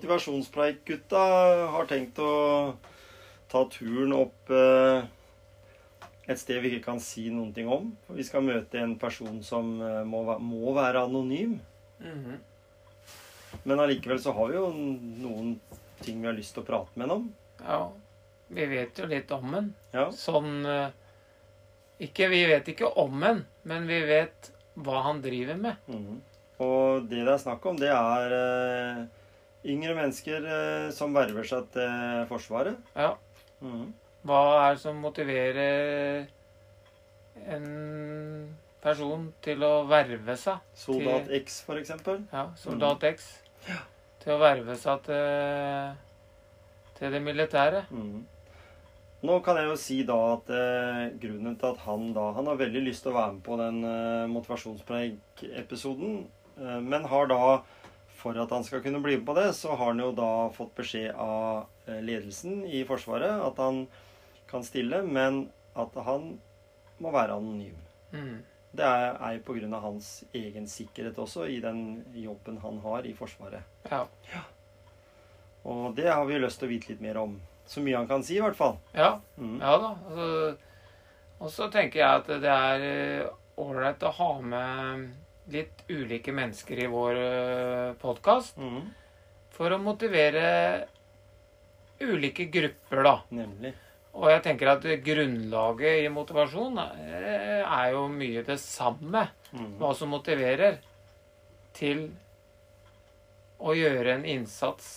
Motivasjonspreik-gutta 0.00 1.22
har 1.74 1.88
tenkt 1.90 2.16
å 2.24 2.72
ta 3.52 3.60
turen 3.68 4.14
opp 4.16 4.48
eh, 4.48 5.02
et 6.24 6.40
sted 6.40 6.62
vi 6.64 6.70
ikke 6.72 6.86
kan 6.86 7.02
si 7.04 7.26
noen 7.28 7.50
ting 7.52 7.68
om. 7.68 7.90
Vi 8.08 8.24
skal 8.24 8.46
møte 8.46 8.80
en 8.80 8.94
person 8.96 9.42
som 9.44 9.74
eh, 9.84 10.00
må, 10.08 10.22
må 10.40 10.72
være 10.72 11.04
anonym. 11.04 11.58
Mhm. 12.00 12.38
Men 13.68 13.82
allikevel 13.82 14.22
så 14.22 14.32
har 14.32 14.48
vi 14.48 14.56
jo 14.56 14.70
noen 14.72 15.52
ting 16.00 16.22
vi 16.22 16.30
har 16.30 16.38
lyst 16.38 16.54
til 16.56 16.62
å 16.64 16.68
prate 16.70 16.96
med 16.96 17.10
ham 17.10 17.16
om. 17.18 17.28
Ja, 17.60 17.80
vi 18.56 18.70
vet 18.72 19.04
jo 19.04 19.10
litt 19.10 19.36
om 19.36 19.52
den. 19.52 19.70
Ja. 19.92 20.08
Sånn 20.16 20.64
eh, 20.64 20.96
ikke, 22.00 22.32
Vi 22.32 22.44
vet 22.48 22.72
ikke 22.72 22.88
om 23.04 23.20
den, 23.20 23.44
men 23.68 23.84
vi 23.90 24.00
vet 24.08 24.52
hva 24.80 25.04
han 25.10 25.20
driver 25.20 25.60
med. 25.60 25.88
Mhm. 25.92 26.20
Og 26.64 27.08
det 27.12 27.20
det 27.26 27.34
er 27.36 27.42
snakk 27.44 27.68
om, 27.68 27.76
det 27.80 27.92
er 27.92 28.38
eh, 28.40 29.08
yngre 29.64 29.94
mennesker 29.98 30.46
eh, 30.46 30.88
som 30.96 31.14
verver 31.16 31.46
seg 31.48 31.68
til 31.74 32.24
Forsvaret. 32.30 32.80
Ja. 32.96 33.14
Mm. 33.60 33.90
Hva 34.26 34.40
er 34.64 34.74
det 34.76 34.82
som 34.82 35.00
motiverer 35.00 36.26
en 37.48 37.68
person 38.80 39.30
til 39.44 39.64
å 39.64 39.84
verve 39.88 40.36
seg? 40.40 40.60
Soldat 40.76 41.30
X, 41.40 41.62
for 41.66 41.80
eksempel. 41.80 42.24
Ja, 42.32 42.50
Soldat 42.60 43.04
X. 43.08 43.30
Til 44.20 44.36
å 44.36 44.40
verve 44.40 44.76
seg 44.80 45.00
til, 45.06 45.96
til 46.98 47.16
det 47.16 47.22
militære. 47.24 47.86
Mm. 47.92 48.20
Nå 49.20 49.36
kan 49.44 49.58
jeg 49.60 49.68
jo 49.68 49.76
si 49.76 49.98
da 50.08 50.16
at 50.32 50.48
eh, 50.56 51.10
grunnen 51.20 51.56
til 51.60 51.74
at 51.74 51.82
han 51.84 52.06
da 52.16 52.30
Han 52.38 52.46
har 52.48 52.56
veldig 52.60 52.80
lyst 52.86 53.04
til 53.04 53.12
å 53.12 53.18
være 53.18 53.34
med 53.34 53.42
på 53.44 53.58
den 53.60 53.82
eh, 53.84 54.30
motivasjonspreik-episoden, 54.32 56.22
eh, 56.56 56.78
men 56.80 57.04
har 57.04 57.28
da 57.28 57.40
for 58.20 58.36
at 58.36 58.52
han 58.52 58.64
skal 58.66 58.82
kunne 58.84 59.00
bli 59.02 59.16
med 59.18 59.26
på 59.26 59.34
det, 59.38 59.48
så 59.56 59.74
har 59.74 59.92
han 59.92 60.02
jo 60.02 60.12
da 60.16 60.50
fått 60.54 60.74
beskjed 60.76 61.16
av 61.16 61.66
eh, 61.86 62.00
ledelsen 62.04 62.64
i 62.68 62.84
Forsvaret 62.88 63.40
at 63.46 63.60
han 63.62 63.84
kan 64.50 64.64
stille, 64.66 65.02
men 65.06 65.46
at 65.78 65.94
han 66.04 66.34
må 67.00 67.12
være 67.14 67.38
anonym. 67.38 67.76
Mm. 68.12 68.40
Det 68.70 68.86
er, 68.86 69.16
er 69.16 69.36
jo 69.38 69.44
pga. 69.46 69.80
hans 69.82 70.24
egen 70.36 70.66
sikkerhet 70.70 71.18
også 71.18 71.46
i 71.50 71.58
den 71.62 72.04
jobben 72.14 72.60
han 72.62 72.78
har 72.84 73.06
i 73.06 73.14
Forsvaret. 73.16 73.62
Ja. 73.90 74.04
ja. 74.34 74.42
Og 75.64 75.94
det 75.96 76.10
har 76.10 76.24
vi 76.26 76.38
lyst 76.38 76.60
til 76.60 76.68
å 76.68 76.72
vite 76.74 76.92
litt 76.92 77.02
mer 77.04 77.18
om. 77.20 77.38
Så 77.66 77.82
mye 77.82 77.98
han 77.98 78.08
kan 78.10 78.22
si, 78.26 78.36
i 78.36 78.42
hvert 78.42 78.58
fall. 78.58 78.78
ja. 78.92 79.16
mm. 79.36 79.58
Ja 79.62 79.76
da. 79.78 79.94
Altså, 80.10 80.56
og 81.40 81.50
så 81.50 81.70
tenker 81.72 82.02
jeg 82.02 82.20
at 82.20 82.26
det 82.42 82.52
er 82.52 83.30
ålreit 83.60 84.02
å 84.04 84.12
ha 84.12 84.32
med 84.44 85.06
litt 85.52 85.84
ulike 85.90 86.32
mennesker 86.34 86.84
i 86.84 86.88
vår 86.90 87.20
podkast 88.00 88.58
mm. 88.60 88.80
for 89.54 89.74
å 89.74 89.80
motivere 89.82 90.48
ulike 92.00 92.46
grupper, 92.52 93.02
da. 93.04 93.14
Nemlig. 93.34 93.74
Og 94.18 94.30
jeg 94.32 94.42
tenker 94.42 94.72
at 94.72 94.86
grunnlaget 95.04 96.04
i 96.04 96.08
motivasjon 96.10 96.80
eh, 96.82 97.60
er 97.62 97.92
jo 97.94 98.06
mye 98.10 98.42
det 98.46 98.58
samme. 98.62 99.28
Mm. 99.52 99.76
Hva 99.78 99.92
som 99.94 100.10
motiverer 100.10 100.80
til 101.76 102.08
å 103.60 103.74
gjøre 103.76 104.16
en 104.16 104.26
innsats 104.26 104.88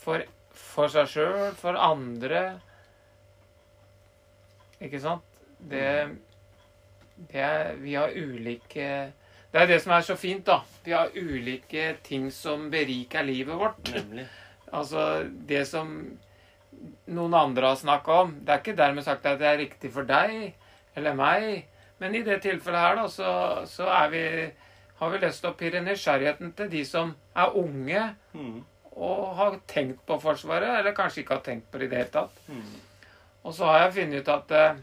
for, 0.00 0.24
for 0.54 0.92
seg 0.92 1.10
sjøl, 1.10 1.56
for 1.58 1.76
andre. 1.80 2.44
Ikke 4.84 5.00
sant? 5.02 5.26
Det, 5.58 5.82
det 5.82 6.33
er 7.30 7.74
Vi 7.80 7.94
har 7.94 8.10
ulike 8.14 9.12
Det 9.52 9.60
er 9.60 9.66
det 9.70 9.80
som 9.82 9.92
er 9.94 10.02
så 10.02 10.16
fint, 10.18 10.46
da. 10.46 10.60
Vi 10.84 10.92
har 10.92 11.14
ulike 11.14 11.96
ting 12.02 12.30
som 12.32 12.70
beriker 12.70 13.22
livet 13.22 13.54
vårt. 13.54 13.92
Nemlig. 13.94 14.26
Altså, 14.72 15.24
det 15.48 15.66
som 15.70 15.94
noen 17.06 17.34
andre 17.38 17.70
har 17.70 17.78
snakka 17.78 18.20
om 18.24 18.34
Det 18.40 18.50
er 18.52 18.62
ikke 18.62 18.76
dermed 18.76 19.06
sagt 19.06 19.26
at 19.26 19.38
det 19.38 19.46
er 19.46 19.62
riktig 19.62 19.92
for 19.94 20.08
deg 20.08 20.54
eller 20.94 21.14
meg, 21.18 21.64
men 21.98 22.14
i 22.14 22.22
det 22.22 22.36
tilfellet 22.44 22.78
her, 22.78 22.92
da, 23.00 23.08
så, 23.10 23.30
så 23.66 23.88
er 23.90 24.10
vi, 24.12 24.22
har 25.00 25.10
vi 25.10 25.18
lyst 25.24 25.42
til 25.42 25.50
å 25.50 25.56
pirre 25.58 25.80
nysgjerrigheten 25.82 26.52
til 26.54 26.68
de 26.70 26.82
som 26.86 27.10
er 27.34 27.56
unge 27.58 28.02
mm. 28.30 28.60
og 28.94 29.32
har 29.40 29.56
tenkt 29.66 30.04
på 30.06 30.20
Forsvaret, 30.22 30.70
eller 30.78 30.94
kanskje 30.94 31.24
ikke 31.24 31.34
har 31.34 31.42
tenkt 31.48 31.66
på 31.72 31.80
det 31.82 31.88
i 31.88 31.90
det 31.90 31.98
hele 31.98 32.14
tatt. 32.14 32.38
Mm. 32.46 32.76
Og 33.42 33.56
så 33.56 33.66
har 33.66 33.82
jeg 33.82 33.96
funnet 33.98 34.22
ut 34.22 34.30
at 34.36 34.54
eh, 34.54 34.78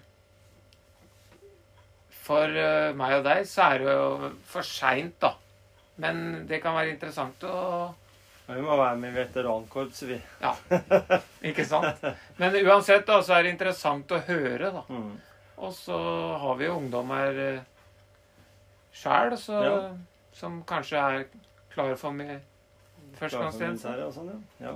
for 2.31 2.57
eh, 2.63 2.91
meg 2.97 3.17
og 3.19 3.25
deg 3.27 3.47
så 3.49 3.67
er 3.73 3.83
det 3.83 3.95
jo 3.97 4.29
for 4.51 4.67
seint, 4.67 5.17
da. 5.21 5.33
Men 6.01 6.45
det 6.49 6.61
kan 6.63 6.73
være 6.77 6.93
interessant 6.95 7.43
å 7.47 7.57
vi 8.51 8.59
må 8.65 8.75
være 8.75 8.97
med 8.99 9.13
i 9.13 9.15
veterankorpset, 9.15 10.09
vi. 10.09 10.17
Ja, 10.41 10.49
ikke 11.47 11.63
sant? 11.63 12.01
Men 12.41 12.57
uansett 12.65 13.05
da, 13.07 13.21
så 13.23 13.37
er 13.37 13.45
det 13.45 13.53
interessant 13.53 14.11
å 14.11 14.19
høre, 14.27 14.71
da. 14.75 14.81
Mm. 14.91 15.13
Og 15.61 15.71
så 15.77 15.95
har 16.41 16.57
vi 16.59 16.67
jo 16.67 16.73
ungdommer 16.81 17.37
eh, 17.45 17.61
sjæl, 18.97 19.37
Ja. 19.63 19.77
som 20.35 20.59
kanskje 20.67 20.99
er 20.99 21.23
klare 21.71 21.95
for 21.95 22.11
for 22.17 23.21
førstegangstjeneste. 23.21 24.11
sånn, 24.17 24.43
ja. 24.59 24.75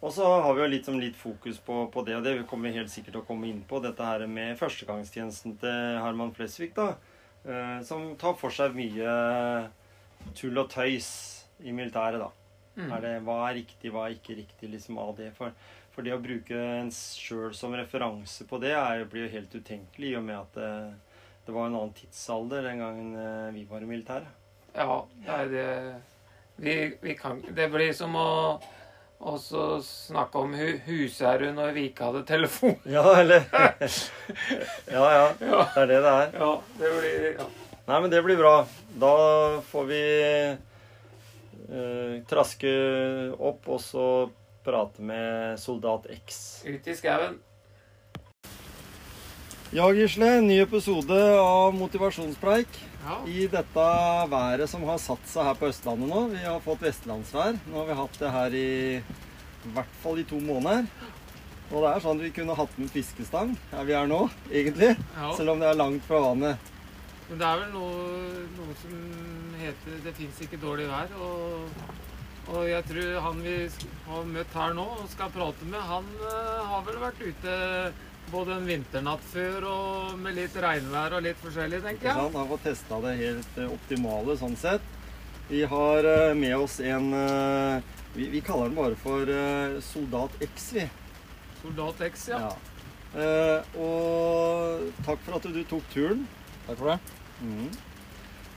Og 0.00 0.12
så 0.16 0.24
har 0.24 0.54
vi 0.56 0.62
jo 0.62 0.68
litt, 0.72 0.86
som 0.88 0.96
litt 1.00 1.16
fokus 1.18 1.58
på, 1.60 1.82
på 1.92 2.02
det, 2.06 2.14
og 2.16 2.24
det 2.24 2.46
kommer 2.48 2.70
vi 2.70 2.78
helt 2.78 2.92
sikkert 2.92 3.12
til 3.18 3.20
å 3.20 3.26
komme 3.28 3.50
inn 3.50 3.60
på, 3.68 3.82
dette 3.84 4.06
her 4.06 4.24
med 4.30 4.56
førstegangstjenesten 4.56 5.58
til 5.60 5.98
Herman 6.00 6.32
Flesvig, 6.36 6.70
da. 6.76 6.94
eh, 7.44 7.82
Som 7.84 8.14
tar 8.20 8.38
for 8.40 8.54
seg 8.54 8.72
mye 8.78 9.10
tull 10.38 10.56
og 10.62 10.70
tøys 10.72 11.10
i 11.60 11.74
militæret, 11.76 12.22
da. 12.22 12.30
Mm. 12.80 12.88
Er 12.96 13.04
det, 13.04 13.12
hva 13.26 13.36
er 13.50 13.58
riktig, 13.60 13.92
hva 13.92 14.06
er 14.06 14.16
ikke 14.16 14.38
riktig 14.38 14.72
liksom 14.72 14.96
av 15.02 15.12
det? 15.18 15.34
For, 15.36 15.52
for 15.92 16.06
det 16.06 16.16
å 16.16 16.22
bruke 16.22 16.56
en 16.80 16.88
sjøl 16.94 17.52
som 17.56 17.76
referanse 17.76 18.46
på 18.48 18.60
det 18.62 18.72
er, 18.78 19.04
blir 19.10 19.26
jo 19.26 19.34
helt 19.36 19.52
utenkelig, 19.52 20.14
i 20.14 20.16
og 20.16 20.24
med 20.24 20.38
at 20.38 20.56
det, 20.56 20.72
det 21.44 21.56
var 21.56 21.68
en 21.68 21.76
annen 21.76 21.96
tidsalder 21.98 22.70
den 22.70 22.80
gangen 22.80 23.12
eh, 23.20 23.48
vi 23.52 23.68
var 23.68 23.84
i 23.84 23.90
militæret. 23.90 24.32
Ja, 24.72 25.02
det 25.26 25.36
er 25.36 25.48
det 25.52 25.70
vi, 26.60 26.74
vi 27.02 27.14
kan 27.18 27.40
Det 27.56 27.64
blir 27.72 27.90
som 27.96 28.14
å 28.14 28.28
også 29.20 29.64
snakke 29.84 30.38
om 30.40 30.54
hu 30.56 30.68
husherre 30.86 31.50
når 31.52 31.72
vi 31.76 31.82
ikke 31.90 32.06
hadde 32.08 32.22
telefon. 32.28 32.76
Ja, 32.96 33.04
eller 33.20 33.44
Ja, 34.90 35.04
ja. 35.12 35.26
Ja, 35.40 35.60
Det 35.74 35.82
er 35.82 35.86
det 35.92 36.00
det 36.06 36.14
er. 36.14 36.32
ja 36.40 36.50
det 36.80 36.92
blir 36.98 37.26
ja. 37.38 37.46
Nei, 37.90 38.00
men 38.00 38.10
det 38.12 38.22
blir 38.22 38.38
bra. 38.38 38.54
Da 39.02 39.12
får 39.66 39.84
vi 39.88 40.02
eh, 41.74 42.22
traske 42.30 42.70
opp 43.38 43.66
og 43.74 43.80
så 43.82 44.04
prate 44.64 45.02
med 45.02 45.58
soldat 45.58 46.06
X. 46.14 46.62
Ut 46.68 46.86
i 46.86 46.94
skauen. 46.94 47.38
Ja, 49.70 49.84
Gisle. 49.94 50.40
Ny 50.42 50.56
episode 50.64 51.14
av 51.38 51.74
Motivasjonspreik. 51.78 52.78
Ja. 53.04 53.18
I 53.30 53.44
dette 53.46 53.84
været 54.32 54.66
som 54.66 54.82
har 54.88 54.98
satt 54.98 55.28
seg 55.30 55.46
her 55.46 55.54
på 55.60 55.68
Østlandet 55.70 56.10
nå. 56.10 56.24
Vi 56.32 56.40
har 56.42 56.58
fått 56.64 56.82
vestlandsvær. 56.82 57.54
Nå 57.70 57.78
har 57.78 57.86
vi 57.86 57.98
hatt 58.00 58.18
det 58.18 58.32
her 58.34 58.56
i, 58.58 58.72
i 58.98 59.70
hvert 59.76 59.94
fall 60.02 60.18
i 60.18 60.26
to 60.26 60.40
måneder. 60.42 60.90
Og 61.70 61.86
det 61.86 61.92
er 61.92 62.02
sånn 62.02 62.18
at 62.18 62.26
vi 62.26 62.32
kunne 62.40 62.58
hatt 62.58 62.74
med 62.82 62.90
fiskestang 62.90 63.54
her 63.70 63.86
vi 63.86 63.94
er 63.94 64.10
nå, 64.10 64.24
egentlig. 64.50 64.90
ja. 64.98 65.30
Selv 65.38 65.54
om 65.54 65.62
det 65.62 65.70
er 65.70 65.78
langt 65.78 66.02
fra 66.10 66.18
vannet. 66.26 66.74
Men 67.28 67.38
det 67.38 67.46
er 67.52 67.62
vel 67.62 67.72
noe, 67.78 68.44
noe 68.58 68.78
som 68.82 69.00
heter 69.62 70.02
'det 70.02 70.18
fins 70.18 70.42
ikke 70.42 70.58
dårlig 70.66 70.90
vær'. 70.90 71.14
Og, 71.14 71.70
og 72.56 72.66
jeg 72.66 72.82
tror 72.90 73.20
han 73.22 73.42
vi 73.46 73.56
har 74.10 74.30
møtt 74.34 74.58
her 74.64 74.74
nå 74.74 74.88
og 74.98 75.10
skal 75.14 75.30
prate 75.30 75.62
med, 75.62 75.78
han 75.78 76.10
eh, 76.26 76.62
har 76.74 76.82
vel 76.90 76.98
vært 77.06 77.22
ute 77.22 77.54
både 78.32 78.56
en 78.56 78.66
vinternatt 78.68 79.22
før 79.32 79.66
og 79.70 80.16
med 80.22 80.38
litt 80.38 80.56
regnvær 80.62 81.18
og 81.18 81.26
litt 81.26 81.38
forskjellig, 81.42 81.82
tenker 81.84 82.10
jeg. 82.10 82.16
sant? 82.16 82.38
Har 82.40 82.50
fått 82.50 82.66
testa 82.68 83.02
det 83.04 83.14
helt 83.20 83.60
eh, 83.60 83.74
optimale 83.76 84.36
sånn 84.40 84.56
sett. 84.60 84.96
Vi 85.50 85.64
har 85.66 86.06
eh, 86.06 86.32
med 86.38 86.56
oss 86.56 86.78
en 86.80 87.12
eh, 87.16 87.94
vi, 88.14 88.30
vi 88.32 88.42
kaller 88.42 88.70
den 88.70 88.78
bare 88.78 88.98
for 88.98 89.30
Soldat 89.86 90.34
X, 90.42 90.72
vi. 90.74 90.88
Soldat 91.60 92.00
X, 92.08 92.28
ja. 92.32 92.50
Eh, 93.10 93.78
og 93.82 94.90
takk 95.02 95.22
for 95.26 95.38
at 95.38 95.46
du 95.50 95.62
tok 95.68 95.86
turen. 95.92 96.26
Takk 96.66 96.78
for 96.78 96.92
det. 96.92 96.98
Mm. 97.42 97.70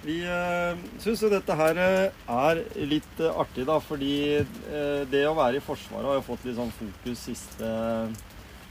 Vi 0.04 0.18
uh, 0.28 0.76
syns 1.00 1.22
jo 1.24 1.30
dette 1.32 1.56
her 1.56 1.78
er 1.80 2.60
litt 2.92 3.22
artig, 3.24 3.64
da, 3.70 3.78
fordi 3.80 4.16
eh, 4.36 5.04
det 5.08 5.22
å 5.30 5.36
være 5.38 5.62
i 5.62 5.64
Forsvaret 5.64 6.10
har 6.10 6.18
jo 6.18 6.26
fått 6.28 6.44
litt 6.44 6.58
sånn 6.58 6.74
fokus 6.76 7.22
siste 7.30 7.70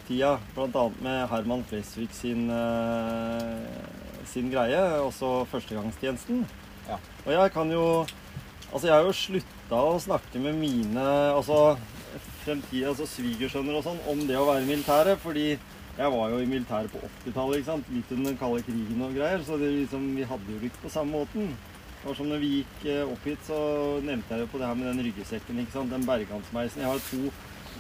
tida. 0.08 0.38
Annet 0.56 1.00
med 1.04 1.28
Herman 1.30 1.64
Flesvig 1.68 2.10
sin, 2.16 2.48
eh, 2.50 4.26
sin 4.26 4.50
greie, 4.50 4.80
også 5.00 5.44
førstegangstjenesten. 5.50 6.46
Ja. 6.88 6.98
Og 7.26 7.32
jeg 7.32 7.52
kan 7.52 7.70
jo 7.70 8.06
Altså, 8.72 8.86
jeg 8.88 8.94
har 8.96 9.04
jo 9.04 9.12
slutta 9.12 9.78
å 9.84 9.98
snakke 10.00 10.40
med 10.40 10.54
mine 10.56 11.02
altså 11.36 11.76
fremtidige 12.40 12.88
altså 12.88 13.04
svigersønner 13.04 13.76
og 13.76 13.84
sånn 13.84 14.00
om 14.08 14.22
det 14.24 14.38
å 14.38 14.46
være 14.48 14.64
i 14.64 14.70
militæret, 14.70 15.20
fordi 15.20 15.58
jeg 15.98 16.12
var 16.14 16.32
jo 16.32 16.38
i 16.40 16.48
militæret 16.48 16.88
på 16.88 17.02
80-tallet, 17.04 17.60
ikke 17.60 17.68
sant? 17.68 17.90
litt 17.92 18.14
under 18.14 18.30
den 18.30 18.40
kalde 18.40 18.64
krigen 18.64 19.04
og 19.04 19.12
greier, 19.12 19.44
så 19.44 19.58
det 19.60 19.68
liksom, 19.74 20.06
vi 20.16 20.24
hadde 20.24 20.54
jo 20.54 20.70
ikke 20.70 20.86
på 20.86 20.92
samme 20.94 21.18
måten. 21.18 21.52
Det 22.02 22.08
var 22.08 22.16
som 22.18 22.30
når 22.32 22.40
vi 22.42 22.52
gikk 22.54 22.86
eh, 22.90 23.12
opp 23.12 23.26
hit, 23.28 23.42
så 23.46 23.58
nevnte 24.02 24.34
jeg 24.34 24.42
jo 24.42 24.50
på 24.54 24.62
det 24.62 24.70
her 24.70 24.78
med 24.80 24.88
den 24.88 25.04
ryggesekken, 25.06 25.60
ikke 25.62 25.76
sant? 25.76 25.92
den 25.92 26.08
bergansmeisen. 26.08 26.82
Jeg 26.82 26.90
har 26.90 27.04
to 27.10 27.28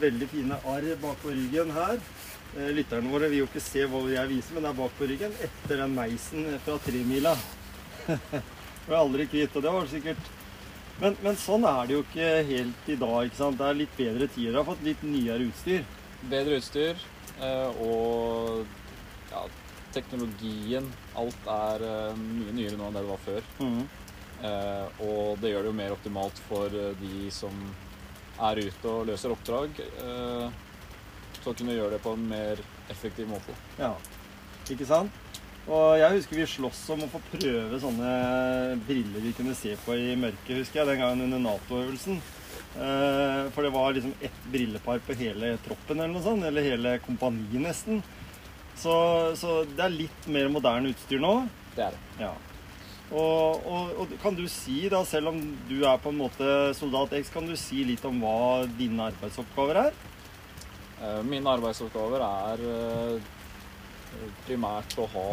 veldig 0.00 0.28
fine 0.30 0.58
arr 0.68 0.92
bak 1.02 1.18
på 1.22 1.32
ryggen 1.34 1.72
her. 1.76 1.98
Eh, 2.56 2.68
Lytterne 2.76 3.08
våre 3.12 3.30
vil 3.32 3.42
jo 3.42 3.48
ikke 3.48 3.62
se 3.64 3.86
hva 3.88 4.02
jeg 4.12 4.30
viser, 4.30 4.54
men 4.54 4.66
det 4.66 4.70
er 4.72 4.78
bak 4.82 4.94
på 4.98 5.08
ryggen 5.08 5.34
etter 5.46 5.82
den 5.82 5.96
meisen 5.96 6.48
fra 6.66 6.76
tremila. 6.84 7.32
Var 8.06 8.98
aldri 9.02 9.28
kvitt, 9.30 9.56
og 9.56 9.64
det 9.64 9.74
var 9.78 9.90
sikkert 9.90 10.30
men, 11.00 11.16
men 11.24 11.38
sånn 11.40 11.64
er 11.66 11.88
det 11.88 11.94
jo 11.96 12.02
ikke 12.04 12.26
helt 12.46 12.90
i 12.92 12.96
dag. 13.00 13.16
ikke 13.26 13.38
sant? 13.38 13.56
Det 13.58 13.66
er 13.66 13.78
litt 13.78 13.94
bedre 13.96 14.28
tider. 14.30 14.52
du 14.52 14.58
har 14.60 14.68
fått 14.68 14.84
litt 14.86 15.00
nyere 15.02 15.48
utstyr. 15.48 15.86
Bedre 16.30 16.58
utstyr 16.60 17.00
eh, 17.40 17.80
og 17.82 18.60
ja, 19.32 19.46
teknologien. 19.96 20.86
Alt 21.18 21.48
er 21.56 21.86
eh, 21.88 22.20
mye 22.20 22.54
nyere 22.54 22.78
nå 22.78 22.86
enn 22.90 22.98
det 22.98 23.02
det 23.02 23.10
var 23.14 23.24
før. 23.24 23.50
Mm. 23.62 23.82
og 25.06 25.38
det 25.38 25.52
gjør 25.52 25.62
det 25.62 25.70
jo 25.70 25.78
mer 25.78 25.92
optimalt 25.94 26.38
for 26.48 26.72
de 26.98 27.28
som 27.30 27.58
er 28.48 28.62
ute 28.66 28.90
og 28.90 29.06
løser 29.10 29.34
oppdrag. 29.34 29.82
så 31.42 31.50
kunne 31.52 31.58
kunne 31.58 31.74
gjøre 31.74 31.96
det 31.96 32.02
på 32.04 32.12
en 32.14 32.28
mer 32.30 32.60
effektiv 32.92 33.28
måte. 33.30 33.54
Ja, 33.78 33.94
ikke 34.70 34.86
sant? 34.86 35.10
Og 35.70 35.94
jeg 35.98 36.16
husker 36.16 36.38
vi 36.40 36.46
sloss 36.50 36.80
om 36.90 37.04
å 37.04 37.10
få 37.10 37.20
prøve 37.32 37.78
sånne 37.82 38.12
briller 38.86 39.22
vi 39.22 39.34
kunne 39.36 39.54
se 39.54 39.76
på 39.84 39.94
i 39.94 40.16
mørket, 40.18 40.56
husker 40.58 40.80
jeg, 40.82 40.88
den 40.90 41.02
gangen 41.02 41.26
under 41.28 41.42
Nato-øvelsen. 41.44 42.18
Eh, 42.72 43.50
For 43.54 43.62
det 43.62 43.72
var 43.74 43.94
liksom 43.94 44.14
ett 44.24 44.44
brillepar 44.50 45.02
på 45.06 45.16
hele 45.20 45.54
troppen 45.66 46.00
eller 46.00 46.14
noe 46.16 46.24
sånt, 46.24 46.46
eller 46.48 46.66
hele 46.66 46.96
kompaniet 47.04 47.62
nesten. 47.62 48.02
Så, 48.74 48.94
så 49.38 49.60
det 49.68 49.84
er 49.84 49.94
litt 49.94 50.26
mer 50.32 50.50
moderne 50.50 50.90
utstyr 50.90 51.22
nå. 51.22 51.34
Det 51.76 51.86
er 51.86 51.94
det. 51.94 52.02
Ja. 52.24 52.32
Og, 53.12 53.66
og, 53.68 53.90
og 54.00 54.12
kan 54.22 54.36
du 54.38 54.46
si, 54.48 54.86
da, 54.92 55.02
selv 55.04 55.32
om 55.32 55.40
du 55.68 55.82
er 55.84 56.00
på 56.00 56.12
en 56.12 56.20
måte 56.22 56.48
soldat 56.78 57.12
X, 57.18 57.28
kan 57.34 57.44
du 57.48 57.52
si 57.60 57.82
litt 57.84 58.04
om 58.08 58.22
hva 58.24 58.64
dine 58.78 59.10
arbeidsoppgaver 59.10 59.80
er? 59.82 59.98
Eh, 61.02 61.20
Mine 61.28 61.52
arbeidsoppgaver 61.58 62.24
er 62.24 62.64
eh, 62.72 63.30
primært 64.46 64.96
å 65.02 65.08
ha 65.12 65.28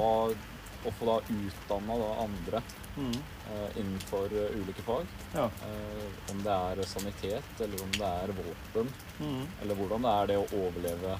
å 0.87 0.91
få 0.95 1.07
da 1.07 1.15
utdanna 1.27 1.95
da 1.99 2.09
andre 2.23 2.61
eh, 2.99 3.79
innenfor 3.79 4.31
ulike 4.59 4.83
fag. 4.87 5.07
Ja. 5.35 5.47
Eh, 5.67 6.05
om 6.33 6.43
det 6.43 6.55
er 6.55 6.83
sanitet, 6.87 7.49
eller 7.63 7.83
om 7.83 7.95
det 7.95 8.11
er 8.25 8.35
våpen, 8.43 8.93
mm. 9.19 9.41
eller 9.63 9.79
hvordan 9.79 10.07
det 10.07 10.13
er 10.17 10.31
det 10.33 10.39
å 10.43 10.47
overleve 10.65 11.17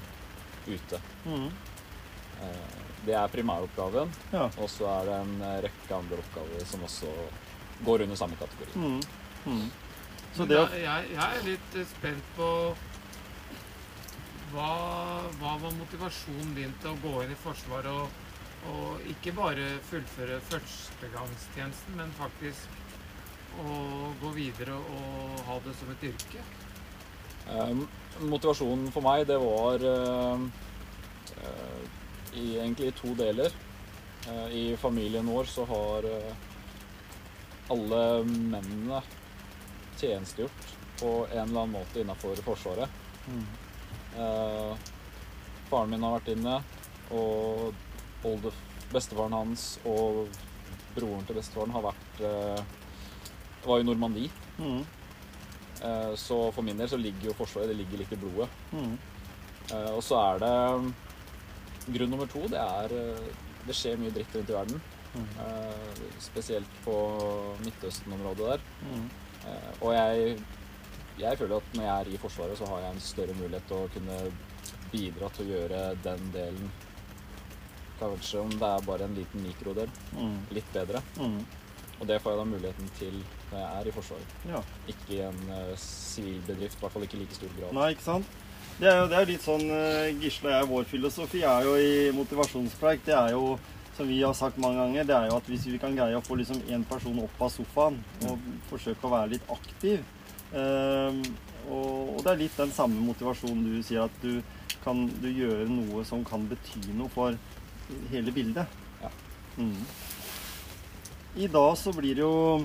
ute. 0.68 1.00
Mhm. 1.24 1.50
Eh, 2.40 2.78
det 3.06 3.14
er 3.16 3.28
primæroppgaven, 3.32 4.10
Ja. 4.32 4.48
og 4.60 4.68
så 4.68 4.86
er 5.00 5.06
det 5.08 5.14
en 5.22 5.36
rekke 5.64 5.94
andre 5.96 6.18
oppgaver 6.20 6.66
som 6.68 6.82
også 6.84 7.08
går 7.84 8.02
under 8.04 8.16
samme 8.16 8.36
kategori. 8.36 8.74
Mm. 8.76 9.00
Mm. 9.46 9.70
Så 10.36 10.44
det 10.46 10.56
da, 10.58 10.66
jeg, 10.76 11.06
jeg 11.14 11.38
er 11.38 11.46
litt 11.46 11.76
eh, 11.80 11.86
spent 11.90 12.34
på 12.36 12.48
hva, 14.52 14.68
hva 15.40 15.54
var 15.62 15.72
motivasjonen 15.78 16.52
din 16.56 16.74
til 16.82 16.92
å 16.92 16.98
gå 17.02 17.14
inn 17.24 17.32
i 17.32 17.38
Forsvaret 17.40 17.90
og, 17.90 18.08
og 18.70 19.08
ikke 19.10 19.32
bare 19.36 19.66
fullføre 19.88 20.40
førstegangstjenesten, 20.50 21.96
men 21.98 22.12
faktisk 22.18 22.78
å 23.64 23.76
gå 24.20 24.32
videre 24.36 24.76
og 24.76 25.40
ha 25.48 25.56
det 25.64 25.74
som 25.78 25.90
et 25.94 26.04
yrke? 26.10 26.42
Eh, 27.50 27.72
motivasjonen 28.28 28.90
for 28.94 29.06
meg, 29.06 29.24
det 29.30 29.38
var 29.42 29.86
eh, 29.94 30.44
eh, 31.40 31.80
i, 32.34 32.58
egentlig 32.58 32.90
i 32.90 32.96
to 32.96 33.14
deler. 33.18 33.52
Eh, 34.28 34.46
I 34.52 34.76
familien 34.76 35.26
vår 35.26 35.44
så 35.50 35.64
har 35.64 36.08
eh, 36.08 36.34
alle 37.70 38.02
mennene 38.24 39.02
tjenestegjort 40.00 40.74
på 41.00 41.26
en 41.26 41.48
eller 41.48 41.60
annen 41.60 41.76
måte 41.78 42.00
innafor 42.00 42.42
Forsvaret. 42.44 42.88
Mm. 43.28 43.46
Eh, 44.18 44.76
faren 45.70 45.90
min 45.90 46.02
har 46.02 46.18
vært 46.18 46.32
inne, 46.34 46.60
og 47.14 48.26
olde, 48.26 48.52
bestefaren 48.90 49.34
hans 49.38 49.72
og 49.88 50.26
broren 50.94 51.26
til 51.26 51.38
bestefaren 51.38 51.72
har 51.74 51.84
vært 51.92 52.24
var 53.64 53.80
i 53.80 53.84
Normandie. 53.86 54.30
Eh, 55.82 56.14
så 56.14 56.52
for 56.52 56.62
min 56.62 56.78
del 56.78 56.88
så 56.88 56.98
ligger 57.00 57.30
jo 57.30 57.36
Forsvaret 57.38 57.70
det 57.70 57.78
ligger 57.78 58.02
litt 58.02 58.12
i 58.12 58.18
blodet. 58.20 58.48
Mm. 58.72 58.98
Og 59.94 60.00
så 60.02 60.18
er 60.18 60.40
det 60.42 60.54
Grunn 61.94 62.10
nummer 62.10 62.26
to, 62.30 62.42
det 62.48 62.58
er 62.60 62.92
eh, 62.94 63.30
Det 63.66 63.74
skjer 63.76 63.98
mye 64.00 64.10
dritt 64.14 64.34
rundt 64.36 64.50
i 64.50 64.56
verden. 64.56 64.80
Mhm. 65.14 65.26
Eh, 65.42 66.04
spesielt 66.22 66.76
på 66.84 66.94
Midtøsten-området 67.64 68.46
der. 68.52 68.60
Mhm. 68.86 69.10
Eh, 69.46 69.70
og 69.82 69.92
jeg, 69.94 70.38
jeg 71.18 71.38
føler 71.38 71.56
at 71.56 71.74
når 71.74 71.82
jeg 71.88 72.00
er 72.06 72.12
i 72.14 72.20
Forsvaret, 72.22 72.58
så 72.58 72.66
har 72.70 72.80
jeg 72.86 72.94
en 72.94 73.00
større 73.00 73.34
mulighet 73.40 73.66
til 73.68 73.76
å 73.76 73.90
kunne 73.94 74.20
bidra 74.92 75.28
til 75.34 75.46
å 75.46 75.50
gjøre 75.56 75.82
den 76.04 76.30
delen 76.34 76.70
Kanskje 78.00 78.40
om 78.40 78.48
det 78.56 78.64
er 78.64 78.84
bare 78.86 79.04
en 79.04 79.14
liten 79.14 79.42
mikrodel, 79.44 79.90
Mm. 80.16 80.38
litt 80.56 80.70
bedre. 80.72 81.02
Mhm. 81.18 81.44
Og 82.00 82.06
det 82.08 82.16
får 82.22 82.30
jeg 82.32 82.38
da 82.38 82.44
muligheten 82.44 82.90
til 82.98 83.12
når 83.52 83.58
jeg 83.58 83.80
er 83.80 83.88
i 83.88 83.90
Forsvaret. 83.92 84.30
Ja. 84.48 84.62
Ikke 84.88 85.10
i 85.12 85.20
en 85.20 85.50
eh, 85.52 85.74
sivil 85.76 86.40
bedrift, 86.46 86.76
i 86.76 86.80
hvert 86.80 86.92
fall 86.92 87.02
ikke 87.02 87.18
i 87.18 87.20
like 87.20 87.34
stor 87.34 87.48
grad. 87.58 87.72
Nei, 87.76 87.90
ikke 87.92 88.02
sant? 88.06 88.26
Det 88.80 88.88
er 88.88 89.02
jo 89.02 89.08
det 89.12 89.16
er 89.18 89.28
litt 89.28 89.42
sånn 89.44 89.66
eh, 89.76 90.14
Gisle 90.22 90.48
og 90.48 90.54
jeg, 90.54 90.68
vår 90.70 90.86
filosofi 90.88 91.42
er 91.44 91.66
jo 91.66 91.74
i 91.76 91.90
motivasjonspreik. 92.16 93.02
Det 93.04 93.12
er 93.12 93.34
jo, 93.34 93.58
som 93.92 94.08
vi 94.08 94.22
har 94.22 94.32
sagt 94.38 94.56
mange 94.62 94.80
ganger, 94.80 95.04
det 95.04 95.16
er 95.18 95.26
jo 95.28 95.36
at 95.36 95.50
hvis 95.52 95.66
vi 95.68 95.80
kan 95.82 95.92
greie 95.98 96.16
å 96.16 96.22
få 96.24 96.38
liksom 96.40 96.62
én 96.72 96.86
person 96.88 97.18
opp 97.20 97.42
av 97.44 97.52
sofaen 97.52 97.98
og 98.24 98.46
forsøke 98.70 99.04
å 99.04 99.12
være 99.12 99.34
litt 99.34 99.52
aktiv 99.52 99.98
ehm, 100.56 101.20
og, 101.66 102.16
og 102.16 102.24
det 102.24 102.32
er 102.32 102.40
litt 102.40 102.56
den 102.56 102.72
samme 102.72 103.04
motivasjonen 103.04 103.66
du 103.68 103.82
sier, 103.84 104.08
at 104.08 104.24
du 104.24 104.40
kan 104.80 105.04
du 105.20 105.28
gjøre 105.28 105.68
noe 105.68 106.06
som 106.08 106.24
kan 106.24 106.48
bety 106.48 106.80
noe 106.96 107.12
for 107.12 107.36
hele 108.08 108.32
bildet. 108.32 108.80
Ja. 109.02 109.12
Mm. 109.60 109.76
I 111.36 111.52
dag 111.52 111.76
så 111.76 111.92
blir 111.92 112.16
det 112.16 112.24
jo 112.24 112.64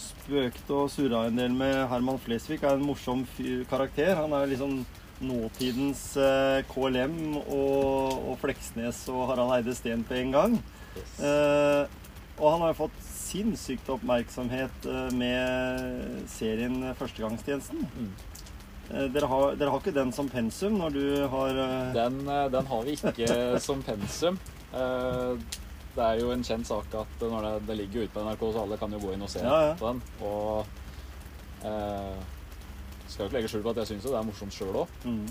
spøkt 0.00 0.70
og 0.74 0.88
surra 0.92 1.26
en 1.26 1.38
del 1.38 1.54
med 1.56 1.86
Herman 1.90 2.20
Flesvig. 2.22 2.62
er 2.62 2.76
en 2.76 2.86
morsom 2.86 3.24
karakter. 3.70 4.14
Han 4.16 4.32
er 4.32 4.46
liksom 4.50 4.84
nåtidens 5.20 6.16
eh, 6.20 6.62
KLM 6.68 7.36
og, 7.40 8.30
og 8.30 8.34
Fleksnes 8.42 9.06
og 9.08 9.30
Harald 9.30 9.54
Eide 9.56 9.74
Steen 9.76 10.04
på 10.04 10.18
en 10.18 10.34
gang. 10.34 10.56
Yes. 10.96 11.18
Eh, 11.24 11.84
og 12.36 12.52
han 12.52 12.64
har 12.66 12.76
fått 12.76 12.96
sinnssykt 13.06 13.88
oppmerksomhet 13.92 14.88
eh, 14.90 15.12
med 15.16 16.26
serien 16.28 16.82
Førstegangstjenesten. 16.98 17.86
Mm. 17.96 18.10
Eh, 18.90 19.06
dere, 19.14 19.30
har, 19.30 19.56
dere 19.56 19.72
har 19.72 19.80
ikke 19.80 19.96
den 19.96 20.12
som 20.14 20.28
pensum 20.30 20.76
når 20.78 20.98
du 20.98 21.06
har 21.32 21.62
uh... 21.62 21.94
Den, 21.96 22.20
den 22.52 22.68
har 22.72 22.84
vi 22.86 22.98
ikke 22.98 23.60
som 23.62 23.80
pensum. 23.86 24.38
Eh, 24.76 25.56
Det 25.96 26.04
er 26.04 26.18
jo 26.20 26.30
en 26.34 26.42
kjent 26.44 26.68
sak 26.68 26.92
at 27.00 27.22
når 27.24 27.44
det, 27.46 27.52
det 27.70 27.76
ligger 27.80 28.04
ute 28.04 28.12
på 28.12 28.24
NRK, 28.26 28.42
så 28.52 28.62
alle 28.66 28.76
kan 28.80 28.92
jo 28.92 28.98
gå 29.00 29.14
inn 29.14 29.22
og 29.24 29.30
se 29.32 29.40
Ja, 29.44 29.60
ja. 29.70 29.74
på 29.80 29.88
den. 29.92 30.02
Og 30.20 30.66
eh, 31.64 32.18
skal 33.08 33.22
jo 33.24 33.28
ikke 33.30 33.36
legge 33.38 33.48
skjul 33.52 33.62
på 33.64 33.72
at 33.72 33.80
jeg 33.82 33.90
syns 33.94 34.04
jo 34.04 34.12
det 34.12 34.18
er 34.20 34.26
morsomt 34.28 34.52
sjøl 34.56 34.76
òg, 34.82 34.98
mm, 35.06 35.22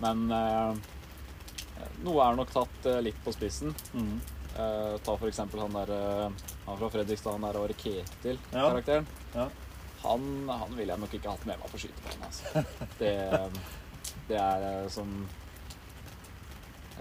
men 0.00 0.22
eh, 0.32 1.90
noe 2.06 2.24
er 2.24 2.38
nok 2.38 2.54
tatt 2.54 2.88
eh, 2.88 3.02
litt 3.04 3.20
på 3.26 3.34
spissen. 3.36 3.74
mm, 3.92 4.16
Eh, 4.54 4.92
ta 5.02 5.16
for 5.18 5.26
eksempel 5.26 5.58
han 5.64 5.72
der 5.74 5.90
eh, 5.90 6.42
Han 6.68 6.76
fra 6.78 6.86
Fredrikstad, 6.94 7.32
han 7.34 7.42
der 7.42 7.56
Are 7.58 7.74
Ketil-karakteren. 7.74 9.08
Ja. 9.34 9.48
Han, 10.04 10.28
han 10.46 10.76
ville 10.78 10.92
jeg 10.94 11.02
nok 11.02 11.14
ikke 11.18 11.32
hatt 11.32 11.42
med 11.48 11.58
meg 11.58 11.72
på 11.72 11.80
skytebanen. 11.82 12.22
Altså. 12.28 12.62
Det, 13.00 13.10
det 14.28 14.38
er 14.38 14.66
eh, 14.68 14.86
som 14.94 15.10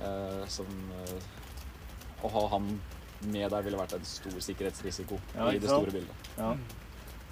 eh, 0.02 0.42
Som 0.50 0.74
Å 2.26 2.32
ha 2.40 2.44
han 2.56 2.72
med 3.32 3.50
deg 3.52 3.64
ville 3.66 3.78
vært 3.80 3.94
en 3.98 4.06
stor 4.06 4.40
sikkerhetsrisiko 4.44 5.20
Ja, 5.36 5.50
i 5.52 5.60
det 5.60 5.70
store 5.70 5.92
bildet. 5.92 6.32
ja. 6.38 6.56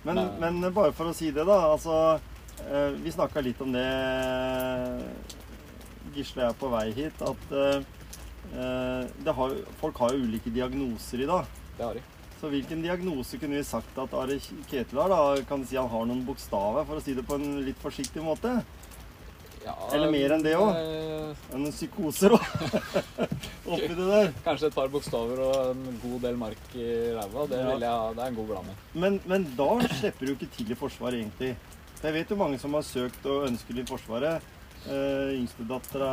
Men, 0.04 0.16
Nei. 0.18 0.52
men 0.52 0.74
bare 0.74 0.92
for 0.98 1.12
å 1.12 1.14
si 1.14 1.28
det, 1.30 1.44
da. 1.46 1.60
Altså, 1.76 2.20
eh, 2.66 2.90
vi 3.04 3.12
snakka 3.14 3.42
litt 3.46 3.60
om 3.62 3.72
det 3.72 3.86
Gisle 6.16 6.48
er 6.50 6.56
på 6.60 6.70
vei 6.72 6.88
hit, 6.96 7.22
at 7.24 7.54
eh, 7.56 7.84
eh, 8.52 9.04
det 9.24 9.36
har, 9.38 9.54
folk 9.80 10.02
har 10.02 10.16
jo 10.16 10.26
ulike 10.26 10.52
diagnoser 10.52 11.22
i 11.24 11.30
dag. 11.30 11.46
Det 11.78 11.86
har 11.86 12.00
de. 12.00 12.02
Så 12.42 12.50
hvilken 12.50 12.82
diagnose 12.82 13.38
kunne 13.38 13.60
vi 13.60 13.64
sagt 13.68 13.98
at 14.02 14.14
Are 14.18 14.40
Ketil 14.42 14.98
har? 14.98 15.12
da? 15.14 15.44
Kan 15.48 15.62
du 15.62 15.68
si 15.70 15.78
han 15.78 15.88
har 15.92 16.08
noen 16.10 16.24
bokstaver, 16.26 16.88
for 16.90 16.98
å 16.98 17.04
si 17.06 17.14
det 17.14 17.24
på 17.28 17.38
en 17.38 17.62
litt 17.64 17.78
forsiktig 17.84 18.24
måte? 18.26 18.58
Ja, 19.62 19.76
Eller 19.94 20.10
mer 20.10 20.34
enn 20.34 20.42
det 20.42 20.56
også? 21.32 21.50
eh, 21.52 21.58
Noen 21.60 21.74
psykoser 21.76 22.36
òg 22.38 22.46
oppi 23.74 23.90
det 23.96 24.08
der. 24.12 24.32
Kanskje 24.46 24.70
et 24.72 24.76
par 24.78 24.90
bokstaver 24.94 25.42
og 25.46 25.72
en 25.74 26.00
god 26.04 26.20
del 26.28 26.40
mark 26.40 26.76
i 26.76 26.88
ræva. 27.18 27.46
Det, 27.52 27.60
Ja. 27.62 27.76
det 28.16 28.24
er 28.24 28.28
en 28.32 28.36
god 28.40 28.48
blanding. 28.54 28.80
Men, 28.94 29.20
men 29.26 29.48
da 29.58 29.70
slipper 29.88 30.26
du 30.26 30.34
ikke 30.36 30.52
til 30.58 30.72
i 30.72 30.80
Forsvaret, 30.80 31.20
egentlig. 31.22 31.56
Jeg 32.02 32.14
vet 32.16 32.30
jo 32.34 32.36
mange 32.40 32.58
som 32.60 32.74
har 32.74 32.82
søkt 32.88 33.26
og 33.30 33.48
ønsker 33.48 33.78
i 33.80 33.86
Forsvaret. 33.86 34.42
Eh, 34.90 35.36
Yngstedattera 35.38 36.12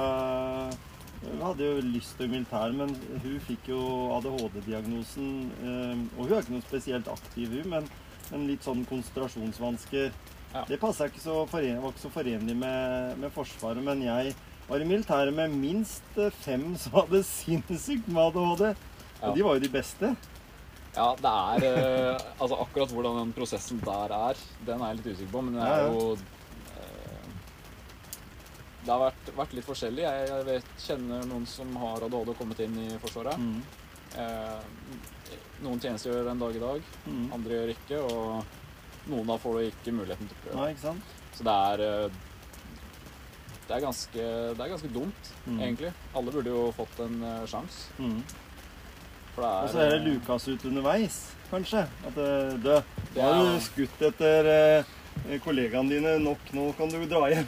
hadde 1.43 1.65
jo 1.67 1.81
lyst 1.83 2.15
til 2.19 2.29
militær, 2.31 2.71
men 2.77 2.93
hun 3.25 3.39
fikk 3.49 3.71
jo 3.73 3.81
ADHD-diagnosen. 4.19 5.31
eh, 5.65 6.03
og 6.19 6.27
hun 6.27 6.33
er 6.37 6.43
ikke 6.45 6.53
noe 6.59 6.67
spesielt 6.67 7.09
aktiv, 7.11 7.49
hun, 7.57 7.71
men, 7.73 7.89
men 8.31 8.47
litt 8.51 8.63
sånn 8.67 8.85
konsentrasjonsvansker. 8.87 10.13
Ja. 10.55 10.63
Det 10.69 10.79
ikke 10.79 11.21
så 11.21 11.43
foren, 11.51 11.81
var 11.83 11.91
ikke 11.93 12.05
så 12.07 12.13
forenlig 12.13 12.55
med, 12.57 13.19
med 13.21 13.33
Forsvaret. 13.35 13.83
Men 13.85 14.01
jeg 14.05 14.35
var 14.69 14.81
i 14.85 14.89
militæret 14.89 15.35
med 15.35 15.55
minst 15.57 16.19
eh, 16.21 16.31
fem 16.45 16.75
som 16.81 16.93
hadde 17.01 17.23
sinnssykt 17.25 18.09
med 18.09 18.23
ADHD. 18.29 18.67
Ja. 18.69 19.31
Og 19.31 19.37
de 19.39 19.45
var 19.47 19.57
jo 19.59 19.65
de 19.65 19.71
beste. 19.73 20.11
Ja, 20.97 21.09
det 21.21 21.31
er 21.31 21.65
eh, 21.69 22.23
Altså 22.41 22.57
akkurat 22.63 22.91
hvordan 22.95 23.19
den 23.21 23.33
prosessen 23.37 23.81
der 23.85 24.13
er, 24.15 24.39
den 24.67 24.81
er 24.83 24.93
jeg 24.93 25.01
litt 25.01 25.11
usikker 25.15 25.33
på, 25.35 25.43
men 25.47 25.59
det 25.59 25.65
er 25.67 25.83
ja. 25.83 25.89
jo 25.93 26.15
eh, 26.75 27.33
Det 28.85 28.93
har 28.93 29.03
vært, 29.07 29.33
vært 29.37 29.57
litt 29.59 29.69
forskjellig. 29.69 30.05
Jeg, 30.07 30.29
jeg 30.33 30.47
vet, 30.49 30.71
kjenner 30.87 31.27
noen 31.33 31.47
som 31.51 31.75
har 31.85 32.07
ADHD 32.09 32.33
og 32.35 32.39
kommet 32.41 32.63
inn 32.65 32.79
i 32.87 32.89
Forsvaret. 33.03 33.41
Mm. 33.41 33.61
Eh, 34.19 34.97
noen 35.65 35.83
tjenestegjør 35.83 36.31
en 36.33 36.41
dag 36.45 36.57
i 36.57 36.63
dag, 36.63 36.95
Mm. 37.09 37.27
andre 37.35 37.57
gjør 37.59 37.71
ikke, 37.75 37.99
og 38.05 39.09
noen 39.11 39.27
da 39.29 39.37
får 39.41 39.55
du 39.59 39.67
ikke 39.69 39.93
muligheten 39.97 40.29
til 40.31 40.39
å 40.39 40.43
prøve. 40.45 40.71
Ja? 40.85 40.93
Så 41.37 41.45
det 41.47 41.55
er 41.73 41.83
eh, 41.89 42.19
det 43.69 43.77
er, 43.77 43.81
ganske, 43.85 44.27
det 44.57 44.61
er 44.65 44.71
ganske 44.75 44.89
dumt, 44.95 45.33
Mm. 45.47 45.59
egentlig. 45.61 45.91
Alle 46.17 46.33
burde 46.33 46.49
jo 46.55 46.63
fått 46.77 47.01
en 47.05 47.19
uh, 47.23 47.47
sjanse. 47.47 47.89
Mm. 47.99 48.23
Og 49.39 49.69
så 49.71 49.79
er 49.85 49.91
det 49.93 49.99
eh, 50.01 50.07
lukas 50.09 50.49
ut 50.49 50.65
underveis, 50.67 51.19
kanskje. 51.51 51.85
At 52.09 52.17
eh, 52.19 52.57
det 52.65 52.79
nå 53.15 53.23
har 53.23 53.45
du 53.45 53.61
skutt 53.63 54.01
etter 54.09 54.49
uh, 54.51 55.37
kollegaene 55.45 55.93
dine 55.93 56.17
nok, 56.25 56.49
nå 56.57 56.65
kan 56.79 56.91
du 56.91 56.99
dra 57.07 57.29
hjem. 57.31 57.47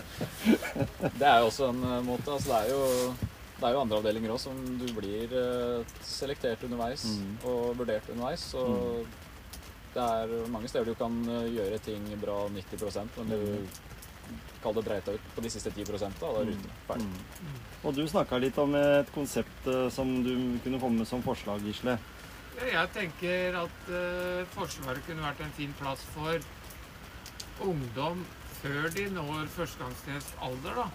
Det 1.20 1.26
er 1.26 1.38
jo 1.40 1.48
også 1.50 1.70
en 1.70 1.82
eh, 1.84 2.00
måte. 2.06 2.32
Altså, 2.32 2.50
det, 2.50 2.58
er 2.58 2.72
jo, 2.72 3.14
det 3.60 3.68
er 3.68 3.76
jo 3.76 3.80
andre 3.84 4.00
avdelinger 4.00 4.34
òg 4.34 4.40
som 4.42 4.58
du 4.80 4.86
blir 4.96 5.32
eh, 5.36 5.94
selektert 6.04 6.64
underveis 6.66 7.06
Mm. 7.06 7.36
og 7.44 7.76
vurdert 7.78 8.08
underveis. 8.12 8.48
Så 8.52 8.64
det 9.94 10.02
er 10.04 10.48
mange 10.52 10.68
steder 10.68 10.90
du 10.90 10.98
kan 10.98 11.20
eh, 11.28 11.46
gjøre 11.56 11.78
ting 11.86 12.02
bra 12.20 12.42
90 12.52 13.14
men 13.16 13.30
du 13.30 13.46
kall 14.62 14.74
det 14.76 14.84
breita 14.86 15.14
ut 15.14 15.30
på 15.34 15.44
de 15.44 15.50
siste 15.52 15.70
10 15.70 15.84
da, 15.86 16.10
da 16.20 16.32
er 16.32 16.50
ruten 16.50 16.66
ute. 16.66 16.76
Ferdig. 16.88 17.06
Mm. 17.06 17.56
Og 17.86 17.94
du 17.94 18.02
snakka 18.10 18.38
litt 18.42 18.58
om 18.58 18.74
et 18.78 19.10
konsept 19.14 19.70
eh, 19.70 19.88
som 19.94 20.10
du 20.26 20.34
kunne 20.64 20.80
komme 20.82 21.02
med 21.02 21.08
som 21.08 21.22
forslag, 21.22 21.62
Gisle. 21.66 21.98
Jeg 22.56 22.88
tenker 22.94 23.58
at 23.60 23.88
uh, 23.92 24.46
Forsvaret 24.54 25.04
kunne 25.04 25.20
vært 25.26 25.42
en 25.44 25.52
fin 25.58 25.74
plass 25.76 26.00
for 26.14 26.40
ungdom 27.66 28.22
før 28.62 28.88
de 28.94 29.04
når 29.12 29.50
førstegangstjenestalder. 29.52 30.80
da. 30.80 30.86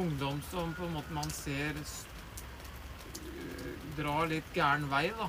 Ungdom 0.00 0.40
som 0.48 0.72
på 0.74 0.86
en 0.86 0.96
måte 0.96 1.12
man 1.12 1.30
ser 1.32 1.76
eh, 1.76 3.68
drar 3.98 4.26
litt 4.32 4.48
gæren 4.56 4.88
vei. 4.90 5.10
da. 5.18 5.28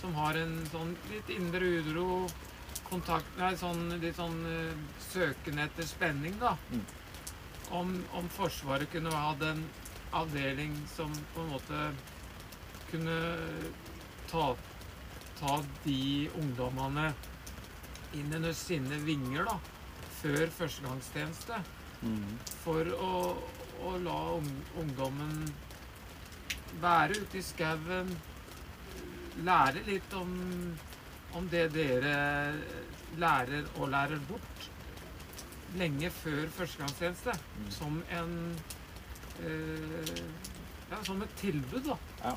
Som 0.00 0.14
har 0.14 0.38
en 0.38 0.56
sånn 0.70 0.94
litt 1.10 1.28
indre 1.34 1.66
uro, 1.82 2.08
kontakt 2.88 3.38
Nei, 3.38 3.54
sånn 3.58 3.88
litt 4.02 4.18
sånn 4.18 4.36
uh, 4.46 4.84
søkende 5.08 5.66
etter 5.68 5.88
spenning, 5.88 6.36
da. 6.42 6.54
Mm. 6.70 6.84
Om, 7.74 7.96
om 8.20 8.28
Forsvaret 8.34 8.90
kunne 8.92 9.14
ha 9.14 9.32
den 9.40 9.64
avdeling 10.14 10.76
som 10.92 11.12
på 11.34 11.42
en 11.42 11.52
måte 11.54 11.80
kunne 12.90 13.16
ta 14.30 14.52
ta 15.38 15.58
de 15.84 16.30
ungdommene 16.38 17.08
inn 18.14 18.34
under 18.34 18.52
sine 18.54 18.98
vinger 19.06 19.48
da, 19.48 19.56
før 20.20 20.46
førstegangstjeneste. 20.58 21.58
Mm. 22.04 22.36
For 22.62 22.90
å, 22.94 23.12
å 23.88 23.94
la 24.04 24.18
ungdommen 24.80 25.34
være 26.82 27.18
ute 27.22 27.40
i 27.40 27.44
skauen, 27.44 28.12
lære 29.46 29.82
litt 29.88 30.14
om, 30.14 30.34
om 31.34 31.48
det 31.50 31.68
dere 31.74 32.14
lærer 33.18 33.68
og 33.78 33.88
lærer 33.92 34.22
bort 34.28 34.70
lenge 35.78 36.10
før 36.10 36.48
førstegangstjeneste. 36.54 37.34
Mm. 37.58 37.70
Som 37.74 38.02
en 38.14 38.34
eh, 39.42 40.24
ja, 40.90 41.00
som 41.02 41.22
et 41.22 41.38
tilbud, 41.40 41.80
da. 41.90 42.34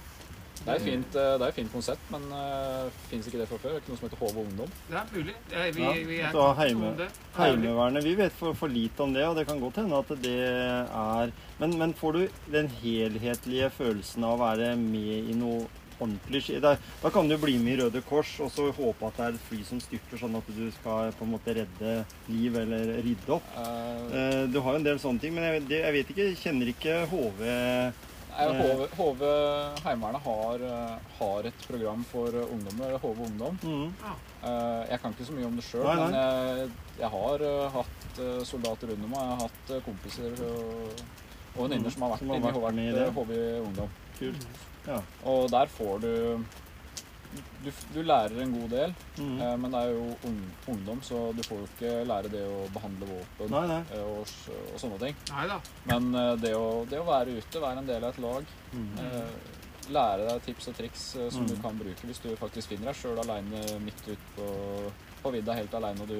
Det 0.57 0.73
er 0.73 0.81
fint, 0.81 1.15
eh, 1.15 1.33
det 1.37 1.45
er 1.45 1.51
et 1.51 1.57
fint 1.59 1.71
konsept, 1.71 2.05
men 2.11 2.23
uh, 2.33 2.87
fins 3.11 3.27
ikke 3.29 3.39
det 3.43 3.47
fra 3.49 3.59
før? 3.61 3.75
Det 3.75 3.77
er 3.77 3.83
ikke 3.83 3.91
noe 3.93 3.99
som 3.99 4.07
heter 4.07 4.21
HV 4.23 4.39
Ungdom? 4.41 4.71
Det 4.89 4.97
er 4.97 5.11
mulig. 5.13 5.35
Jeg, 5.51 5.75
vi, 5.75 5.83
Ja, 5.83 5.91
vi 5.93 6.17
er 6.17 6.31
ikke 6.31 6.45
heime- 6.57 6.87
om 6.89 6.97
det. 6.97 7.09
Heimevernet, 7.37 8.03
vi 8.03 8.13
vet 8.17 8.33
for, 8.39 8.57
for 8.57 8.73
lite 8.73 9.05
om 9.05 9.13
det, 9.13 9.25
og 9.27 9.37
det 9.37 9.45
kan 9.47 9.61
godt 9.61 9.77
hende 9.83 9.99
at 10.01 10.13
det 10.23 10.37
er 10.49 11.35
Men, 11.59 11.77
men 11.77 11.93
får 11.93 12.11
du 12.11 12.27
den 12.53 12.67
helhetlige 12.81 13.69
følelsen 13.69 14.25
av 14.25 14.35
å 14.35 14.41
være 14.43 14.75
med 14.81 15.29
i 15.29 15.37
noe 15.37 15.65
ordentlig 15.99 16.41
ski? 16.45 16.59
Da, 16.63 16.75
da 17.01 17.09
kan 17.13 17.27
du 17.29 17.37
bli 17.41 17.57
med 17.57 17.73
i 17.73 17.81
Røde 17.83 18.01
Kors 18.07 18.35
og 18.43 18.51
så 18.53 18.67
håpe 18.71 19.07
at 19.07 19.17
det 19.17 19.25
er 19.27 19.37
et 19.37 19.45
fly 19.49 19.61
som 19.67 19.79
styrter, 19.83 20.17
sånn 20.21 20.35
at 20.39 20.47
du 20.55 20.65
skal 20.79 21.11
på 21.17 21.25
en 21.27 21.31
måte 21.35 21.55
redde 21.57 21.93
liv 22.29 22.55
eller 22.63 22.97
rydde 23.05 23.33
opp. 23.39 23.47
Uh, 23.57 23.95
Eh, 24.17 24.43
Du 24.47 24.59
har 24.61 24.73
jo 24.73 24.79
en 24.79 24.83
del 24.85 24.99
sånne 24.99 25.19
ting, 25.19 25.33
men 25.35 25.43
jeg, 25.43 25.65
det, 25.67 25.81
jeg 25.83 25.93
vet 25.97 26.11
ikke, 26.13 26.27
kjenner 26.43 26.69
ikke 26.71 26.99
HV 27.11 27.41
Nei, 28.37 28.45
HV, 28.53 28.81
HV 28.93 29.21
Heimevernet 29.81 30.21
har, 30.21 30.61
eh, 30.61 31.13
har 31.19 31.47
et 31.49 31.63
program 31.67 32.03
for 32.05 32.27
eh, 32.37 32.51
ungdommer, 32.53 32.93
HV 33.01 33.21
Ungdom. 33.25 33.57
mm. 33.63 33.93
Eh, 34.45 34.83
Jeg 34.91 34.99
kan 35.01 35.11
ikke 35.15 35.25
så 35.25 35.33
mye 35.33 35.47
om 35.49 35.55
det 35.57 35.65
sjøl, 35.65 35.87
men 35.89 36.13
jeg, 36.13 36.67
jeg 36.99 37.09
har 37.15 37.41
eh, 37.49 37.69
hatt 37.73 38.19
eh, 38.21 38.43
soldater 38.45 38.93
under 38.93 39.09
meg. 39.09 39.17
Jeg 39.23 39.31
har 39.33 39.41
hatt 39.47 39.73
eh, 39.73 39.81
kompiser 39.87 40.37
og, 40.45 41.01
og 41.57 41.63
venninner 41.65 41.89
Mm, 41.89 41.93
som 41.97 42.05
har 42.05 42.11
vært 42.13 42.19
som 42.21 42.29
har 42.29 42.37
inne 42.37 42.51
i 42.51 42.57
HV, 42.59 42.67
med 42.77 42.91
i 42.91 42.95
det. 42.99 43.07
HV 43.17 43.31
Ungdom. 43.65 43.89
Kult. 44.19 44.45
Ja. 44.87 45.01
Og 45.25 45.49
der 45.51 45.67
får 45.67 45.99
du 46.01 46.13
du, 47.63 47.71
du 47.93 47.99
lærer 48.07 48.39
en 48.41 48.53
god 48.53 48.69
del, 48.71 48.93
Mm. 49.19 49.41
eh, 49.41 49.57
men 49.57 49.71
det 49.73 49.79
er 49.83 49.89
jo 49.91 50.05
un, 50.25 50.37
ungdom, 50.71 51.01
så 51.03 51.33
du 51.35 51.41
får 51.43 51.57
jo 51.59 51.67
ikke 51.67 51.91
lære 52.07 52.29
det 52.31 52.41
å 52.47 52.61
behandle 52.73 53.05
våpen 53.09 53.51
Nei, 53.51 53.65
nei. 53.67 53.81
eh, 53.93 54.01
og, 54.07 54.31
og 54.73 54.79
sånne 54.79 54.99
ting. 55.01 55.15
Neida. 55.33 55.57
Men 55.91 56.07
eh, 56.15 56.35
det 56.41 56.53
å, 56.55 56.85
det 56.89 57.01
å 57.01 57.05
være 57.05 57.35
ute, 57.37 57.59
være 57.61 57.77
en 57.83 57.89
del 57.91 58.03
av 58.03 58.13
et 58.15 58.21
lag, 58.23 58.45
Mm. 58.73 58.87
eh, 58.99 59.91
lære 59.91 60.25
deg 60.29 60.41
tips 60.45 60.67
og 60.71 60.75
triks 60.79 61.03
eh, 61.15 61.29
som 61.31 61.43
Mm. 61.43 61.47
du 61.51 61.55
kan 61.61 61.77
bruke 61.79 62.07
hvis 62.07 62.19
du 62.23 62.29
faktisk 62.39 62.69
finner 62.69 62.91
deg 62.91 62.95
sjøl 62.95 63.19
aleine 63.19 63.61
midt 63.83 64.01
ute 64.07 64.17
på, 64.35 64.47
på 65.23 65.31
vidda 65.35 65.53
helt 65.59 65.73
aleine 65.73 66.01
og 66.01 66.07
du 66.07 66.17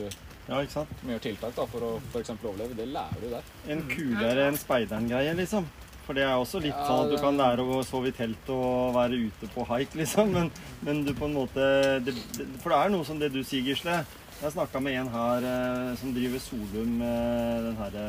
Ja, 0.49 0.59
ikke 0.61 0.71
sant? 0.71 0.89
gjør 1.07 1.19
tiltak 1.19 1.55
da, 1.55 1.65
for 1.65 1.79
å 1.81 2.01
f.eks. 2.13 2.29
overleve. 2.43 2.75
Det 2.75 2.87
lærer 2.87 3.19
du 3.21 3.29
der. 3.29 3.43
En 3.67 3.81
Mm. 3.81 3.89
kulere 3.95 4.47
enn 4.51 4.57
speideren-greie, 4.57 5.33
liksom. 5.35 5.65
For 6.07 6.15
det 6.15 6.23
er 6.23 6.37
også 6.39 6.61
litt 6.63 6.71
Ja, 6.71 6.85
sånn 6.87 7.01
at 7.03 7.11
du 7.11 7.19
kan 7.19 7.35
lære 7.35 7.65
å 7.67 7.81
sove 7.83 8.13
i 8.13 8.15
telt 8.15 8.47
og 8.53 8.95
være 8.95 9.19
ute 9.27 9.49
på 9.51 9.65
haik, 9.67 9.91
liksom. 9.99 10.31
Men, 10.31 10.47
men 10.87 11.03
du 11.03 11.11
på 11.17 11.27
en 11.27 11.35
måte 11.35 11.67
det, 12.05 12.13
det, 12.37 12.47
For 12.63 12.71
det 12.71 12.79
er 12.79 12.93
noe 12.93 13.07
som 13.07 13.19
det 13.19 13.33
du 13.33 13.41
sier, 13.43 13.65
Gisle. 13.67 13.99
Jeg 14.37 14.53
snakka 14.53 14.79
med 14.85 14.95
en 15.01 15.11
her 15.11 15.45
eh, 15.49 15.93
som 15.99 16.13
driver 16.15 16.39
Solum 16.39 17.01
eh, 17.03 17.55
den 17.65 17.79
herre 17.81 18.05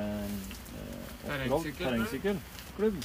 eh, 0.78 1.46
offroad, 1.48 1.70
terrengsykkelklubb. 1.80 2.98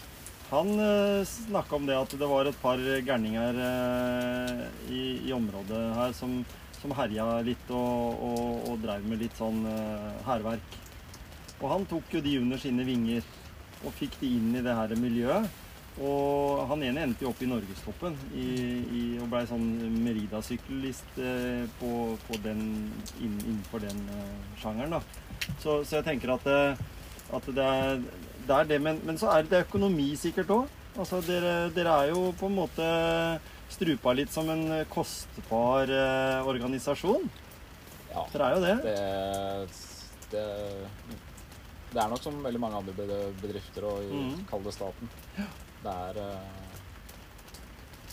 Han 0.51 0.73
eh, 0.77 1.21
snakka 1.25 1.79
om 1.79 1.87
det 1.89 1.97
at 1.97 2.17
det 2.19 2.29
var 2.29 2.49
et 2.51 2.59
par 2.61 2.83
gærninger 3.07 3.61
eh, 3.65 4.65
i, 4.91 5.03
i 5.25 5.33
området 5.33 5.85
her 5.97 6.13
som, 6.13 6.41
som 6.81 6.93
herja 6.99 7.25
litt 7.47 7.71
og, 7.73 8.19
og, 8.27 8.67
og 8.69 8.83
dreiv 8.83 9.07
med 9.09 9.23
litt 9.23 9.39
sånn 9.39 9.63
eh. 9.71 10.51
Og 11.63 11.69
han 11.71 11.87
tok 11.87 12.11
jo 12.13 12.21
de 12.21 12.35
under 12.43 12.59
sine 12.59 12.83
vinger 12.85 13.23
og 13.83 13.93
fikk 13.97 14.17
de 14.21 14.31
inn 14.37 14.55
i 14.55 14.63
det 14.65 14.75
her 14.77 14.95
miljøet. 14.99 15.61
Og 16.01 16.63
han 16.71 16.81
ene 16.87 17.03
endte 17.05 17.21
jo 17.21 17.29
opp 17.29 17.41
i 17.45 17.47
norgestoppen 17.49 18.15
i, 18.33 18.47
i, 18.81 19.01
og 19.21 19.27
blei 19.29 19.43
sånn 19.45 19.67
Merida-syklist 20.01 21.19
eh, 21.21 21.67
på, 21.77 21.91
på 22.25 22.39
den, 22.41 22.63
inn, 23.19 23.35
innenfor 23.43 23.83
den 23.83 23.99
eh, 24.09 24.31
sjangeren. 24.61 24.95
da. 24.97 25.51
Så, 25.61 25.83
så 25.85 25.99
jeg 25.99 26.07
tenker 26.07 26.33
at, 26.33 26.47
det, 26.47 26.87
at 27.37 27.49
det, 27.53 27.67
er, 27.67 28.01
det 28.47 28.57
er 28.57 28.71
det, 28.71 28.79
men, 28.81 29.03
men 29.05 29.21
så 29.21 29.29
er 29.35 29.45
det 29.45 29.65
økonomi 29.67 30.09
sikkert 30.17 30.55
òg. 30.55 30.79
Altså, 30.97 31.21
dere, 31.25 31.69
dere 31.73 31.93
er 32.01 32.13
jo 32.13 32.31
på 32.37 32.49
en 32.49 32.57
måte 32.57 32.89
strupa 33.73 34.13
litt 34.17 34.33
som 34.33 34.49
en 34.53 34.65
kostbar 34.93 35.93
eh, 35.93 36.49
organisasjon. 36.49 37.29
Ja, 38.13 38.25
Dere 38.33 38.49
er 38.49 38.57
jo 38.57 38.65
det. 38.65 38.75
det, 40.33 40.33
det 40.33 41.21
det 41.93 42.01
er 42.01 42.09
nok 42.09 42.23
som 42.23 42.39
veldig 42.43 42.59
mange 42.61 42.79
andre 42.81 42.93
bedrifter 43.41 43.85
og 43.85 44.03
i 44.03 44.21
kall 44.49 44.63
det 44.65 44.73
staten. 44.75 45.09
Det 45.83 45.93
er 45.93 46.19
eh, 46.23 46.71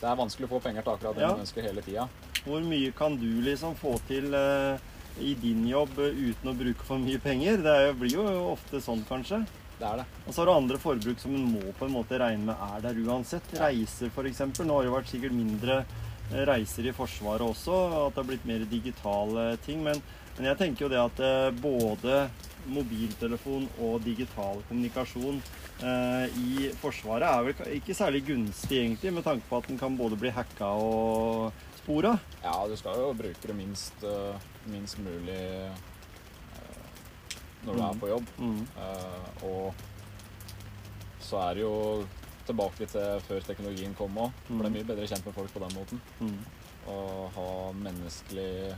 Det 0.01 0.09
er 0.09 0.17
vanskelig 0.17 0.49
å 0.49 0.53
få 0.55 0.61
penger 0.65 0.83
til 0.87 0.93
akkurat 0.95 1.17
det 1.17 1.23
Ja. 1.25 1.31
man 1.35 1.45
ønsker 1.45 1.63
hele 1.67 1.83
tida. 1.85 2.09
Hvor 2.45 2.61
mye 2.65 2.93
kan 2.97 3.17
du 3.21 3.29
liksom 3.45 3.75
få 3.77 3.99
til 4.09 4.33
eh, 4.35 4.79
i 5.21 5.35
din 5.35 5.67
jobb 5.69 5.99
eh, 5.99 6.17
uten 6.31 6.53
å 6.53 6.57
bruke 6.57 6.85
for 6.89 6.99
mye 6.99 7.21
penger? 7.21 7.61
Det 7.65 7.97
blir 8.01 8.15
jo 8.17 8.25
ofte 8.53 8.81
sånn, 8.81 9.05
kanskje. 9.09 9.43
Det 9.81 9.87
er 9.89 9.97
det. 10.03 10.07
Og 10.27 10.33
så 10.35 10.41
har 10.43 10.47
du 10.51 10.53
andre 10.55 10.79
forbruk 10.81 11.21
som 11.21 11.35
en 11.37 11.47
må 11.55 11.73
på 11.79 11.87
en 11.87 11.93
måte 11.93 12.19
regne 12.21 12.45
med 12.51 12.57
er 12.77 12.81
der 12.85 13.01
uansett. 13.05 13.45
Reiser 13.61 14.09
f.eks. 14.13 14.41
Nå 14.61 14.75
har 14.77 14.85
det 14.85 14.93
vært 14.93 15.09
sikkert 15.13 15.33
mindre 15.37 15.85
reiser 16.47 16.87
i 16.87 16.93
Forsvaret 16.95 17.43
også, 17.43 17.77
at 18.07 18.15
det 18.15 18.21
har 18.23 18.29
blitt 18.29 18.45
mer 18.47 18.65
digitale 18.71 19.57
ting. 19.65 19.81
Men, 19.83 20.01
men 20.37 20.47
jeg 20.51 20.59
tenker 20.61 20.85
jo 20.87 20.91
det 20.93 21.01
at 21.01 21.23
både 21.61 22.29
mobiltelefon 22.69 23.69
og 23.81 24.01
digital 24.05 24.63
kommunikasjon 24.69 25.41
eh, 25.83 26.41
i 26.41 26.71
Forsvaret 26.81 27.27
er 27.29 27.47
vel 27.49 27.77
ikke 27.79 27.97
særlig 27.97 28.25
gunstig 28.27 28.83
egentlig, 28.83 29.13
med 29.17 29.27
tanke 29.27 29.47
på 29.49 29.61
at 29.61 29.69
den 29.69 29.79
kan 29.81 29.97
både 29.97 30.19
bli 30.21 30.33
hacka 30.35 30.73
og 30.77 31.53
spora. 31.81 32.17
Ja, 32.45 32.57
du 32.69 32.77
skal 32.77 33.01
jo 33.01 33.13
bruke 33.17 33.49
det 33.49 33.57
minst, 33.57 34.05
eh, 34.05 34.51
minst 34.71 34.99
mulig 34.99 35.41
eh, 35.41 35.87
når 37.65 37.73
du 37.75 37.81
mm. 37.81 37.89
er 37.89 38.01
på 38.01 38.09
jobb. 38.09 38.31
Mm. 38.39 38.61
Uh, 38.77 39.45
og 39.45 39.75
så 41.21 41.43
er 41.45 41.59
det 41.59 41.65
jo 41.67 42.07
tilbake 42.49 42.87
til 42.91 43.21
før 43.27 43.45
teknologien 43.47 43.95
kom 43.95 44.17
òg. 44.19 44.33
Er 44.49 44.55
Mhm. 44.55 44.73
mye 44.73 44.85
bedre 44.85 45.07
kjent 45.07 45.27
med 45.27 45.35
folk 45.35 45.53
på 45.53 45.61
den 45.61 45.77
måten. 45.77 46.01
Mm. 46.21 46.39
Å 46.89 47.29
ha 47.37 47.73
menneskelig 47.73 48.75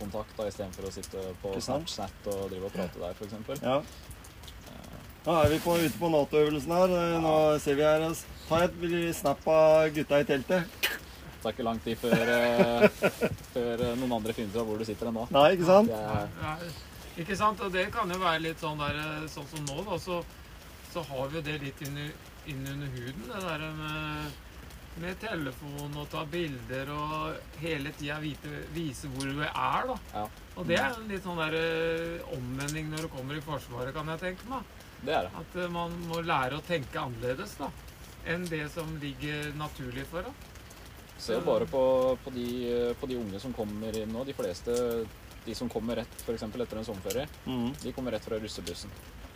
kontakt 0.00 0.32
da, 0.38 0.48
istedenfor 0.50 0.88
å 0.88 0.94
sitte 0.94 1.26
på 1.42 1.52
Snapchat 1.60 2.30
og 2.32 2.48
drive 2.50 2.70
og 2.70 2.74
prate 2.74 3.02
der, 3.02 3.14
f.eks. 3.14 3.62
Ja. 3.62 3.78
Nå 5.20 5.34
er 5.36 5.50
vi 5.52 5.58
på, 5.60 5.74
ute 5.76 5.98
på 6.00 6.08
Nato-øvelsen 6.08 6.72
her. 6.72 6.92
Eh, 6.96 7.16
Nå 7.20 7.32
ser 7.60 7.76
vi 7.76 7.84
her 7.84 8.06
oss. 8.06 8.22
Ta 8.48 8.62
et 8.64 8.78
snap 9.18 9.44
av 9.52 9.90
gutta 9.92 10.20
i 10.22 10.24
teltet. 10.24 10.78
Det 11.40 11.48
er 11.48 11.54
ikke 11.54 11.64
lang 11.64 11.78
tid 11.84 11.96
før, 12.00 12.30
eh, 12.34 13.04
før 13.54 13.82
eh, 13.84 13.92
noen 14.00 14.14
andre 14.16 14.34
finner 14.36 14.52
ut 14.52 14.60
av 14.62 14.66
hvor 14.68 14.80
du 14.80 14.84
sitter 14.88 15.08
ennå. 15.08 15.26
Nei, 15.32 15.44
ikke 15.56 15.68
sant? 15.68 15.92
Det 15.92 16.00
Ja, 16.40 16.56
ikke 17.20 17.36
sant? 17.36 17.60
Og 17.64 17.72
det 17.72 17.86
kan 17.92 18.12
jo 18.12 18.18
være 18.20 18.42
litt 18.46 18.60
sånn 18.60 18.80
der 18.80 18.96
eh, 19.00 19.28
Sånn 19.32 19.48
som 19.52 19.64
nå, 19.68 19.78
da, 19.88 19.96
så, 20.00 20.22
så 20.92 21.04
har 21.08 21.28
vi 21.32 21.40
jo 21.40 21.44
det 21.48 21.56
litt 21.64 21.80
inn, 21.84 21.96
inn 22.48 22.64
under 22.74 22.92
huden. 22.96 23.24
Det 23.28 23.40
der 23.44 23.64
med, 23.78 24.40
med 25.00 25.18
telefon 25.22 25.94
og 25.96 26.08
ta 26.10 26.24
bilder 26.28 26.90
og 26.92 27.36
hele 27.62 27.92
tida 27.98 28.18
vise 28.74 29.08
hvor 29.14 29.28
du 29.30 29.40
er, 29.44 29.86
da. 29.86 29.96
Ja. 30.14 30.24
Og 30.58 30.66
det 30.68 30.76
er 30.80 30.96
en 30.98 31.06
litt 31.08 31.22
sånn 31.24 31.38
der 31.40 31.54
eh, 31.56 32.34
omvending 32.36 32.90
når 32.90 33.06
du 33.06 33.08
kommer 33.14 33.38
i 33.38 33.44
Forsvaret, 33.44 33.94
kan 33.94 34.08
jeg 34.12 34.20
tenke 34.24 34.48
meg. 34.50 34.62
det 35.06 35.14
er 35.14 35.28
det. 35.28 35.32
At 35.40 35.56
eh, 35.62 35.70
man 35.72 35.94
må 36.10 36.20
lære 36.26 36.58
å 36.58 36.64
tenke 36.66 37.00
annerledes, 37.00 37.54
da. 37.60 37.70
Enn 38.28 38.44
det 38.50 38.66
som 38.74 38.90
ligger 39.00 39.54
naturlig 39.56 40.04
for 40.10 40.26
deg. 40.26 40.48
Se 41.20 41.38
bare 41.44 41.66
på, 41.68 41.80
på, 42.24 42.30
de, 42.32 42.44
på 43.00 43.06
de 43.08 43.16
unge 43.20 43.40
som 43.40 43.52
kommer 43.56 43.96
inn 43.96 44.12
nå. 44.12 44.24
De 44.24 44.32
fleste 44.36 44.74
de 45.44 45.54
som 45.56 45.68
kommer 45.72 45.96
rett 46.00 46.22
for 46.24 46.34
eksempel 46.36 46.60
etter 46.64 46.76
en 46.80 46.84
sommerferie, 46.84 47.26
Mm. 47.46 47.70
de 47.80 47.92
kommer 47.96 48.12
rett 48.12 48.24
fra 48.24 48.36
russebussen. 48.40 48.90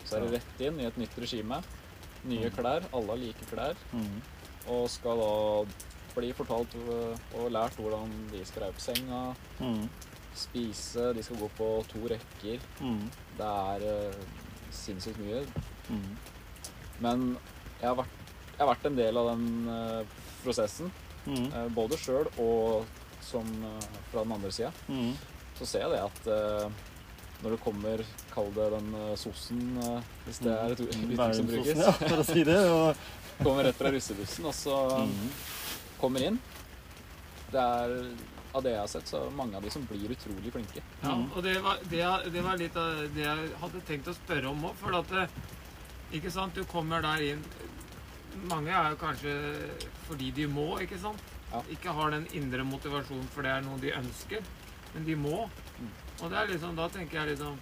Så 0.05 0.17
er 0.19 0.25
det 0.27 0.35
rett 0.39 0.61
inn 0.67 0.81
i 0.81 0.85
et 0.89 0.97
nytt 1.01 1.17
regime. 1.21 1.63
Nye 2.29 2.51
klær. 2.53 2.85
Alle 2.93 3.13
har 3.15 3.21
like 3.21 3.47
klær. 3.49 3.77
Mm. 3.93 4.19
Og 4.73 4.89
skal 4.91 5.19
da 5.21 5.65
bli 6.15 6.33
fortalt 6.33 6.75
øh, 6.79 7.17
og 7.41 7.51
lært 7.53 7.75
hvordan 7.77 8.13
de 8.33 8.45
skal 8.47 8.63
reie 8.63 8.73
på 8.77 8.81
senga, 8.81 9.23
Mm. 9.61 9.89
spise, 10.35 11.13
de 11.15 11.23
skal 11.23 11.37
gå 11.39 11.49
på 11.59 11.69
to 11.89 11.99
rekker. 12.11 12.61
Mm. 12.81 13.11
Det 13.39 13.47
er 13.47 13.87
øh, 14.09 14.15
sinnssykt 14.71 15.19
mye. 15.19 15.45
Mm. 15.89 16.17
Men 17.01 17.37
jeg 17.81 17.89
har 17.89 17.95
vært, 17.99 18.15
jeg 18.55 18.59
har 18.67 18.71
vært 18.75 18.87
en 18.91 18.97
del 18.99 19.17
av 19.17 19.31
den 19.35 19.69
øh, 19.69 20.05
prosessen, 20.45 20.93
Mm. 21.27 21.47
både 21.75 21.97
sjøl 21.97 22.27
og 22.39 22.85
som 23.25 23.47
fra 24.13 24.21
den 24.27 24.33
andre 24.33 24.51
sida. 24.53 24.69
Mm. 24.89 25.15
Så 25.57 25.65
ser 25.67 25.87
jeg 25.87 25.91
det 25.95 26.01
at 26.05 26.27
når 27.43 27.51
det 27.55 27.61
kommer, 27.65 28.03
kall 28.35 28.51
det 28.53 28.67
den 28.75 28.91
sosen, 29.17 29.63
hvis 30.27 30.39
det 30.45 30.53
er 30.53 30.75
et 30.75 30.81
Mm. 30.85 31.15
uttrykk 31.15 31.35
som 31.39 31.47
brukes, 31.49 31.79
Ja, 31.81 31.91
for 31.93 32.21
å 32.21 32.27
si 32.29 32.45
det. 32.45 32.59
Og, 32.71 32.97
kommer 33.43 33.65
rett 33.65 33.79
fra 33.79 33.93
russebussen, 33.95 34.47
og 34.49 34.55
så 34.55 34.79
mm. 35.09 35.27
kommer 36.01 36.27
inn. 36.29 36.39
Det 37.51 37.61
er, 37.63 37.95
av 38.55 38.63
det 38.63 38.75
jeg 38.75 38.81
har 38.83 38.91
sett, 38.91 39.11
så 39.11 39.19
er 39.19 39.29
det 39.29 39.39
mange 39.39 39.59
av 39.59 39.67
de 39.67 39.73
som 39.75 39.85
blir 39.91 40.15
utrolig 40.15 40.53
flinke. 40.55 40.83
Ja, 41.03 41.15
og 41.19 41.43
det 41.47 41.59
var, 41.65 41.83
det, 41.91 42.03
det 42.35 42.45
var 42.47 42.59
litt 42.61 42.79
av 42.79 43.05
det 43.15 43.27
jeg 43.27 43.53
hadde 43.63 43.85
tenkt 43.89 44.11
å 44.11 44.17
spørre 44.17 44.51
om 44.51 44.67
òg. 44.71 44.81
For 44.81 44.99
at 45.01 45.15
Ikke 46.15 46.31
sant, 46.31 46.55
du 46.55 46.63
kommer 46.71 47.03
der 47.03 47.23
inn 47.33 47.41
Mange 48.51 48.71
er 48.75 48.93
jo 48.93 48.99
kanskje 48.99 49.33
fordi 50.09 50.33
de 50.35 50.47
må, 50.51 50.67
ikke 50.83 50.99
sant? 50.99 51.23
Ja. 51.53 51.63
Ikke 51.71 51.95
har 51.95 52.11
den 52.11 52.27
indre 52.35 52.65
motivasjonen 52.67 53.29
for 53.31 53.47
det 53.47 53.53
er 53.55 53.63
noe 53.63 53.79
de 53.83 53.93
ønsker, 53.95 54.43
men 54.95 55.07
de 55.07 55.15
må. 55.15 55.45
Mm. 55.79 55.93
Og 56.21 56.31
det 56.33 56.39
er 56.41 56.51
liksom, 56.51 56.75
da 56.79 56.89
tenker 56.91 57.21
jeg 57.21 57.35
liksom 57.35 57.59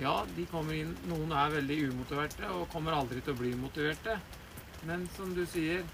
Ja, 0.00 0.20
de 0.36 0.46
kommer 0.50 0.74
inn 0.74 0.92
Noen 1.10 1.32
er 1.36 1.54
veldig 1.54 1.78
umotiverte 1.90 2.50
og 2.54 2.68
kommer 2.72 2.96
aldri 2.96 3.22
til 3.22 3.34
å 3.34 3.40
bli 3.40 3.54
motiverte. 3.58 4.18
Men 4.86 5.08
som 5.16 5.34
du 5.34 5.44
sier, 5.46 5.84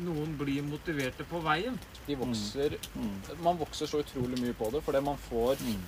noen 0.00 0.36
blir 0.38 0.62
motiverte 0.62 1.24
på 1.28 1.40
veien. 1.44 1.78
De 2.06 2.14
vokser 2.16 2.76
Mm. 2.96 3.42
Man 3.42 3.58
vokser 3.58 3.86
så 3.86 4.00
utrolig 4.02 4.38
mye 4.40 4.54
på 4.54 4.70
det, 4.72 4.82
fordi 4.82 5.00
man 5.02 5.16
får 5.16 5.56
Mm. 5.56 5.80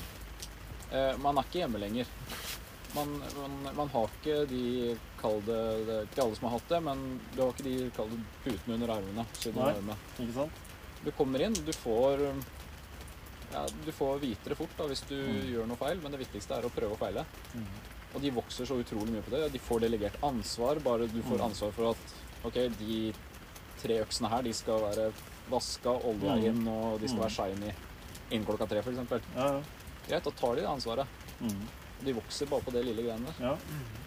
eh, 0.93 1.17
Man 1.19 1.39
er 1.39 1.43
ikke 1.43 1.61
hjemme 1.65 1.79
lenger. 1.81 2.07
Man, 2.95 3.09
man, 3.37 3.75
man 3.77 3.89
har 3.89 4.09
ikke 4.09 4.47
de 4.49 4.99
Kall 5.23 5.41
det, 5.47 5.87
det 5.87 5.95
er 5.95 6.03
Ikke 6.03 6.23
alle 6.25 6.35
som 6.37 6.49
har 6.49 6.59
hatt 6.59 6.69
det, 6.69 6.83
men 6.83 7.21
du 7.37 7.41
har 7.43 7.53
ikke 7.53 7.63
de 7.65 7.91
kall 7.97 8.09
det 8.11 8.19
putene 8.45 8.75
under 8.75 8.89
armene. 8.97 9.25
Siden 9.39 9.55
Nei. 9.63 9.71
armene. 9.73 9.97
Ikke 10.19 10.35
sant? 10.35 10.53
Du 11.05 11.11
kommer 11.13 11.41
inn, 11.41 11.55
du 11.55 11.73
får 11.73 12.19
ja, 13.53 13.67
Du 13.85 13.93
får 13.93 14.19
vite 14.21 14.49
det 14.49 14.57
fort 14.57 14.77
da, 14.77 14.85
hvis 14.89 15.03
du 15.09 15.15
Mm. 15.15 15.53
gjør 15.53 15.67
noe 15.69 15.77
feil, 15.77 16.01
men 16.03 16.11
det 16.13 16.21
viktigste 16.21 16.57
er 16.59 16.63
å 16.63 16.71
prøve 16.71 16.93
og 16.93 16.99
feile. 16.99 17.25
Mm. 17.55 17.67
Og 18.15 18.21
de 18.21 18.31
vokser 18.31 18.67
så 18.67 18.77
utrolig 18.83 19.09
mye 19.13 19.23
på 19.23 19.31
det. 19.31 19.53
De 19.53 19.59
får 19.59 19.81
delegert 19.81 20.17
ansvar. 20.23 20.79
Bare 20.83 21.07
du 21.09 21.23
får 21.23 21.39
Mm. 21.39 21.45
ansvar 21.51 21.73
for 21.73 21.91
at 21.91 21.97
OK, 22.45 22.55
de 22.79 23.13
tre 23.83 24.01
øksene 24.03 24.29
her, 24.31 24.43
de 24.43 24.53
skal 24.55 24.81
være 24.83 25.13
vaska, 25.51 25.91
olja 26.07 26.37
Mm. 26.37 26.45
inn, 26.49 26.69
og 26.69 27.01
de 27.01 27.09
skal 27.09 27.19
Mm. 27.19 27.25
være 27.25 27.37
shiny 27.37 27.73
innen 28.31 28.47
klokka 28.47 28.67
tre, 28.69 28.79
f.eks. 28.83 28.97
Ja, 29.37 29.47
ja. 29.53 29.63
Greit, 30.09 30.25
da 30.25 30.31
tar 30.31 30.55
de 30.57 30.61
det 30.63 30.69
ansvaret. 30.69 31.07
Mm. 31.41 31.69
De 32.05 32.13
vokser 32.13 32.47
bare 32.51 32.61
på 32.63 32.73
det 32.73 32.85
lille 32.85 33.03
greiene 33.03 33.27
der. 33.27 33.45
ja. 33.47 33.57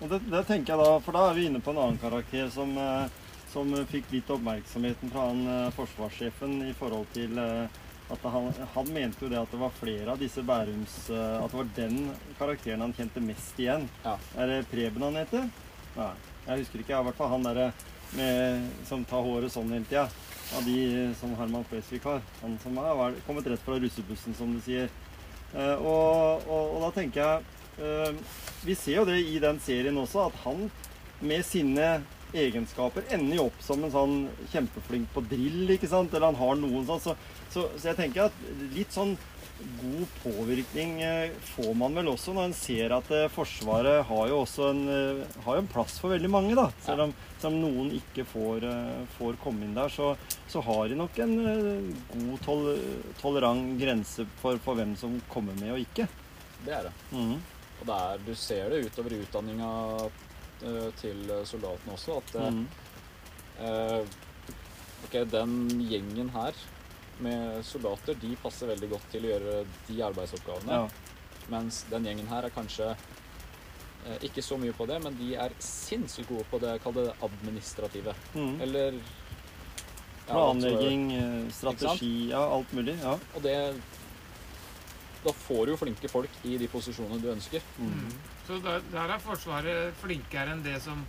Og 0.01 0.09
det, 0.09 0.19
det 0.29 0.45
tenker 0.47 0.75
jeg 0.75 0.85
da, 0.85 0.99
for 0.99 1.11
da 1.13 1.29
er 1.29 1.33
vi 1.35 1.45
inne 1.47 1.61
på 1.61 1.71
en 1.71 1.77
annen 1.77 1.97
karakter 2.01 2.49
som, 2.51 2.77
eh, 2.77 3.07
som 3.53 3.71
fikk 3.85 4.11
litt 4.11 4.27
oppmerksomheten 4.29 5.11
fra 5.11 5.27
han 5.29 5.47
eh, 5.47 5.71
forsvarssjefen 5.71 6.67
i 6.69 6.73
forhold 6.73 7.05
til 7.13 7.37
eh, 7.37 7.67
at 8.11 8.19
han, 8.21 8.51
han 8.75 8.85
mente 8.93 9.21
jo 9.23 9.29
det 9.29 9.39
at 9.39 9.49
det 9.51 9.59
var 9.59 9.71
flere 9.79 10.11
av 10.11 10.19
disse 10.19 10.43
Bærums 10.45 11.09
At 11.09 11.49
det 11.51 11.57
var 11.57 11.69
den 11.75 12.11
karakteren 12.37 12.81
han 12.81 12.93
kjente 12.93 13.21
mest 13.23 13.57
igjen. 13.57 13.87
Ja. 14.03 14.17
Er 14.37 14.45
det 14.47 14.67
Preben 14.69 15.01
han 15.01 15.15
heter? 15.15 15.49
Nei, 15.95 16.11
jeg 16.47 16.59
husker 16.59 16.79
ikke. 16.83 16.99
I 16.99 17.03
hvert 17.07 17.15
fall 17.15 17.29
han 17.29 17.43
derre 17.47 17.71
med- 18.17 18.69
som 18.88 19.04
tar 19.06 19.23
håret 19.25 19.51
sånn 19.54 19.71
hele 19.73 19.86
tida. 19.89 20.08
Av 20.56 20.65
de 20.65 21.13
som 21.19 21.34
Herman 21.36 21.65
Flesvig 21.69 22.04
har. 22.04 22.21
Han 22.41 22.58
som 22.62 22.78
har 22.78 23.13
kommet 23.25 23.47
rett 23.49 23.63
fra 23.65 23.80
russebussen, 23.82 24.36
som 24.38 24.54
du 24.54 24.62
sier. 24.62 24.89
Eh, 25.56 25.75
og, 25.75 26.43
og, 26.47 26.75
og 26.75 26.82
da 26.84 26.89
tenker 26.99 27.21
jeg 27.21 27.43
eh, 27.80 28.13
Vi 28.65 28.75
ser 28.75 28.97
jo 28.99 29.06
det 29.08 29.19
i 29.23 29.39
den 29.39 29.60
serien 29.63 29.97
også, 29.97 30.25
at 30.28 30.36
han 30.43 30.69
med 31.21 31.45
sine 31.47 32.01
egenskaper 32.36 33.06
ender 33.15 33.38
jo 33.38 33.45
opp 33.47 33.62
som 33.63 33.84
en 33.86 33.93
sånn 33.93 34.15
kjempeflink 34.51 35.08
på 35.13 35.23
drill, 35.30 35.69
ikke 35.78 35.88
sant? 35.88 36.13
Eller 36.13 36.34
han 36.34 36.39
har 36.41 36.58
noen 36.60 36.86
sånn. 36.89 36.99
Så, 36.99 37.13
så, 37.54 37.69
så 37.80 37.91
jeg 37.93 37.99
tenker 38.01 38.28
at 38.28 38.41
litt 38.75 38.91
sånn 38.91 39.15
god 39.59 40.07
påvirkning 40.23 41.01
eh, 41.01 41.31
får 41.55 41.73
man 41.77 41.95
vel 41.95 42.09
også 42.11 42.33
når 42.35 42.49
en 42.49 42.55
ser 42.57 42.93
at 42.95 43.09
eh, 43.15 43.27
Forsvaret 43.31 44.03
har 44.09 44.27
jo 44.31 44.41
også 44.41 44.69
en, 44.71 44.81
eh, 44.91 45.39
har 45.45 45.57
jo 45.57 45.63
en 45.63 45.69
plass 45.71 45.97
for 46.01 46.11
veldig 46.15 46.31
mange, 46.31 46.55
da. 46.57 46.67
Selv 46.85 47.07
om, 47.07 47.15
selv 47.39 47.53
om 47.53 47.61
noen 47.63 47.93
ikke 47.95 48.25
får, 48.27 48.67
får 49.17 49.39
komme 49.43 49.67
inn 49.67 49.77
der, 49.77 49.91
så, 49.93 50.13
så 50.51 50.63
har 50.65 50.91
de 50.91 50.99
nok 50.99 51.19
en 51.23 51.35
god 52.11 52.45
tol 52.45 52.69
tolerant 53.21 53.75
grense 53.79 54.27
for, 54.41 54.59
for 54.65 54.79
hvem 54.79 54.95
som 54.99 55.17
kommer 55.31 55.57
med 55.61 55.75
og 55.77 55.83
ikke. 55.83 56.07
Det 56.65 56.75
er 56.75 56.89
det. 56.89 56.95
Mhm. 57.11 57.35
Og 57.75 57.89
det 57.89 57.95
er, 57.95 58.21
du 58.23 58.35
ser 58.39 58.69
det 58.71 58.85
utover 58.87 59.17
utdanninga 59.17 59.71
til 60.95 61.25
soldatene 61.43 61.97
også, 61.97 62.21
at 62.21 62.37
mm 62.39 62.61
eh, 63.59 64.03
Ok, 65.05 65.19
den 65.29 65.51
gjengen 65.85 66.31
her 66.33 66.55
med 67.23 67.65
soldater, 67.65 68.17
de 68.21 68.36
passer 68.41 68.69
veldig 68.71 68.89
godt 68.91 69.12
til 69.13 69.25
å 69.25 69.34
gjøre 69.34 69.58
de 69.88 69.99
arbeidsoppgavene. 70.08 70.80
Ja. 70.80 71.12
Mens 71.54 71.84
den 71.91 72.08
gjengen 72.10 72.30
her 72.32 72.47
er 72.47 72.54
kanskje 72.54 72.91
eh, 72.93 74.17
ikke 74.28 74.43
så 74.45 74.58
mye 74.62 74.75
på 74.75 74.88
det, 74.89 74.99
men 75.04 75.17
de 75.19 75.36
er 75.39 75.56
sinnssykt 75.63 76.32
gode 76.32 76.47
på 76.51 76.60
det, 76.63 76.78
kall 76.84 76.95
det 76.97 77.10
administrative. 77.25 78.15
Mm. 78.34 78.56
Eller 78.65 78.97
ja, 78.97 80.32
Planlegging, 80.32 81.12
eh, 81.13 81.51
strategi, 81.54 82.32
ja, 82.32 82.41
alt 82.58 82.73
mulig. 82.73 82.97
Ja. 83.04 83.17
Og 83.36 83.45
det 83.45 83.58
Da 85.25 85.32
får 85.34 85.65
du 85.65 85.71
jo 85.71 85.78
flinke 85.82 86.10
folk 86.10 86.30
i 86.45 86.56
de 86.62 86.67
posisjonene 86.69 87.17
du 87.17 87.32
ønsker. 87.32 87.62
Mhm. 87.82 88.01
Mm. 88.06 88.34
Så 88.45 88.60
der, 88.62 88.84
der 88.91 89.10
er 89.10 89.21
Forsvaret 89.23 89.95
flinkere 89.97 90.54
enn 90.54 90.62
det 90.62 90.75
som 90.84 90.99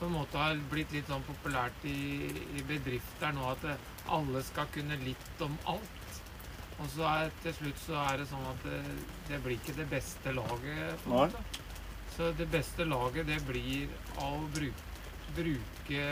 på 0.00 0.08
en 0.08 0.16
måte 0.16 0.40
har 0.40 0.58
blitt 0.72 0.90
litt 0.90 1.06
sånn 1.06 1.22
populært 1.22 1.84
i, 1.86 2.26
i 2.58 2.64
bedrifter 2.66 3.30
nå, 3.36 3.44
at 3.52 3.62
det, 3.62 3.76
alle 4.12 4.42
skal 4.42 4.66
kunne 4.74 4.96
litt 5.04 5.42
om 5.44 5.56
alt. 5.64 5.90
Og 6.82 6.88
så 6.90 7.04
er, 7.06 7.30
til 7.44 7.54
slutt 7.54 7.82
så 7.84 7.98
er 8.02 8.18
det 8.18 8.28
sånn 8.30 8.46
at 8.50 8.64
det, 8.66 8.80
det 9.28 9.42
blir 9.44 9.60
ikke 9.60 9.76
det 9.78 9.86
beste 9.90 10.32
laget. 10.34 10.96
på 11.04 11.10
en 11.10 11.16
Nei. 11.16 11.26
måte. 11.28 11.60
Så 12.16 12.30
det 12.38 12.46
beste 12.50 12.86
laget, 12.86 13.26
det 13.26 13.40
blir 13.46 13.90
av 14.22 14.38
å 14.38 14.48
bruke, 14.54 14.88
bruke 15.34 16.08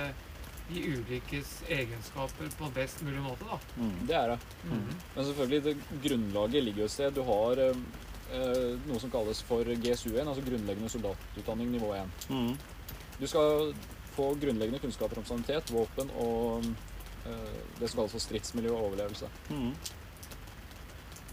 de 0.72 0.82
ulikes 0.94 1.50
egenskaper 1.68 2.50
på 2.58 2.70
best 2.74 3.02
mulig 3.06 3.20
måte, 3.22 3.46
da. 3.46 3.58
Mm. 3.76 3.96
Det 4.08 4.16
er 4.16 4.32
det. 4.32 4.38
Mhm. 4.64 4.92
Men 5.16 5.24
selvfølgelig, 5.24 5.62
det 5.64 6.02
grunnlaget 6.06 6.64
ligger 6.64 6.84
jo 6.84 6.84
et 6.90 6.94
sted. 6.94 7.14
Du 7.14 7.22
har 7.26 7.58
eh, 7.58 7.82
eh, 8.32 8.78
noe 8.86 9.00
som 9.02 9.10
kalles 9.10 9.42
for 9.46 9.64
GSU1, 9.64 10.22
altså 10.26 10.44
grunnleggende 10.46 10.90
soldatutdanning 10.90 11.74
nivå 11.74 11.92
1. 11.98 12.30
Mm. 12.30 12.54
Du 13.20 13.26
skal 13.26 13.74
få 14.16 14.32
grunnleggende 14.40 14.80
kunnskaper 14.82 15.18
om 15.18 15.24
sanitet, 15.28 15.70
våpen 15.72 16.10
og 16.18 16.66
det 17.24 17.88
som 17.90 17.96
kalles 17.98 18.12
for 18.12 18.18
stridsmiljø 18.20 18.70
og 18.74 18.84
overlevelse. 18.92 19.28
Mm. 19.50 19.72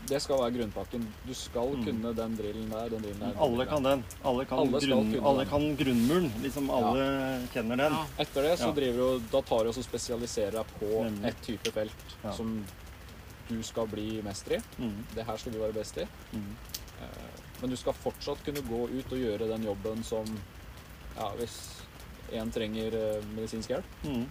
Det 0.10 0.17
skal 0.23 0.39
være 0.41 0.54
grunnpakken. 0.56 1.04
Du 1.28 1.34
skal 1.38 1.69
Mm. 1.75 1.84
kunne 1.86 2.13
den 2.15 2.36
drillen 2.38 2.69
der, 2.71 2.89
den 2.89 3.02
drillen 3.04 3.19
der. 3.19 3.34
den 3.34 3.38
Alle 3.45 3.65
kan 3.65 3.84
den. 3.84 4.04
Alle 4.25 4.45
kan, 4.45 4.58
Alle 4.60 4.80
grunn, 4.80 5.25
alle 5.25 5.45
kan 5.45 5.75
grunnmuren. 5.78 6.32
Liksom 6.41 6.69
alle 6.71 7.04
kjenner 7.54 7.78
den. 7.78 7.93
Ja. 7.93 8.06
Etter 8.19 8.41
det 8.41 8.58
så 8.60 8.67
Ja. 8.67 8.71
driver 8.71 8.97
du 8.97 9.19
Da 9.32 9.41
tar 9.41 9.63
du 9.63 9.69
og 9.69 9.75
spesialiserer 9.75 10.52
deg 10.52 10.65
på 10.80 11.04
Nemlig. 11.04 11.25
et 11.28 11.41
type 11.43 11.71
felt 11.71 12.15
Ja. 12.23 12.32
som 12.32 12.65
du 13.49 13.62
skal 13.63 13.88
bli 13.88 14.21
mester 14.23 14.54
i. 14.58 14.60
Mm. 14.82 15.04
Det 15.13 15.25
her 15.25 15.38
skal 15.38 15.52
du 15.54 15.60
være 15.60 15.73
best 15.73 15.97
i. 15.97 16.08
Mm. 16.34 16.56
Eh, 17.02 17.08
Men 17.62 17.69
du 17.69 17.75
skal 17.75 17.93
fortsatt 17.93 18.38
kunne 18.45 18.62
gå 18.62 18.89
ut 18.89 19.12
og 19.12 19.17
gjøre 19.19 19.47
den 19.47 19.63
jobben 19.65 20.04
som 20.04 20.25
Ja, 21.17 21.30
hvis 21.38 21.82
én 22.32 22.52
trenger 22.52 22.93
eh, 22.93 23.21
medisinsk 23.36 23.69
hjelp, 23.69 23.84
Mm. 24.06 24.25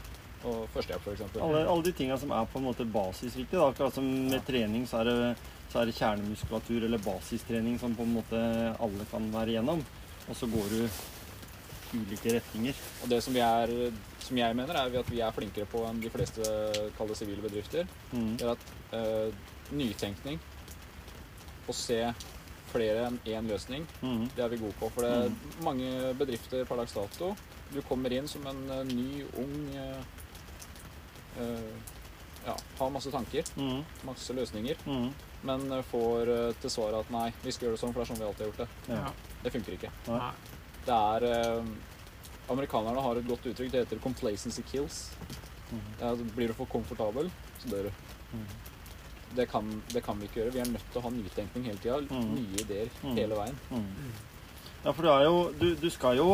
Og 0.46 0.68
førstehjelp 0.74 1.06
f.eks. 1.08 1.36
Alle, 1.42 1.64
alle 1.66 1.82
de 1.88 1.92
tinga 1.98 2.16
som 2.20 2.30
er 2.36 2.46
på 2.52 2.58
en 2.60 2.66
måte 2.68 2.84
basisviktige. 2.86 3.58
Da. 3.58 3.68
Akkurat 3.72 3.94
som 3.96 4.04
med 4.30 4.44
trening 4.46 4.86
så 4.86 5.00
er, 5.02 5.10
det, 5.10 5.36
så 5.72 5.80
er 5.82 5.90
det 5.90 5.96
kjernemuskulatur 5.98 6.84
eller 6.86 7.02
basistrening 7.02 7.78
som 7.80 7.94
på 7.98 8.06
en 8.06 8.14
måte 8.20 8.42
alle 8.78 9.06
kan 9.10 9.26
være 9.34 9.56
igjennom. 9.56 9.82
Og 10.28 10.36
så 10.36 10.46
går 10.52 10.68
du 10.74 10.82
ulike 11.98 12.34
retninger. 12.36 12.76
Og 13.02 13.08
det 13.10 13.22
som, 13.24 13.32
vi 13.34 13.40
er, 13.40 13.72
som 14.20 14.36
jeg 14.36 14.56
mener, 14.56 14.76
er 14.76 14.98
at 15.00 15.10
vi 15.10 15.22
er 15.24 15.32
flinkere 15.32 15.68
på 15.72 15.82
enn 15.88 16.02
de 16.04 16.10
fleste 16.12 16.44
kalde 16.98 17.16
sivile 17.16 17.40
bedrifter. 17.44 17.88
Mm. 18.12 18.34
Er 18.42 18.50
at 18.52 18.66
eh, 18.96 19.30
nytenkning, 19.72 20.36
å 21.68 21.74
se 21.76 22.02
flere 22.68 23.06
enn 23.08 23.16
én 23.24 23.48
løsning, 23.48 23.86
Mm. 24.04 24.26
det 24.36 24.42
er 24.44 24.50
vi 24.52 24.58
gode 24.60 24.76
på. 24.76 24.90
For 24.92 25.04
det 25.04 25.12
er 25.16 25.64
mange 25.64 26.12
bedrifter 26.20 26.64
per 26.68 26.76
dags 26.82 26.92
dato 26.92 27.34
Du 27.72 27.80
kommer 27.84 28.12
inn 28.12 28.28
som 28.28 28.44
en 28.48 28.60
eh, 28.72 28.84
ny, 28.88 29.24
ung 29.40 29.56
eh, 29.76 30.04
Ja, 32.46 32.56
har 32.78 32.90
masse 32.90 33.10
tanker, 33.10 33.44
Mm. 33.56 33.84
masse 34.06 34.32
løsninger, 34.32 34.76
Mm. 34.86 35.12
men 35.42 35.72
eh, 35.72 35.82
får 35.82 36.28
eh, 36.28 36.52
til 36.60 36.70
svar 36.70 36.94
at 37.00 37.10
nei, 37.10 37.32
vi 37.42 37.50
skal 37.52 37.68
gjøre 37.68 37.76
det 37.76 37.80
sånn, 37.80 37.92
for 37.92 38.00
det 38.04 38.10
er 38.10 38.14
sånn 38.14 38.18
vi 38.22 38.24
alltid 38.28 38.46
har 38.46 38.52
gjort 38.52 38.56
det. 38.56 38.68
Ja. 38.94 39.12
Det 39.42 39.52
funker 39.52 39.72
ikke. 39.76 39.90
Nei. 40.08 40.32
Det 40.86 40.94
er 40.94 41.22
eh, 41.58 41.64
Amerikanerne 42.48 43.02
har 43.02 43.16
et 43.16 43.26
godt 43.28 43.44
uttrykk. 43.44 43.70
Det 43.70 43.86
heter 43.86 43.98
'complacency 43.98 44.62
kills'. 44.62 45.10
Mm. 45.70 46.28
Blir 46.34 46.48
du 46.48 46.54
for 46.54 46.64
komfortabel, 46.66 47.30
så 47.60 47.68
dør 47.68 47.82
du. 47.82 47.90
Mm. 48.32 48.46
Det 49.36 49.46
kan, 49.50 49.82
det 49.92 50.02
kan 50.02 50.18
vi 50.18 50.24
ikke 50.26 50.40
gjøre. 50.40 50.52
Vi 50.52 50.60
er 50.60 50.64
nødt 50.64 50.92
til 50.92 51.00
å 51.00 51.02
ha 51.02 51.10
nytenkning 51.10 51.64
hele 51.64 51.76
tida. 51.78 52.00
Mm. 52.00 52.34
Nye 52.34 52.60
ideer 52.62 52.88
Mm. 53.04 53.14
hele 53.16 53.34
veien. 53.34 53.58
Ja, 54.84 54.92
for 54.94 55.02
du, 55.02 55.10
er 55.10 55.24
jo 55.26 55.38
du, 55.58 55.68
du 55.74 55.88
skal 55.90 56.20
jo 56.20 56.28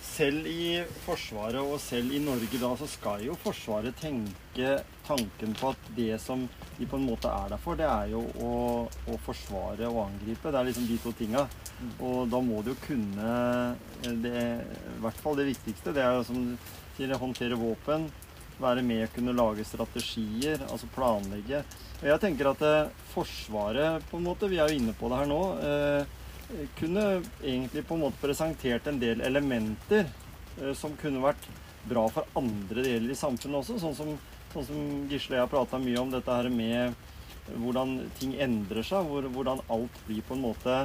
Selv 0.00 0.46
i 0.48 0.80
Forsvaret 1.04 1.60
og 1.60 1.76
selv 1.80 2.12
i 2.16 2.20
Norge 2.22 2.58
da, 2.60 2.70
så 2.76 2.88
skal 2.88 3.22
jo 3.24 3.36
Forsvaret 3.40 3.96
tenke 4.00 4.78
tanken 5.06 5.52
på 5.56 5.70
at 5.72 5.90
det 5.96 6.16
som 6.22 6.42
de 6.78 6.88
på 6.88 6.98
en 6.98 7.06
måte 7.06 7.30
er 7.30 7.52
der 7.52 7.60
for, 7.62 7.78
det 7.78 7.86
er 7.86 8.10
jo 8.12 8.24
å, 8.40 8.50
å 8.88 9.16
forsvare 9.24 9.88
og 9.88 10.02
angripe. 10.06 10.50
Det 10.50 10.60
er 10.60 10.68
liksom 10.68 10.88
de 10.88 10.98
to 11.02 11.12
tinga. 11.16 11.44
Og 12.04 12.28
da 12.32 12.40
må 12.44 12.60
du 12.64 12.72
jo 12.72 12.76
kunne 12.84 13.32
det 14.24 14.34
I 14.34 15.00
hvert 15.04 15.22
fall 15.22 15.38
det 15.40 15.48
viktigste. 15.50 15.94
Det 15.96 16.04
er 16.04 16.18
jo 16.18 16.26
som 16.28 16.44
sier, 16.96 17.16
håndtere 17.20 17.58
våpen. 17.60 18.08
Være 18.60 18.84
med 18.84 19.06
og 19.06 19.14
kunne 19.16 19.36
lage 19.36 19.64
strategier, 19.64 20.60
altså 20.68 20.88
planlegge. 20.94 21.62
Og 22.00 22.08
jeg 22.10 22.22
tenker 22.22 22.50
at 22.50 22.64
eh, 22.66 22.90
Forsvaret, 23.14 24.04
på 24.10 24.20
en 24.20 24.26
måte, 24.26 24.48
vi 24.52 24.60
er 24.60 24.68
jo 24.68 24.80
inne 24.80 24.96
på 24.96 25.08
det 25.08 25.20
her 25.22 25.30
nå 25.30 25.42
eh, 25.64 26.18
kunne 26.78 27.04
egentlig 27.42 27.84
på 27.86 27.96
en 27.96 28.04
måte 28.06 28.20
presentert 28.22 28.86
en 28.90 29.00
del 29.02 29.22
elementer 29.26 30.06
eh, 30.60 30.72
som 30.76 30.96
kunne 31.00 31.22
vært 31.22 31.48
bra 31.88 32.06
for 32.12 32.28
andre 32.36 32.84
deler 32.84 33.12
i 33.14 33.18
samfunnet 33.18 33.62
også. 33.62 33.78
Sånn 33.80 33.96
som, 33.96 34.10
sånn 34.52 34.66
som 34.68 34.80
Gisle 35.10 35.36
og 35.36 35.38
jeg 35.38 35.44
har 35.46 35.52
prata 35.54 35.80
mye 35.80 36.00
om 36.02 36.10
dette 36.12 36.36
her 36.40 36.50
med 36.52 36.94
hvordan 37.60 37.96
ting 38.18 38.34
endrer 38.42 38.84
seg. 38.86 39.06
Hvor, 39.08 39.26
hvordan 39.32 39.62
alt 39.72 40.02
blir 40.06 40.24
på 40.26 40.36
en 40.36 40.44
måte 40.44 40.82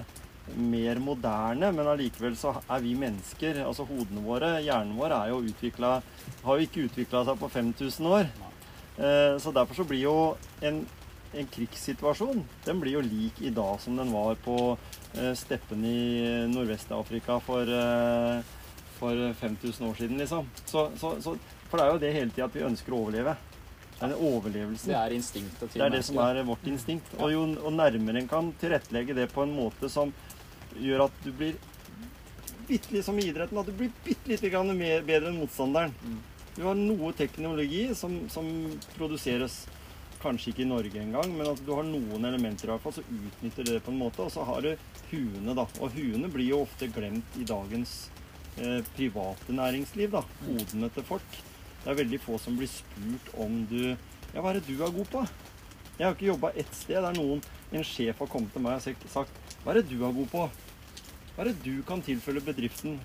mer 0.56 1.00
moderne, 1.02 1.72
men 1.74 1.88
allikevel 1.90 2.36
så 2.38 2.52
er 2.70 2.84
vi 2.84 2.92
mennesker, 3.02 3.64
altså 3.66 3.82
hodene 3.90 4.22
våre, 4.22 4.52
hjernen 4.62 4.94
vår, 4.94 5.16
er 5.18 5.32
jo 5.32 5.40
utvikla 5.48 5.96
Har 6.44 6.60
jo 6.60 6.68
ikke 6.68 6.84
utvikla 6.86 7.24
seg 7.26 7.40
på 7.42 7.50
5000 7.50 8.12
år. 8.14 8.30
Eh, 8.98 9.38
Så 9.42 9.52
derfor 9.52 9.76
så 9.82 9.88
blir 9.90 10.04
jo 10.06 10.16
en, 10.62 10.86
en 11.36 11.48
krigssituasjon 11.52 12.44
Den 12.66 12.80
blir 12.82 12.98
jo 12.98 13.02
lik 13.06 13.42
i 13.42 13.52
dag 13.54 13.80
som 13.84 13.98
den 14.00 14.12
var 14.14 14.38
på 14.46 14.58
steppen 15.16 15.36
steppene 15.40 15.88
i 15.88 16.48
Nordvest-Afrika 16.52 17.40
for, 17.40 17.62
eh, 17.62 18.42
for 18.98 19.34
5000 19.34 19.88
år 19.88 19.94
siden, 19.96 20.18
liksom. 20.18 20.50
Så, 20.66 20.92
så, 20.98 21.22
så, 21.22 21.38
for 21.70 21.78
det 21.78 21.86
er 21.86 21.92
jo 21.92 22.00
det 22.00 22.14
hele 22.14 22.32
tida 22.32 22.48
at 22.50 22.56
vi 22.56 22.66
ønsker 22.68 22.94
å 22.94 23.00
overleve. 23.06 23.36
Det 23.96 24.02
er 24.04 24.12
en 24.12 24.26
overlevelse. 24.28 24.90
Det 24.92 24.98
er 25.00 25.16
instinktet 25.16 25.72
til 25.72 25.80
Det 25.80 25.86
er 25.86 25.96
det 25.96 26.04
som 26.04 26.20
er 26.20 26.42
vårt 26.44 26.68
instinkt. 26.68 27.14
Og 27.20 27.32
jo 27.32 27.46
og 27.64 27.74
nærmere 27.74 28.20
en 28.20 28.28
kan 28.28 28.52
tilrettelegge 28.60 29.16
det 29.16 29.30
på 29.32 29.46
en 29.46 29.56
måte 29.56 29.90
som 29.90 30.12
gjør 30.76 31.06
at 31.08 31.24
du 31.24 31.32
blir 31.32 31.56
bitte 32.68 32.92
litt 32.92 33.06
som 33.06 33.20
i 33.20 33.28
idretten, 33.30 33.58
at 33.62 33.70
du 33.70 33.76
blir 33.78 33.94
bitte 34.04 34.32
lite 34.32 34.50
grann 34.52 34.74
bedre 34.76 35.30
enn 35.30 35.40
motstanderen. 35.40 35.94
Mm. 36.04 36.20
Du 36.56 36.64
har 36.64 36.76
noe 36.76 37.12
teknologi 37.16 37.88
som, 37.96 38.18
som 38.32 38.48
produseres 38.96 39.66
kanskje 40.26 40.52
ikke 40.52 40.64
i 40.66 40.70
Norge 40.70 41.00
engang, 41.02 41.32
men 41.38 41.48
at 41.52 41.62
du 41.66 41.72
har 41.78 41.86
noen 41.88 42.26
elementer 42.28 42.68
i 42.68 42.74
hvert 42.74 42.84
fall, 42.84 42.96
så 42.98 43.06
utnytter 43.06 43.66
du 43.68 43.72
det 43.76 43.84
på 43.86 43.94
en 43.94 44.00
måte. 44.02 44.26
Og 44.26 44.34
så 44.34 44.44
har 44.48 44.66
du 44.66 44.72
huene, 45.12 45.56
da. 45.58 45.66
Og 45.80 45.94
huene 45.96 46.30
blir 46.34 46.50
jo 46.52 46.64
ofte 46.66 46.90
glemt 46.92 47.38
i 47.40 47.46
dagens 47.48 47.96
eh, 48.58 48.82
private 48.98 49.56
næringsliv, 49.56 50.12
da. 50.18 50.24
Hodene 50.48 50.90
til 50.96 51.06
folk. 51.08 51.40
Det 51.86 51.92
er 51.94 52.00
veldig 52.02 52.20
få 52.26 52.40
som 52.42 52.56
blir 52.58 52.72
spurt 52.72 53.34
om 53.46 53.62
du 53.70 53.82
Ja, 54.36 54.42
hva 54.42 54.50
er 54.52 54.58
det 54.60 54.66
du 54.68 54.82
er 54.84 54.92
god 54.92 55.08
på? 55.14 55.22
Jeg 55.96 56.04
har 56.10 56.16
ikke 56.18 56.28
jobba 56.34 56.50
ett 56.60 56.74
sted 56.76 56.98
der 57.06 57.16
noen, 57.16 57.40
en 57.72 57.86
sjef 57.88 58.18
har 58.20 58.28
kommet 58.28 58.52
til 58.52 58.64
meg 58.66 58.82
og 58.82 58.82
sagt- 59.14 59.38
Hva 59.64 59.72
er 59.72 59.80
det 59.80 59.90
du 59.94 60.02
er 60.04 60.12
god 60.18 60.28
på? 60.34 60.42
Hva 61.36 61.44
er 61.46 61.52
det 61.54 61.62
du 61.64 61.78
kan 61.88 62.02
tilfelle 62.04 62.42
bedriften? 62.44 62.98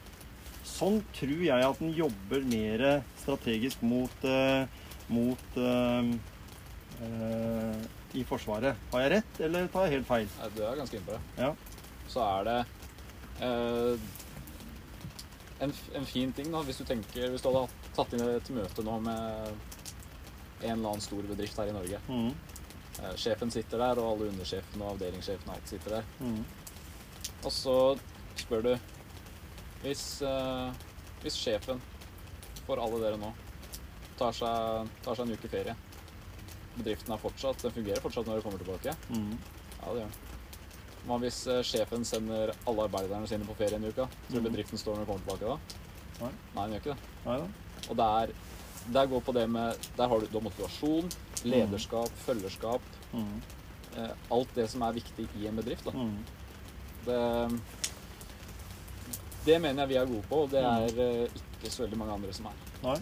Sånn 0.67 0.99
tror 1.15 1.45
jeg 1.45 1.67
at 1.69 1.79
den 1.79 1.93
jobber 1.95 2.43
mer 2.51 2.83
strategisk 3.21 3.83
mot, 3.87 4.25
eh, 4.25 4.67
mot 5.09 5.57
eh, 5.61 6.11
i 7.01 8.25
Forsvaret. 8.29 8.77
Har 8.93 9.01
jeg 9.05 9.11
rett, 9.15 9.41
eller 9.47 9.69
tar 9.73 9.87
jeg 9.87 9.99
helt 9.99 10.09
feil? 10.09 10.29
Nei, 10.41 10.49
Du 10.57 10.63
er 10.67 10.77
ganske 10.81 10.97
inne 10.99 11.07
på 11.07 11.15
det. 11.17 11.21
Ja. 11.39 11.53
Så 12.11 12.25
er 12.27 12.49
det 12.49 12.57
eh, 13.47 14.09
en, 15.65 15.73
en 16.01 16.07
fin 16.09 16.33
ting, 16.37 16.51
da, 16.53 16.63
hvis 16.67 16.81
du 16.81 16.85
tenker 16.89 17.31
Hvis 17.31 17.45
du 17.45 17.51
hadde 17.53 17.67
tatt 17.97 18.15
inn 18.17 18.25
et 18.25 18.51
møte 18.57 18.85
nå 18.87 18.97
med 19.05 19.53
en 20.61 20.75
eller 20.75 20.91
annen 20.91 21.01
stor 21.05 21.23
bedrift 21.25 21.57
her 21.61 21.71
i 21.73 21.77
Norge. 21.77 22.01
Mm, 22.09 22.33
Eh, 23.01 23.13
sjefen 23.17 23.49
sitter 23.55 23.79
der, 23.81 23.97
og 24.03 24.09
alle 24.11 24.27
undersjefene 24.33 24.83
og 24.85 24.91
avdelingssjefene 24.97 25.53
og 25.55 25.57
alt 25.61 25.69
sitter 25.71 25.93
der. 25.95 26.09
mm, 26.19 26.41
Og 27.47 27.53
så 27.55 27.77
spør 28.37 28.63
du 28.67 28.73
Hvis, 29.85 30.03
eh, 30.27 30.73
hvis 31.23 31.39
sjefen 31.39 31.81
for 32.67 32.77
alle 32.83 32.99
dere 33.01 33.17
nå 33.23 33.31
tar 34.19 34.33
seg, 34.37 34.91
tar 35.07 35.15
seg 35.17 35.25
en 35.31 35.33
uke 35.39 35.49
ferie 35.49 35.77
Bedriften 36.81 37.13
er 37.15 37.21
fortsatt, 37.23 37.63
den 37.63 37.73
fungerer 37.77 38.01
fortsatt 38.05 38.27
når 38.29 38.41
du 38.41 38.47
kommer 38.49 38.59
tilbake? 38.65 38.97
mm. 39.11 39.39
Ja, 39.81 39.93
det 39.95 40.01
gjør 40.03 40.11
den. 40.11 40.19
Hva 41.07 41.17
hvis 41.23 41.39
eh, 41.49 41.63
sjefen 41.65 42.03
sender 42.05 42.51
alle 42.69 42.85
arbeiderne 42.89 43.29
sine 43.31 43.47
på 43.49 43.55
ferie 43.57 43.79
en 43.79 43.87
uke? 43.89 44.05
Tror 44.05 44.35
du 44.35 44.41
Mhm. 44.41 44.49
bedriften 44.51 44.79
står 44.79 44.97
når 44.99 45.07
du 45.07 45.13
kommer 45.13 45.25
tilbake 45.25 45.47
da? 45.49 45.59
Nei. 46.21 46.33
Nei, 46.55 46.65
den 46.67 46.75
gjør 46.75 46.83
ikke 46.83 46.95
det. 46.95 47.15
Nei 47.25 47.37
da. 47.39 47.47
Og 47.91 47.97
der, 47.97 48.35
der 48.99 49.07
går 49.15 49.21
på 49.25 49.33
det 49.33 49.47
med 49.51 49.89
Der 49.97 50.09
har 50.09 50.21
du, 50.21 50.27
du 50.27 50.37
har 50.39 50.45
motivasjon, 50.45 51.09
lederskap, 51.45 52.11
følgerskap. 52.27 52.81
Mm, 53.15 53.41
Eh, 53.97 54.11
alt 54.31 54.53
det 54.55 54.69
som 54.71 54.83
er 54.87 54.93
viktig 54.95 55.25
i 55.41 55.47
en 55.49 55.57
bedrift. 55.57 55.83
Da. 55.85 55.91
mm. 55.91 56.19
Det, 57.07 57.17
det 59.47 59.57
mener 59.61 59.83
jeg 59.83 59.89
vi 59.89 59.97
er 59.99 60.07
gode 60.11 60.27
på, 60.29 60.43
og 60.45 60.51
det 60.53 60.61
er 60.63 61.01
eh, 61.01 61.41
ikke 61.59 61.73
så 61.73 61.83
veldig 61.87 61.99
mange 61.99 62.13
andre 62.19 62.33
som 62.37 62.47
er. 62.51 62.61
Nei. 62.85 62.99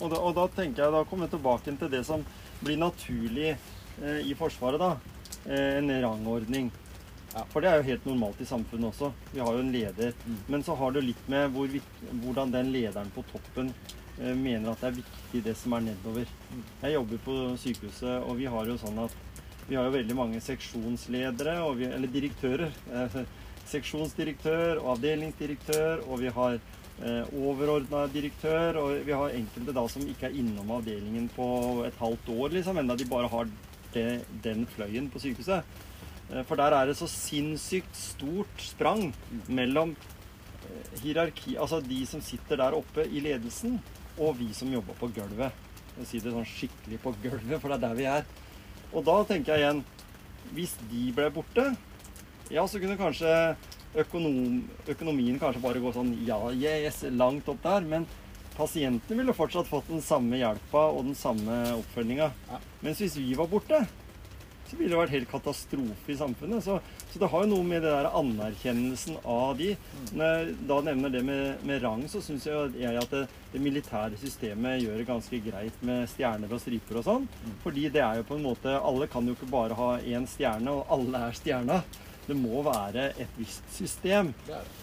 Og 0.00 0.10
da, 0.12 0.18
og 0.20 0.34
da 0.36 0.44
tenker 0.52 0.82
jeg, 0.84 0.92
da 0.92 1.04
kommer 1.08 1.24
vi 1.30 1.36
tilbake 1.36 1.76
til 1.80 1.88
det 1.94 2.02
som 2.04 2.24
blir 2.60 2.80
naturlig 2.80 3.52
eh, 4.02 4.20
i 4.24 4.34
Forsvaret, 4.38 4.80
da. 4.80 4.96
Eh, 5.46 5.78
en 5.78 6.02
rangordning. 6.02 6.70
Ja. 7.34 7.44
For 7.52 7.60
det 7.60 7.70
er 7.70 7.80
jo 7.80 7.88
helt 7.90 8.08
normalt 8.08 8.40
i 8.40 8.48
samfunnet 8.48 8.88
også. 8.90 9.12
Vi 9.32 9.42
har 9.44 9.52
jo 9.52 9.62
en 9.64 9.72
leder. 9.72 10.14
Mm. 10.24 10.38
Men 10.54 10.64
så 10.64 10.74
har 10.74 10.94
det 10.94 11.04
litt 11.04 11.28
med 11.28 11.52
hvor, 11.54 11.78
hvordan 12.22 12.54
den 12.54 12.72
lederen 12.72 13.12
på 13.14 13.24
toppen 13.32 13.72
eh, 14.20 14.32
mener 14.32 14.72
at 14.72 14.82
det 14.82 14.90
er 14.90 14.98
viktig 15.02 15.42
det 15.44 15.56
som 15.60 15.76
er 15.76 15.88
nedover. 15.90 16.32
Mm. 16.50 16.62
Jeg 16.82 16.96
jobber 16.96 17.24
på 17.26 17.38
sykehuset, 17.62 18.14
og 18.22 18.40
vi 18.40 18.48
har 18.50 18.70
jo 18.70 18.78
sånn 18.80 19.04
at 19.04 19.22
vi 19.66 19.74
har 19.74 19.88
jo 19.88 19.96
veldig 19.96 20.14
mange 20.14 20.40
seksjonsledere, 20.40 21.58
og 21.66 21.80
vi, 21.80 21.90
eller 21.90 22.10
direktører. 22.12 22.72
Eh, 22.92 23.20
seksjonsdirektør 23.72 24.78
og 24.78 24.92
avdelingsdirektør, 24.96 26.04
og 26.06 26.20
vi 26.22 26.30
har 26.32 26.60
overordna 26.96 28.06
direktør, 28.08 28.78
og 28.80 29.02
vi 29.04 29.12
har 29.12 29.34
enkelte 29.36 29.74
da 29.76 29.82
som 29.92 30.06
ikke 30.08 30.30
er 30.30 30.38
innom 30.40 30.70
avdelingen 30.78 31.26
på 31.34 31.48
et 31.84 31.98
halvt 32.00 32.30
år, 32.32 32.54
liksom, 32.56 32.80
enda 32.80 32.96
de 32.96 33.08
bare 33.10 33.28
har 33.28 33.50
det, 33.92 34.24
den 34.44 34.64
fløyen 34.72 35.10
på 35.12 35.20
sykehuset. 35.20 35.64
Eh, 36.30 36.42
for 36.46 36.58
der 36.58 36.74
er 36.74 36.88
det 36.88 36.96
så 36.98 37.08
sinnssykt 37.10 37.96
stort 37.96 38.62
sprang 38.62 39.10
mellom 39.48 39.94
eh, 39.94 41.02
hierarki, 41.02 41.56
altså 41.56 41.80
de 41.84 42.00
som 42.08 42.22
sitter 42.24 42.60
der 42.62 42.76
oppe 42.76 43.06
i 43.06 43.22
ledelsen, 43.22 43.78
og 44.18 44.38
vi 44.40 44.52
som 44.56 44.72
jobber 44.72 44.96
på 44.98 45.10
gulvet. 45.14 45.64
Jeg 45.96 46.08
sier 46.08 46.24
det 46.24 46.34
sånn 46.34 46.48
skikkelig 46.48 47.00
på 47.04 47.14
gulvet, 47.22 47.60
for 47.60 47.70
det 47.70 47.78
er 47.78 47.84
der 47.86 47.98
vi 47.98 48.08
er. 48.10 48.26
Og 48.92 49.04
da 49.04 49.16
tenker 49.26 49.56
jeg 49.56 49.64
igjen 49.64 49.84
Hvis 50.54 50.76
de 50.86 51.08
ble 51.10 51.26
borte, 51.34 51.64
ja, 52.52 52.66
så 52.68 52.80
kunne 52.82 52.98
kanskje 53.00 53.32
økonom, 53.96 54.62
økonomien 54.88 55.38
kanskje 55.40 55.64
bare 55.64 55.82
gå 55.82 55.92
sånn 55.94 56.14
ja, 56.28 56.38
yes, 56.52 57.02
langt 57.16 57.48
opp 57.52 57.62
der. 57.64 57.86
Men 57.88 58.08
pasientene 58.56 59.20
ville 59.20 59.36
fortsatt 59.36 59.68
fått 59.68 59.90
den 59.92 60.04
samme 60.04 60.40
hjelpa 60.40 60.88
og 60.94 61.06
den 61.10 61.18
samme 61.18 61.60
oppfølginga. 61.76 62.32
Ja. 62.50 62.60
Mens 62.84 63.02
hvis 63.02 63.18
vi 63.20 63.34
var 63.38 63.50
borte, 63.52 63.84
så 64.66 64.74
ville 64.74 64.90
det 64.90 64.98
vært 64.98 65.14
helt 65.14 65.30
katastrofe 65.30 66.10
i 66.10 66.16
samfunnet. 66.18 66.64
Så, 66.64 66.78
så 67.12 67.20
det 67.22 67.28
har 67.30 67.44
jo 67.44 67.50
noe 67.52 67.66
med 67.66 67.84
det 67.84 67.92
der 67.92 68.08
anerkjennelsen 68.18 69.20
av 69.22 69.54
de. 69.60 69.72
Når 70.16 70.32
jeg 70.32 70.56
da 70.70 70.78
nevner 70.88 71.12
det 71.14 71.22
med, 71.26 71.62
med 71.68 71.84
rang, 71.84 72.02
så 72.10 72.22
syns 72.24 72.48
jeg, 72.48 72.72
jeg 72.80 72.98
at 72.98 73.14
det, 73.14 73.22
det 73.52 73.62
militære 73.62 74.18
systemet 74.20 74.82
gjør 74.82 74.98
det 74.98 75.06
ganske 75.12 75.40
greit 75.44 75.86
med 75.86 76.10
stjerner 76.10 76.50
og 76.50 76.62
striper 76.62 77.00
og 77.00 77.06
sånn. 77.06 77.28
Fordi 77.62 77.86
det 77.94 78.02
er 78.02 78.20
jo 78.20 78.26
på 78.26 78.38
en 78.38 78.46
måte 78.48 78.74
Alle 78.76 79.06
kan 79.10 79.26
jo 79.28 79.36
ikke 79.36 79.52
bare 79.52 79.78
ha 79.78 79.92
én 80.02 80.26
stjerne, 80.30 80.74
og 80.74 80.90
alle 80.96 81.28
er 81.28 81.38
stjerna. 81.38 81.80
Det 82.26 82.34
må 82.34 82.62
være 82.66 83.12
et 83.22 83.36
visst 83.38 83.62
system. 83.70 84.32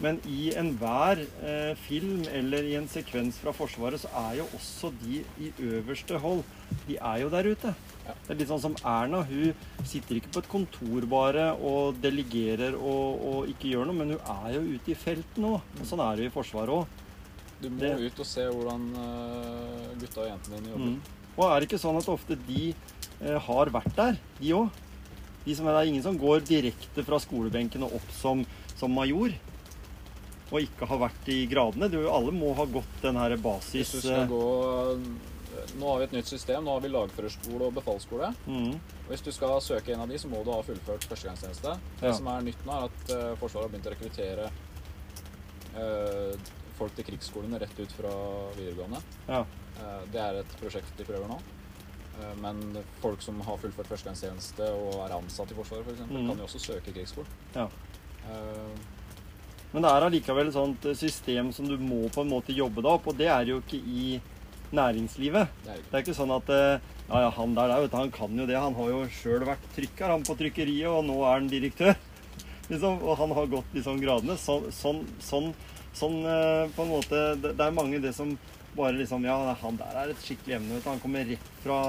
Men 0.04 0.20
i 0.32 0.54
enhver 0.56 1.20
eh, 1.44 1.74
film 1.88 2.22
eller 2.32 2.64
i 2.70 2.76
en 2.80 2.88
sekvens 2.88 3.36
fra 3.44 3.52
Forsvaret, 3.52 4.00
så 4.00 4.08
er 4.30 4.38
jo 4.40 4.46
også 4.56 4.94
de 5.02 5.20
i 5.44 5.50
øverste 5.60 6.20
hold, 6.24 6.44
de 6.88 6.96
er 6.98 7.18
jo 7.26 7.30
der 7.34 7.50
ute. 7.52 7.74
Det 8.04 8.32
er 8.32 8.40
litt 8.40 8.50
sånn 8.52 8.62
som 8.64 8.76
Erna. 8.88 9.22
Hun 9.28 9.54
sitter 9.88 10.20
ikke 10.20 10.32
på 10.38 10.44
et 10.44 10.50
kontor 10.52 11.06
bare 11.12 11.50
og 11.56 12.00
delegerer 12.04 12.76
og, 12.80 13.22
og 13.34 13.52
ikke 13.52 13.74
gjør 13.74 13.88
noe, 13.92 13.96
men 14.00 14.16
hun 14.16 14.32
er 14.38 14.56
jo 14.58 14.64
ute 14.78 14.92
i 14.92 14.98
felt 15.00 15.40
nå. 15.40 15.54
Og 15.80 15.84
sånn 15.88 16.04
er 16.04 16.16
det 16.20 16.26
jo 16.28 16.32
i 16.32 16.36
Forsvaret 16.38 16.78
òg. 16.80 17.00
Du 17.64 17.70
må 17.70 17.80
Det- 17.80 18.00
ut 18.12 18.20
og 18.20 18.26
se 18.28 18.44
hvordan 18.48 18.88
eh, 19.04 19.92
gutta 20.02 20.24
og 20.24 20.32
jentene 20.32 20.58
dine 20.62 20.74
jobber. 20.74 20.96
Mm. 20.96 21.20
Og 21.38 21.46
er 21.50 21.60
det 21.60 21.68
ikke 21.70 21.80
sånn 21.84 21.98
at 22.00 22.10
ofte 22.12 22.36
de 22.48 22.64
eh, 23.22 23.38
har 23.48 23.72
vært 23.72 23.96
der, 23.96 24.18
de 24.40 24.52
òg? 24.58 24.82
De 25.46 25.56
som 25.56 25.68
er, 25.68 25.76
det 25.76 25.82
er 25.82 25.92
ingen 25.92 26.06
som 26.06 26.18
går 26.20 26.46
direkte 26.48 27.04
fra 27.04 27.20
skolebenken 27.20 27.84
og 27.84 27.98
opp 28.00 28.14
som, 28.16 28.46
som 28.80 28.94
major. 28.96 29.34
Og 30.54 30.60
ikke 30.62 30.88
har 30.88 31.00
vært 31.02 31.30
i 31.34 31.44
gradene. 31.50 31.90
Er 31.90 32.10
alle 32.14 32.34
må 32.36 32.54
ha 32.58 32.66
gått 32.70 33.00
den 33.02 33.18
her 33.20 33.36
basis... 33.42 33.74
Hvis 33.74 33.94
du 33.96 34.00
skal 34.06 34.26
eh, 34.26 34.32
gå 34.32 34.44
Nå 35.80 35.88
har 35.88 36.00
vi 36.02 36.06
et 36.06 36.14
nytt 36.18 36.30
system. 36.30 36.66
Nå 36.66 36.76
har 36.76 36.82
vi 36.84 36.90
lagførerskole 36.92 37.70
og 37.70 37.76
befalsskole. 37.78 38.32
mm, 38.46 38.74
Hvis 39.08 39.24
du 39.26 39.32
skal 39.34 39.62
søke 39.64 39.94
en 39.94 40.04
av 40.04 40.12
de, 40.12 40.20
så 40.20 40.30
må 40.30 40.44
du 40.46 40.52
ha 40.54 40.60
fullført 40.66 41.06
førstegangstjeneste. 41.10 41.76
Det 42.02 42.10
Ja. 42.10 42.14
som 42.18 42.28
er 42.28 42.46
nytt 42.46 42.66
nå, 42.68 42.74
er 42.74 42.90
at 42.90 43.14
uh, 43.14 43.36
Forsvaret 43.42 43.68
har 43.68 43.72
begynt 43.74 43.90
å 43.90 43.94
rekruttere 43.94 44.50
uh, 45.78 46.36
folk 46.78 46.96
til 46.98 47.08
krigsskolene 47.08 47.62
rett 47.62 47.80
ut 47.80 47.96
fra 47.98 48.14
videregående. 48.58 49.02
ja. 49.30 49.44
Uh, 49.74 50.04
det 50.14 50.20
er 50.22 50.36
et 50.44 50.52
prosjekt 50.60 50.98
de 51.00 51.06
prøver 51.08 51.26
nå. 51.32 51.40
Eh, 52.22 52.34
men 52.42 52.60
folk 53.02 53.22
som 53.26 53.40
har 53.42 53.58
fullført 53.62 53.90
førstegangstjeneste 53.90 54.68
og 54.78 55.00
er 55.08 55.16
ansatt 55.18 55.52
i 55.52 55.58
Forsvaret, 55.58 55.88
f.eks., 55.88 56.04
Mm. 56.10 56.28
kan 56.30 56.38
jo 56.38 56.44
også 56.46 56.60
søke 56.62 56.94
krigsskolen. 56.94 57.32
Ja. 57.56 57.68
Uh, 58.24 58.76
Men 59.74 59.82
det 59.82 59.90
er 59.90 60.06
allikevel 60.06 60.48
et 60.48 60.54
sånt 60.54 60.86
eh, 60.86 60.94
system 60.94 61.52
som 61.52 61.66
du 61.68 61.78
må 61.82 62.04
på 62.14 62.22
en 62.22 62.30
måte 62.30 62.54
jobbe 62.54 62.84
deg 62.84 62.92
opp, 62.92 63.08
og 63.10 63.18
det 63.18 63.26
er 63.28 63.50
jo 63.50 63.58
ikke 63.64 63.80
i 63.82 64.22
næringslivet. 64.72 65.48
det 65.66 65.72
er 65.72 65.78
ikke 65.80 65.90
Det 65.90 65.98
er 65.98 66.04
ikke 66.04 66.18
sånn 66.20 66.32
at 66.36 66.48
ja, 67.10 67.20
ja, 67.26 67.30
han 67.32 67.56
der, 67.56 67.74
vet 67.82 67.92
du, 67.92 67.98
han 67.98 68.12
kan 68.12 68.38
jo 68.38 68.46
det. 68.46 68.56
Han 68.58 68.74
har 68.78 68.90
jo 68.90 69.02
sjøl 69.10 69.44
vært 69.46 69.66
trykker 69.76 70.08
han 70.14 70.24
på 70.24 70.38
trykkeriet, 70.38 70.88
og 70.88 71.04
nå 71.06 71.18
er 71.26 71.40
han 71.40 71.50
direktør. 71.50 71.96
Liksom, 72.70 73.02
og 73.04 73.18
han 73.18 73.32
har 73.36 73.46
gått 73.52 73.74
liksom 73.74 74.00
gradene. 74.00 74.38
Så, 74.40 74.62
sånn, 74.72 75.02
sånn, 75.20 75.50
sånn 75.94 76.22
på 76.24 76.86
en 76.86 76.90
måte 76.94 77.36
det, 77.42 77.52
det 77.58 77.66
er 77.66 77.76
mange 77.76 78.00
det 78.02 78.14
som 78.16 78.38
bare 78.76 78.98
liksom 78.98 79.24
Ja, 79.26 79.54
han 79.62 79.78
der 79.78 79.96
er 80.04 80.10
et 80.14 80.22
skikkelig 80.24 80.56
emne. 80.58 80.82
Han 80.86 81.00
kommer 81.04 81.26
rett 81.26 81.50
fra 81.64 81.80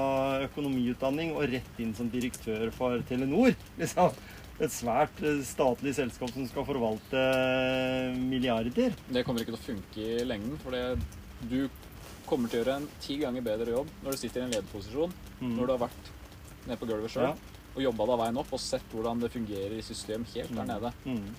økonomiutdanning 0.45 1.33
og 1.35 1.47
rett 1.51 1.79
inn 1.81 1.93
som 1.97 2.09
direktør 2.09 2.71
for 2.75 3.01
Telenor. 3.09 3.55
Liksom. 3.79 4.11
Et 4.59 4.71
svært 4.71 5.17
eh, 5.25 5.41
statlig 5.43 5.91
selskap 5.97 6.29
som 6.31 6.45
skal 6.47 6.63
forvalte 6.67 7.19
eh, 7.19 8.13
milliarder. 8.15 8.93
Det 9.11 9.25
kommer 9.27 9.41
ikke 9.43 9.51
til 9.55 9.59
å 9.59 9.65
funke 9.65 10.05
i 10.21 10.23
lengden, 10.23 10.55
for 10.63 10.71
du 11.49 11.67
kommer 12.25 12.49
til 12.49 12.61
å 12.61 12.63
gjøre 12.63 12.77
en 12.79 12.87
ti 13.03 13.17
ganger 13.21 13.43
bedre 13.45 13.73
jobb 13.75 13.89
når 14.03 14.15
du 14.15 14.17
sitter 14.21 14.41
i 14.41 14.45
en 14.47 14.53
lederposisjon, 14.55 15.11
Mm. 15.41 15.57
når 15.57 15.65
du 15.67 15.71
har 15.73 15.81
vært 15.89 16.05
nede 16.65 16.77
på 16.79 16.87
gulvet 16.87 17.11
sjøl 17.11 17.25
Ja. 17.27 17.33
og 17.75 17.81
jobba 17.83 18.05
deg 18.07 18.19
veien 18.21 18.37
opp 18.39 18.53
og 18.55 18.59
sett 18.63 18.85
hvordan 18.93 19.19
det 19.19 19.29
fungerer 19.33 19.73
i 19.77 19.81
system 19.83 20.23
helt 20.33 20.55
der 20.55 20.63
Mm. 20.63 20.67
nede. 20.71 20.93
Mm. 21.05 21.35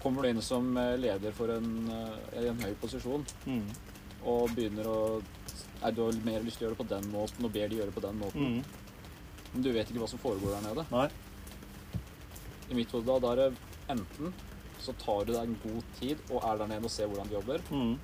Kommer 0.00 0.22
du 0.22 0.28
inn 0.30 0.40
som 0.40 0.76
eh, 0.78 0.96
leder 0.96 1.32
for 1.36 1.50
en, 1.52 1.68
en 2.32 2.58
høy 2.64 2.72
posisjon 2.80 3.26
Mm. 3.46 3.66
Og 4.24 4.50
begynner 4.56 4.86
å 4.90 4.98
Er 5.78 5.92
du 5.94 6.00
mer 6.26 6.42
lyst 6.42 6.58
til 6.58 6.66
å 6.66 6.70
gjøre 6.70 6.74
det 6.76 6.82
på 6.82 6.88
den 6.90 7.04
måten 7.12 7.44
og 7.46 7.52
ber 7.54 7.68
de 7.70 7.76
gjøre 7.78 7.86
det 7.92 7.94
på 7.94 8.02
den 8.02 8.16
måten. 8.18 8.46
Mm. 8.58 8.64
Men 9.52 9.62
du 9.62 9.68
vet 9.72 9.86
ikke 9.92 10.00
hva 10.02 10.08
som 10.10 10.18
foregår 10.18 10.56
der 10.56 10.64
nede. 10.66 10.84
Nei. 10.90 11.08
I 12.70 12.74
mitt 12.74 12.90
hode 12.90 13.06
da, 13.06 13.18
da 13.22 13.30
er 13.30 13.36
det 13.36 13.56
enten 13.94 14.32
så 14.82 14.92
tar 14.98 15.24
du 15.28 15.32
deg 15.36 15.42
en 15.46 15.56
god 15.62 15.86
tid 16.00 16.18
og 16.32 16.42
er 16.50 16.58
der 16.58 16.66
nede 16.72 16.84
og 16.90 16.90
ser 16.90 17.06
hvordan 17.06 17.28
de 17.30 17.34
jobber, 17.38 17.62
Mm. 17.70 17.94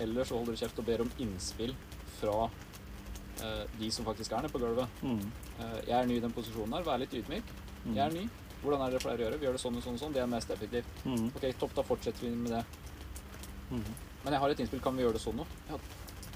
eller 0.00 0.24
så 0.24 0.36
holder 0.36 0.52
du 0.52 0.60
kjeft 0.60 0.78
og 0.78 0.86
ber 0.86 1.00
om 1.06 1.10
innspill 1.18 1.74
fra 2.20 2.50
eh, 3.42 3.64
de 3.80 3.90
som 3.90 4.04
faktisk 4.04 4.32
er 4.32 4.42
nede 4.44 4.52
på 4.52 4.58
gulvet. 4.60 4.88
Mm. 5.02 5.20
Eh, 5.58 5.80
jeg 5.88 5.96
er 6.02 6.06
ny 6.06 6.16
i 6.16 6.20
den 6.20 6.32
posisjonen 6.32 6.72
her, 6.74 6.82
vær 6.84 6.98
litt 7.00 7.12
ydmyk. 7.16 7.44
Mm. 7.86 7.94
Jeg 7.96 8.04
er 8.06 8.12
ny. 8.12 8.28
Hvordan 8.62 8.80
er 8.80 8.90
det 8.90 8.98
dere 9.00 9.04
pleier 9.04 9.18
å 9.18 9.24
gjøre? 9.26 9.38
Vi 9.40 9.46
gjør 9.46 9.52
det 9.56 9.60
sånn 9.64 9.76
og 9.76 9.82
sånn 9.84 9.94
og 9.94 10.00
sånn. 10.00 10.12
Det 10.12 10.22
er 10.22 10.26
mest 10.26 10.50
effektivt. 10.50 11.04
Mm. 11.04 11.26
Ok, 11.36 11.44
topp, 11.60 11.74
da 11.74 11.82
fortsetter 11.82 12.20
vi 12.28 12.34
med 12.34 12.52
det. 12.52 12.64
Mm. 13.70 13.84
Men 14.26 14.34
jeg 14.34 14.42
har 14.42 14.50
et 14.52 14.60
innspill, 14.64 14.80
kan 14.82 14.96
vi 14.98 15.04
gjøre 15.06 15.14
det 15.16 15.22
sånn 15.22 15.36
nå? 15.38 15.44
Ja, 15.70 15.76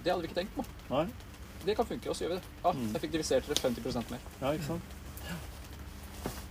det 0.05 0.12
hadde 0.12 0.22
vi 0.22 0.29
ikke 0.31 0.38
tenkt 0.40 0.55
på. 0.55 0.64
Nei. 0.92 1.05
Det 1.66 1.74
kan 1.76 1.88
funke, 1.90 2.09
og 2.09 2.16
så 2.16 2.24
gjør 2.24 2.33
vi 2.33 2.38
det. 2.38 2.50
Ja, 2.64 2.70
Mm. 2.72 2.94
Effektivisert 2.96 3.48
dere 3.50 3.59
50% 3.61 4.11
mer. 4.14 4.20
Ja, 4.40 4.53
ikke 4.55 4.68
sant? 4.70 4.94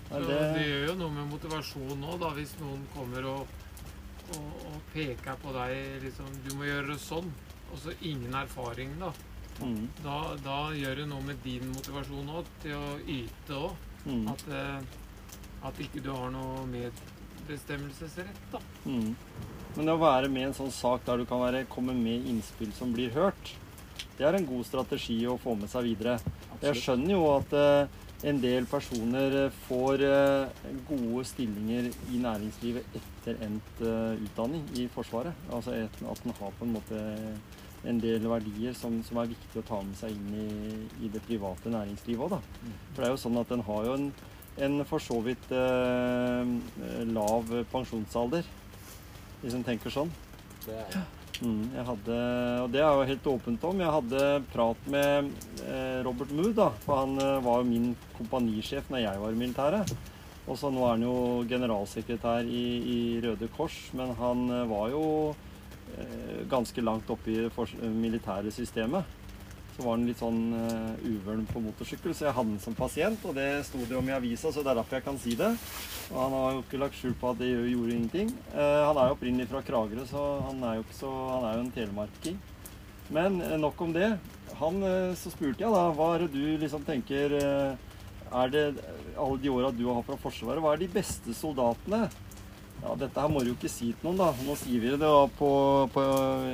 Nei, 0.10 0.20
Så 0.20 0.28
det, 0.28 0.38
det 0.58 0.66
gjør 0.68 0.86
jo 0.90 0.96
noe 1.00 1.14
med 1.16 1.30
motivasjon 1.32 2.00
nå, 2.02 2.18
da, 2.22 2.30
hvis 2.36 2.54
noen 2.60 2.84
kommer 2.96 3.26
og, 3.30 3.48
og, 4.36 4.52
og 4.70 4.78
peker 4.94 5.38
på 5.42 5.54
deg 5.56 6.04
liksom 6.04 6.30
Du 6.46 6.56
må 6.58 6.66
gjøre 6.68 6.92
det 6.94 7.00
sånn. 7.02 7.32
Og 7.72 7.78
så 7.84 7.94
ingen 8.02 8.34
erfaring, 8.34 8.96
da. 9.00 9.12
mm, 9.62 9.84
Da, 10.04 10.18
da 10.44 10.60
gjør 10.74 11.04
det 11.04 11.08
noe 11.12 11.22
med 11.28 11.38
din 11.46 11.72
motivasjon 11.72 12.30
òg, 12.36 12.46
til 12.64 12.74
å 12.76 12.98
yte 13.06 13.54
òg. 13.64 13.76
mm, 14.06 14.28
At, 14.34 14.44
eh, 14.50 14.82
at 15.70 15.80
ikke 15.86 16.02
du 16.04 16.12
har 16.12 16.30
noe 16.34 16.66
medbestemmelsesrett, 16.74 18.40
da. 18.52 18.60
mm. 18.86 19.16
Men 19.80 19.88
det 19.88 19.94
å 19.96 20.00
være 20.02 20.28
med 20.28 20.42
i 20.42 20.46
en 20.50 20.56
sånn 20.58 20.74
sak 20.76 21.06
der 21.08 21.22
du 21.22 21.24
kan 21.24 21.40
være, 21.40 21.62
komme 21.72 21.94
med 21.96 22.26
innspill 22.28 22.74
som 22.76 22.90
blir 22.92 23.14
hørt, 23.16 23.54
det 24.18 24.26
er 24.28 24.36
en 24.36 24.48
god 24.50 24.68
strategi 24.68 25.16
å 25.24 25.38
få 25.40 25.54
med 25.56 25.72
seg 25.72 25.86
videre. 25.88 26.18
Jeg 26.60 26.82
skjønner 26.82 27.14
jo 27.14 27.22
at 27.32 27.56
eh, 27.56 28.02
en 28.28 28.42
del 28.44 28.68
personer 28.68 29.38
eh, 29.46 29.56
får 29.70 30.04
eh, 30.04 30.68
gode 30.90 31.24
stillinger 31.32 31.88
i 32.12 32.20
næringslivet 32.26 33.00
etter 33.00 33.40
endt 33.48 33.80
utdanning 34.26 34.68
i 34.76 34.90
Forsvaret. 34.92 35.48
Altså 35.48 35.78
et, 35.78 36.04
at 36.12 36.28
en 36.28 36.38
har 36.42 36.60
på 36.60 36.68
en 36.68 36.76
måte 36.76 37.08
en 37.88 38.04
del 38.04 38.28
verdier 38.28 38.76
som, 38.76 39.00
som 39.08 39.24
er 39.24 39.32
viktig 39.32 39.64
å 39.64 39.68
ta 39.72 39.80
med 39.80 39.96
seg 39.96 40.12
inn 40.12 40.40
i, 40.44 40.84
i 41.08 41.16
det 41.16 41.24
private 41.24 41.72
næringslivet 41.72 42.28
òg, 42.28 42.36
da. 42.36 42.44
Mm. 42.68 42.80
For 42.90 43.00
det 43.00 43.08
er 43.08 43.16
jo 43.16 43.26
sånn 43.30 43.46
at 43.48 43.56
en 43.56 43.68
har 43.72 43.88
jo 43.88 43.96
en, 43.96 44.10
en 44.68 44.82
for 44.92 45.08
så 45.08 45.24
vidt 45.24 45.54
lav 47.16 47.62
pensjonsalder, 47.72 48.58
hvis 49.42 49.56
en 49.56 49.66
tenker 49.68 49.94
sånn. 49.94 50.12
Det 50.66 50.76
er, 50.76 51.02
Mm, 51.40 51.70
jeg 51.72 51.86
hadde, 51.88 52.16
og 52.66 52.72
det 52.74 52.82
er 52.84 52.90
jo 52.98 53.04
helt 53.08 53.28
åpent 53.32 53.66
om. 53.70 53.80
Jeg 53.80 53.96
hadde 53.96 54.24
prat 54.52 54.88
med 54.92 55.30
eh, 55.64 56.00
Robert 56.04 56.34
Mood, 56.36 56.52
da, 56.58 56.68
for 56.84 57.06
han 57.06 57.16
eh, 57.24 57.38
var 57.46 57.62
jo 57.62 57.70
min 57.70 57.94
kompanisjef 58.18 58.90
når 58.92 59.06
jeg 59.06 59.22
var 59.22 59.36
i 59.36 59.40
militæret. 59.40 59.94
Og 60.50 60.58
så 60.60 60.72
nå 60.74 60.84
er 60.84 60.98
han 60.98 61.06
jo 61.06 61.14
generalsekretær 61.48 62.48
i, 62.50 62.64
i 62.92 63.00
Røde 63.24 63.48
Kors, 63.56 63.78
men 63.96 64.12
han 64.20 64.44
eh, 64.52 64.66
var 64.68 64.92
jo 64.92 65.04
eh, 65.96 66.42
ganske 66.52 66.84
langt 66.84 67.12
oppe 67.14 67.32
i 67.32 67.40
det 67.46 67.94
militære 67.94 68.52
systemet. 68.52 69.08
Så 69.80 69.86
var 69.86 69.96
han 69.96 70.08
litt 70.10 70.20
sånn 70.20 70.40
uh, 70.52 71.04
uvøren 71.08 71.46
på 71.48 71.62
motorsykkel, 71.64 72.12
så 72.12 72.26
jeg 72.26 72.36
hadde 72.36 72.52
han 72.52 72.60
som 72.60 72.76
pasient. 72.76 73.22
Og 73.24 73.38
det 73.38 73.48
sto 73.64 73.80
det 73.88 73.96
om 73.96 74.10
i 74.10 74.16
avisa, 74.16 74.52
så 74.52 74.60
det 74.60 74.74
er 74.74 74.80
derfor 74.82 74.98
jeg 74.98 75.06
kan 75.06 75.20
si 75.24 75.36
det. 75.40 75.54
Og 76.10 76.18
han 76.20 76.36
har 76.36 76.50
jo 76.52 76.64
ikke 76.66 76.82
lagt 76.82 76.98
skjul 77.00 77.16
på 77.22 77.32
at 77.32 77.40
det 77.40 77.48
gjorde 77.54 77.96
ingenting. 77.96 78.34
Uh, 78.52 78.82
han 78.90 79.00
er 79.00 79.08
jo 79.08 79.16
opprinnelig 79.16 79.48
fra 79.48 79.64
Kragerø, 79.64 80.04
så 80.10 80.24
han 80.50 80.66
er 80.68 80.82
jo 80.82 80.88
så 80.98 81.12
Han 81.30 81.46
er 81.48 81.56
jo 81.56 81.64
en 81.64 81.76
telemarking. 81.78 82.40
Men 83.16 83.40
uh, 83.40 83.56
nok 83.62 83.86
om 83.88 83.96
det. 83.96 84.12
Han, 84.60 84.82
så 85.16 85.32
spurte 85.32 85.64
jeg 85.64 85.72
da 85.72 85.84
hva 85.96 86.08
er 86.16 86.26
det 86.26 86.34
du 86.34 86.58
liksom 86.60 86.82
tenker 86.84 87.36
Er 87.38 88.50
det 88.52 88.64
alle 89.14 89.38
de 89.40 89.52
åra 89.54 89.70
du 89.72 89.84
har 89.86 90.02
fra 90.04 90.18
Forsvaret, 90.20 90.60
hva 90.60 90.74
er 90.74 90.82
de 90.82 90.90
beste 90.92 91.36
soldatene? 91.38 92.10
Ja, 92.80 92.96
dette 92.96 93.20
her 93.22 93.32
må 93.32 93.44
du 93.44 93.52
jo 93.52 93.58
ikke 93.58 93.72
si 93.72 93.92
til 93.92 94.08
noen, 94.08 94.20
da. 94.20 94.32
Nå 94.48 94.56
sier 94.60 94.82
vi 94.82 94.92
det 94.94 95.00
da 95.02 95.28
på, 95.38 95.52
på 95.94 96.04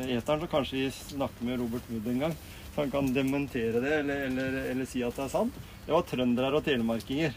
eteren, 0.09 0.43
så 0.43 0.51
kanskje 0.51 0.79
vi 0.79 0.85
snakker 0.93 1.47
med 1.47 1.61
Robert 1.61 1.89
Wood 1.91 2.11
en 2.11 2.23
gang. 2.25 2.37
Han 2.75 2.91
kan 2.91 3.07
dementere 3.15 3.79
det, 3.79 3.93
eller, 4.01 4.25
eller, 4.27 4.55
eller 4.71 4.87
si 4.89 5.03
at 5.05 5.15
det 5.15 5.25
er 5.25 5.31
sant. 5.31 5.59
Det 5.85 5.93
var 5.93 6.03
trøndere 6.09 6.57
og 6.57 6.63
telemarkinger. 6.65 7.35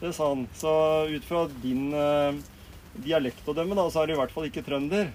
Det 0.00 0.12
sa 0.14 0.28
han. 0.30 0.44
Så 0.54 0.70
ut 1.10 1.26
fra 1.26 1.46
din 1.62 1.88
uh, 1.90 2.36
dialekt 3.02 3.48
å 3.48 3.54
dømme, 3.56 3.74
da, 3.78 3.88
så 3.90 4.02
er 4.02 4.10
du 4.10 4.14
i 4.14 4.20
hvert 4.20 4.34
fall 4.34 4.46
ikke 4.50 4.62
trønder. 4.66 5.10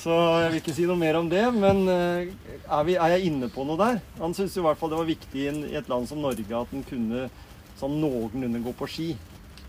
Så 0.00 0.14
jeg 0.40 0.48
vil 0.48 0.60
ikke 0.62 0.74
si 0.74 0.86
noe 0.88 0.98
mer 0.98 1.18
om 1.20 1.28
det, 1.28 1.44
men 1.52 1.84
uh, 1.90 2.24
er, 2.24 2.86
vi, 2.88 2.96
er, 2.96 3.16
jeg 3.16 3.28
inne 3.28 3.52
på 3.52 3.66
noe 3.68 3.80
der? 3.80 4.00
Han 4.22 4.32
syntes 4.36 4.56
i 4.56 4.64
hvert 4.64 4.80
fall 4.80 4.94
det 4.94 5.02
var 5.02 5.12
viktig 5.12 5.44
i 5.44 5.76
et 5.78 5.92
land 5.92 6.08
som 6.08 6.22
Norge 6.24 6.62
at 6.62 6.72
en 6.72 6.88
kunne 6.88 7.28
sånn 7.80 8.00
noenlunde 8.00 8.64
gå 8.64 8.72
på 8.78 8.88
ski. 8.88 9.10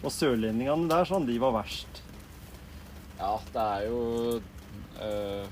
Og 0.04 0.12
sørlendingene 0.12 0.88
der, 0.91 1.08
sånn, 1.08 1.28
de 1.28 1.36
var 1.41 1.56
verst. 1.60 2.04
Ja, 3.19 3.38
det 3.54 3.63
er 3.63 3.84
jo 3.88 3.99
øh, 4.36 5.43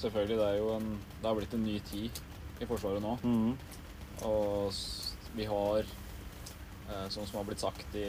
Selvfølgelig, 0.00 0.38
det 0.40 0.46
er 0.46 0.56
jo 0.56 0.70
en 0.74 0.86
Det 1.20 1.28
har 1.28 1.36
blitt 1.36 1.52
en 1.54 1.66
ny 1.68 1.76
tid 1.86 2.22
i 2.62 2.68
Forsvaret 2.70 3.02
nå. 3.02 3.16
Mm. 3.22 3.52
Og 4.28 4.72
vi 5.36 5.46
har, 5.48 5.88
sånn 7.08 7.26
som 7.26 7.38
har 7.40 7.46
blitt 7.48 7.62
sagt 7.64 7.94
i 7.98 8.06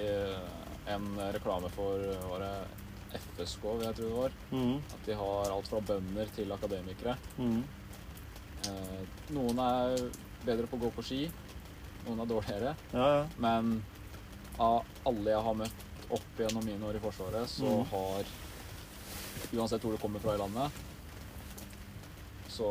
en 0.91 1.05
reklame 1.33 1.69
for 1.73 2.01
var 2.29 2.43
det 2.43 2.55
FSK, 3.13 3.63
vil 3.63 3.85
jeg 3.87 3.95
tro 3.99 4.09
det 4.09 4.17
var, 4.17 4.35
mm. 4.51 4.75
at 4.97 5.07
de 5.07 5.15
har 5.19 5.51
alt 5.53 5.69
fra 5.69 5.81
bønder 5.85 6.31
til 6.35 6.51
akademikere. 6.55 7.15
Mm. 7.37 7.59
Eh, 8.67 9.01
noen 9.35 9.59
er 9.63 10.05
bedre 10.43 10.67
på 10.67 10.79
å 10.79 10.83
gå 10.85 10.91
på 10.97 11.05
ski, 11.05 11.19
noen 12.07 12.23
er 12.23 12.29
dårligere. 12.31 12.73
Ja, 12.93 13.07
ja. 13.19 13.25
Men 13.43 13.75
av 14.61 14.81
alle 15.07 15.35
jeg 15.35 15.45
har 15.47 15.59
møtt 15.61 15.85
opp 16.13 16.41
gjennom 16.41 16.65
mine 16.67 16.89
år 16.89 16.97
i 16.99 17.03
Forsvaret, 17.03 17.49
så 17.49 17.69
Mhm. 17.79 17.85
har 17.93 18.23
Uansett 19.53 19.81
hvor 19.83 19.91
du 19.91 19.97
kommer 20.01 20.19
fra 20.19 20.33
i 20.33 20.37
landet, 20.39 20.71
så 22.53 22.69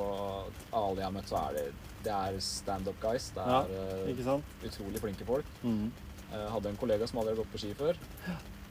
alle 0.72 1.02
jeg 1.02 1.08
har 1.08 1.14
møtt, 1.14 1.30
så 1.30 1.40
er 1.48 1.58
det 1.58 1.66
det 2.02 2.10
er 2.12 2.38
stand-up 2.42 2.96
guys. 3.02 3.28
Det 3.34 3.42
er 3.42 3.68
ja, 4.10 4.14
sant? 4.26 4.56
utrolig 4.66 5.02
flinke 5.02 5.26
folk. 5.26 5.52
Mm. 5.62 5.92
Jeg 6.32 6.48
hadde 6.54 6.72
en 6.72 6.80
kollega 6.80 7.06
som 7.06 7.20
aldri 7.20 7.34
har 7.34 7.42
gått 7.42 7.52
på 7.52 7.60
ski 7.62 7.70
før. 7.78 8.00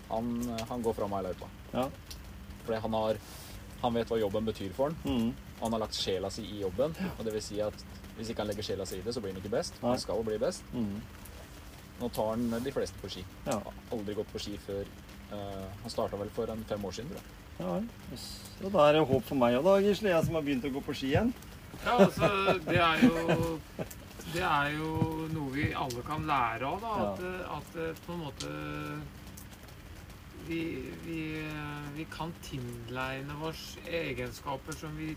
Han, 0.09 0.33
han 0.67 0.83
går 0.83 0.97
fra 0.97 1.07
meg 1.07 1.23
i 1.23 1.29
løypa. 1.29 1.47
Ja. 1.71 1.85
Fordi 2.65 2.81
han 2.83 2.99
har 2.99 3.21
Han 3.81 3.95
vet 3.97 4.11
hva 4.11 4.17
jobben 4.19 4.45
betyr 4.45 4.73
for 4.77 4.91
han. 4.91 4.97
Mm. 5.07 5.31
Han 5.61 5.73
har 5.73 5.81
lagt 5.81 5.97
sjela 5.97 6.29
si 6.29 6.43
i 6.45 6.59
jobben. 6.61 6.91
Og 7.15 7.23
det 7.25 7.31
vil 7.33 7.41
si 7.41 7.61
at 7.63 7.85
hvis 8.17 8.29
ikke 8.29 8.43
han 8.43 8.51
legger 8.51 8.67
sjela 8.67 8.85
si 8.85 8.99
i 8.99 9.05
det, 9.05 9.15
så 9.15 9.23
blir 9.23 9.33
han 9.33 9.39
ikke 9.41 9.55
best. 9.55 9.79
Han 9.81 9.97
skal 9.97 10.21
bli 10.27 10.37
best. 10.37 10.67
Mm. 10.75 10.99
Nå 12.01 12.09
tar 12.13 12.35
han 12.35 12.61
de 12.61 12.73
fleste 12.75 12.99
på 13.01 13.09
ski. 13.09 13.23
Ja. 13.47 13.57
Aldri 13.95 14.17
gått 14.19 14.29
på 14.33 14.43
ski 14.43 14.59
før 14.61 14.85
Uh, 15.31 15.67
Han 15.81 15.91
starta 15.91 16.17
vel 16.19 16.31
for 16.35 16.51
en 16.51 16.63
fem 16.67 16.85
år 16.85 16.91
siden, 16.91 17.11
tror 17.11 17.21
jeg. 17.21 17.40
Ja. 17.61 17.77
Yes. 18.11 18.25
Så 18.59 18.69
da 18.73 18.87
er 18.89 18.97
det 18.97 19.05
håp 19.09 19.23
for 19.25 19.37
meg 19.41 19.55
òg, 19.59 19.63
da, 19.65 19.77
Gisle. 19.85 20.11
Jeg 20.13 20.25
som 20.27 20.35
har 20.37 20.43
begynt 20.45 20.65
å 20.67 20.71
gå 20.73 20.81
på 20.85 20.93
ski 20.97 21.11
igjen. 21.13 21.31
Ja, 21.85 21.95
altså, 22.03 22.27
det 22.67 22.77
er 22.77 23.01
jo 23.05 23.47
Det 24.31 24.43
er 24.47 24.67
jo 24.77 24.91
noe 25.33 25.49
vi 25.55 25.69
alle 25.75 26.03
kan 26.07 26.23
lære 26.29 26.67
av, 26.67 26.83
da. 26.83 26.91
At, 27.07 27.23
at 27.57 27.77
eh, 27.81 27.97
på 28.05 28.13
en 28.13 28.21
måte 28.21 28.51
vi, 30.47 30.59
vi, 31.05 31.19
vi 31.97 32.05
kan 32.11 32.31
tilegne 32.45 33.35
oss 33.47 33.75
egenskaper 33.87 34.75
som 34.77 34.93
vi 34.97 35.11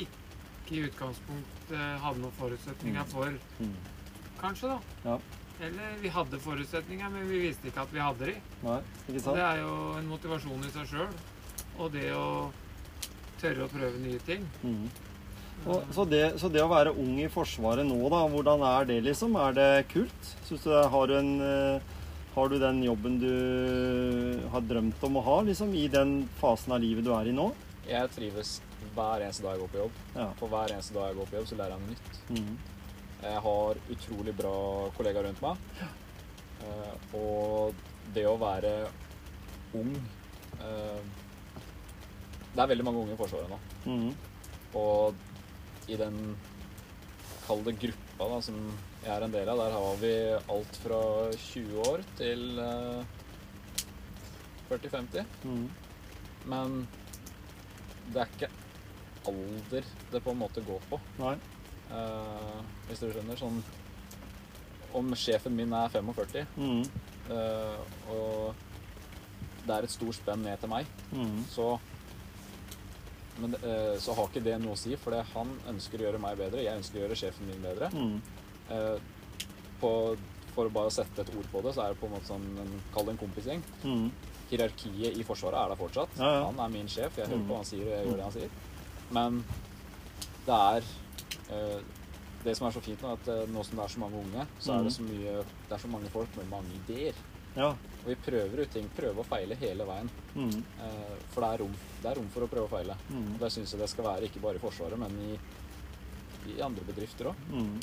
ikke 0.00 0.76
i 0.76 0.84
utgangspunktet 0.86 2.00
hadde 2.04 2.22
noen 2.22 2.36
forutsetninger 2.38 3.02
Mm. 3.02 3.10
for, 3.10 3.34
Mm. 3.60 3.74
kanskje, 4.40 4.68
da. 4.68 4.78
Ja. 5.10 5.18
Eller 5.66 5.96
vi 6.00 6.08
hadde 6.08 6.38
forutsetninger, 6.40 7.08
men 7.10 7.28
vi 7.28 7.40
visste 7.48 7.68
ikke 7.68 7.82
at 7.82 7.92
vi 7.92 8.00
hadde 8.00 8.30
de. 8.30 8.36
Nei, 8.62 8.78
ikke 9.08 9.20
sant? 9.20 9.26
Og 9.32 9.36
det 9.36 9.44
er 9.48 9.58
jo 9.60 9.74
en 9.98 10.06
motivasjon 10.08 10.64
i 10.64 10.70
seg 10.70 10.86
sjøl. 10.94 11.10
Og 11.78 11.92
det 11.94 12.10
å 12.16 12.50
tørre 13.40 13.64
å 13.64 13.70
prøve 13.72 14.00
nye 14.02 14.20
ting. 14.26 14.44
Mm. 14.62 14.90
Og, 15.68 15.84
så, 15.92 16.06
det, 16.08 16.22
så 16.40 16.48
det 16.48 16.62
å 16.64 16.70
være 16.70 16.94
ung 16.96 17.18
i 17.20 17.28
Forsvaret 17.32 17.84
nå, 17.84 17.98
da, 18.12 18.22
hvordan 18.32 18.62
er 18.64 18.86
det 18.88 19.00
liksom? 19.04 19.36
Er 19.36 19.56
det 19.56 19.70
kult? 19.92 20.30
Syns 20.48 20.64
du 20.64 20.70
det, 20.72 20.86
har, 20.94 21.10
du 21.10 21.16
en, 21.18 21.32
eh, 21.44 21.98
har 22.34 22.48
du 22.48 22.56
den 22.62 22.80
jobben 22.86 23.18
du 23.20 23.34
har 24.54 24.64
drømt 24.64 25.04
om 25.04 25.20
å 25.20 25.24
ha, 25.26 25.36
liksom, 25.50 25.74
i 25.76 25.84
den 25.92 26.22
fasen 26.40 26.76
av 26.76 26.80
livet 26.84 27.04
du 27.04 27.12
er 27.16 27.28
i 27.28 27.36
nå? 27.36 27.50
Jeg 27.88 28.12
trives 28.14 28.58
hver 28.94 29.24
eneste 29.26 29.44
dag 29.44 29.56
jeg 29.56 29.64
går 29.64 29.72
på 29.74 29.82
jobb. 29.82 30.02
Ja. 30.16 30.28
For 30.40 30.52
hver 30.52 30.72
eneste 30.72 30.96
dag 30.96 31.10
jeg 31.10 31.20
går 31.20 31.30
på 31.30 31.40
jobb, 31.40 31.48
så 31.50 31.60
lærer 31.60 31.76
jeg 31.76 31.82
noe 31.82 31.92
nytt. 31.92 32.20
Mm. 32.30 32.54
Jeg 33.20 33.40
har 33.44 33.80
utrolig 33.92 34.36
bra 34.38 34.56
kollegaer 34.96 35.28
rundt 35.28 35.44
meg. 35.44 35.84
Eh, 36.64 36.94
og 37.20 37.76
det 38.14 38.24
å 38.28 38.38
være 38.40 38.72
ung 39.76 39.92
eh, 40.56 41.02
Det 42.54 42.62
er 42.64 42.70
veldig 42.72 42.84
mange 42.86 43.02
unge 43.04 43.14
i 43.14 43.18
Forsvaret 43.20 43.50
nå. 43.50 43.58
Mm. 43.86 44.14
Og 44.80 45.90
i 45.90 45.96
den 45.98 46.16
kall 47.46 47.62
det 47.66 47.76
gruppa 47.82 48.28
da, 48.34 48.40
som 48.44 48.56
jeg 49.04 49.10
er 49.14 49.24
en 49.26 49.32
del 49.34 49.48
av, 49.48 49.58
der 49.62 49.74
har 49.74 50.00
vi 50.02 50.12
alt 50.54 50.80
fra 50.84 51.00
20 51.34 51.78
år 51.88 52.02
til 52.18 52.42
uh, 52.58 53.04
40-50. 54.70 55.24
Mm. 55.44 55.68
Men 56.50 56.76
det 58.14 58.22
er 58.24 58.34
ikke 58.34 58.50
alder 59.30 59.88
det 60.12 60.22
på 60.24 60.32
en 60.34 60.40
måte 60.40 60.62
går 60.66 60.82
på. 60.90 60.98
Eh, 61.20 62.60
hvis 62.88 63.00
du 63.02 63.08
skjønner. 63.10 63.38
Sånn 63.40 63.62
Om 64.94 65.12
sjefen 65.14 65.54
min 65.54 65.70
er 65.76 65.88
45, 65.92 66.46
Mm. 66.58 66.80
uh, 67.30 67.78
og 68.10 68.54
det 69.66 69.74
er 69.76 69.84
et 69.86 69.92
stort 69.92 70.16
spenn 70.18 70.42
ned 70.42 70.58
til 70.58 70.68
meg, 70.72 70.86
Mm. 71.12 71.44
så 71.46 71.78
men, 73.40 73.54
uh, 73.64 73.94
så 74.02 74.14
har 74.16 74.28
ikke 74.30 74.42
det 74.44 74.56
noe 74.62 74.76
å 74.76 74.80
si, 74.80 74.94
for 75.00 75.16
han 75.34 75.50
ønsker 75.72 76.00
å 76.00 76.06
gjøre 76.08 76.20
meg 76.22 76.38
bedre. 76.40 76.62
Jeg 76.64 76.78
ønsker 76.80 76.98
å 77.00 77.02
gjøre 77.04 77.18
sjefen 77.18 77.48
min 77.50 77.62
bedre. 77.64 77.88
Mm. 77.94 78.18
Uh, 78.70 78.98
på, 79.80 79.90
for 80.54 80.68
å 80.68 80.72
bare 80.74 80.90
sette 80.92 81.22
et 81.24 81.30
ord 81.36 81.46
på 81.52 81.62
det, 81.64 81.72
så 81.76 81.84
er 81.86 81.94
det 81.94 82.00
på 82.00 82.08
en 82.08 82.12
måte 82.16 82.28
sånn 82.28 82.44
Kall 82.94 83.06
det 83.08 83.14
en 83.16 83.20
kompisgjeng. 83.22 83.62
Mm. 83.86 84.10
Hierarkiet 84.50 85.16
i 85.20 85.24
Forsvaret 85.24 85.60
er 85.62 85.72
der 85.72 85.78
fortsatt. 85.80 86.18
Ja, 86.18 86.32
ja. 86.36 86.42
Han 86.50 86.58
er 86.64 86.72
min 86.74 86.88
sjef. 86.90 87.16
Jeg 87.16 87.28
hører 87.30 87.38
Mm. 87.40 87.46
på 87.48 87.54
hva 87.54 87.60
han 87.62 87.68
sier, 87.70 87.86
og 87.86 87.94
jeg 87.94 88.06
gjør 88.10 88.16
det 88.20 88.26
han 88.28 88.36
sier. 88.36 88.50
Men 89.10 89.40
det 90.46 90.58
er 90.58 90.92
uh, 91.50 91.80
Det 92.44 92.54
som 92.56 92.66
er 92.66 92.72
så 92.72 92.80
fint 92.80 93.02
nå, 93.04 93.10
at 93.12 93.26
nå 93.52 93.62
som 93.68 93.76
det 93.76 93.84
er 93.84 93.92
så 93.92 94.00
mange 94.00 94.16
unge, 94.16 94.46
så 94.64 94.72
er 94.78 94.84
det 94.86 94.92
så 94.94 95.02
mye 95.04 95.32
Det 95.68 95.74
er 95.76 95.82
så 95.82 95.90
mange 95.92 96.08
folk 96.08 96.36
med 96.38 96.48
mange 96.48 96.72
ideer. 96.78 97.14
Ja. 97.56 97.70
Og 98.00 98.06
vi 98.08 98.16
prøver 98.24 98.62
ut 98.64 98.72
ting. 98.72 98.86
Prøver 98.96 99.20
å 99.22 99.26
feile 99.28 99.56
hele 99.60 99.86
veien. 99.88 100.10
Mm. 100.34 100.54
Eh, 100.86 101.16
for 101.34 101.44
det 101.44 101.50
er 101.50 101.62
rom, 101.64 101.74
det 102.02 102.10
er 102.12 102.20
rom 102.20 102.30
for 102.32 102.46
å 102.46 102.50
prøve 102.52 102.68
å 102.68 102.72
feile. 102.72 102.96
Mm. 103.10 103.26
Og 103.34 103.42
det 103.44 103.50
syns 103.56 103.74
jeg 103.74 103.82
det 103.82 103.90
skal 103.92 104.06
være, 104.08 104.30
ikke 104.30 104.42
bare 104.44 104.60
i 104.60 104.62
Forsvaret, 104.62 105.00
men 105.00 105.18
i, 105.26 105.36
i 106.54 106.60
andre 106.64 106.86
bedrifter 106.88 107.32
òg. 107.32 107.42
Mm. 107.52 107.74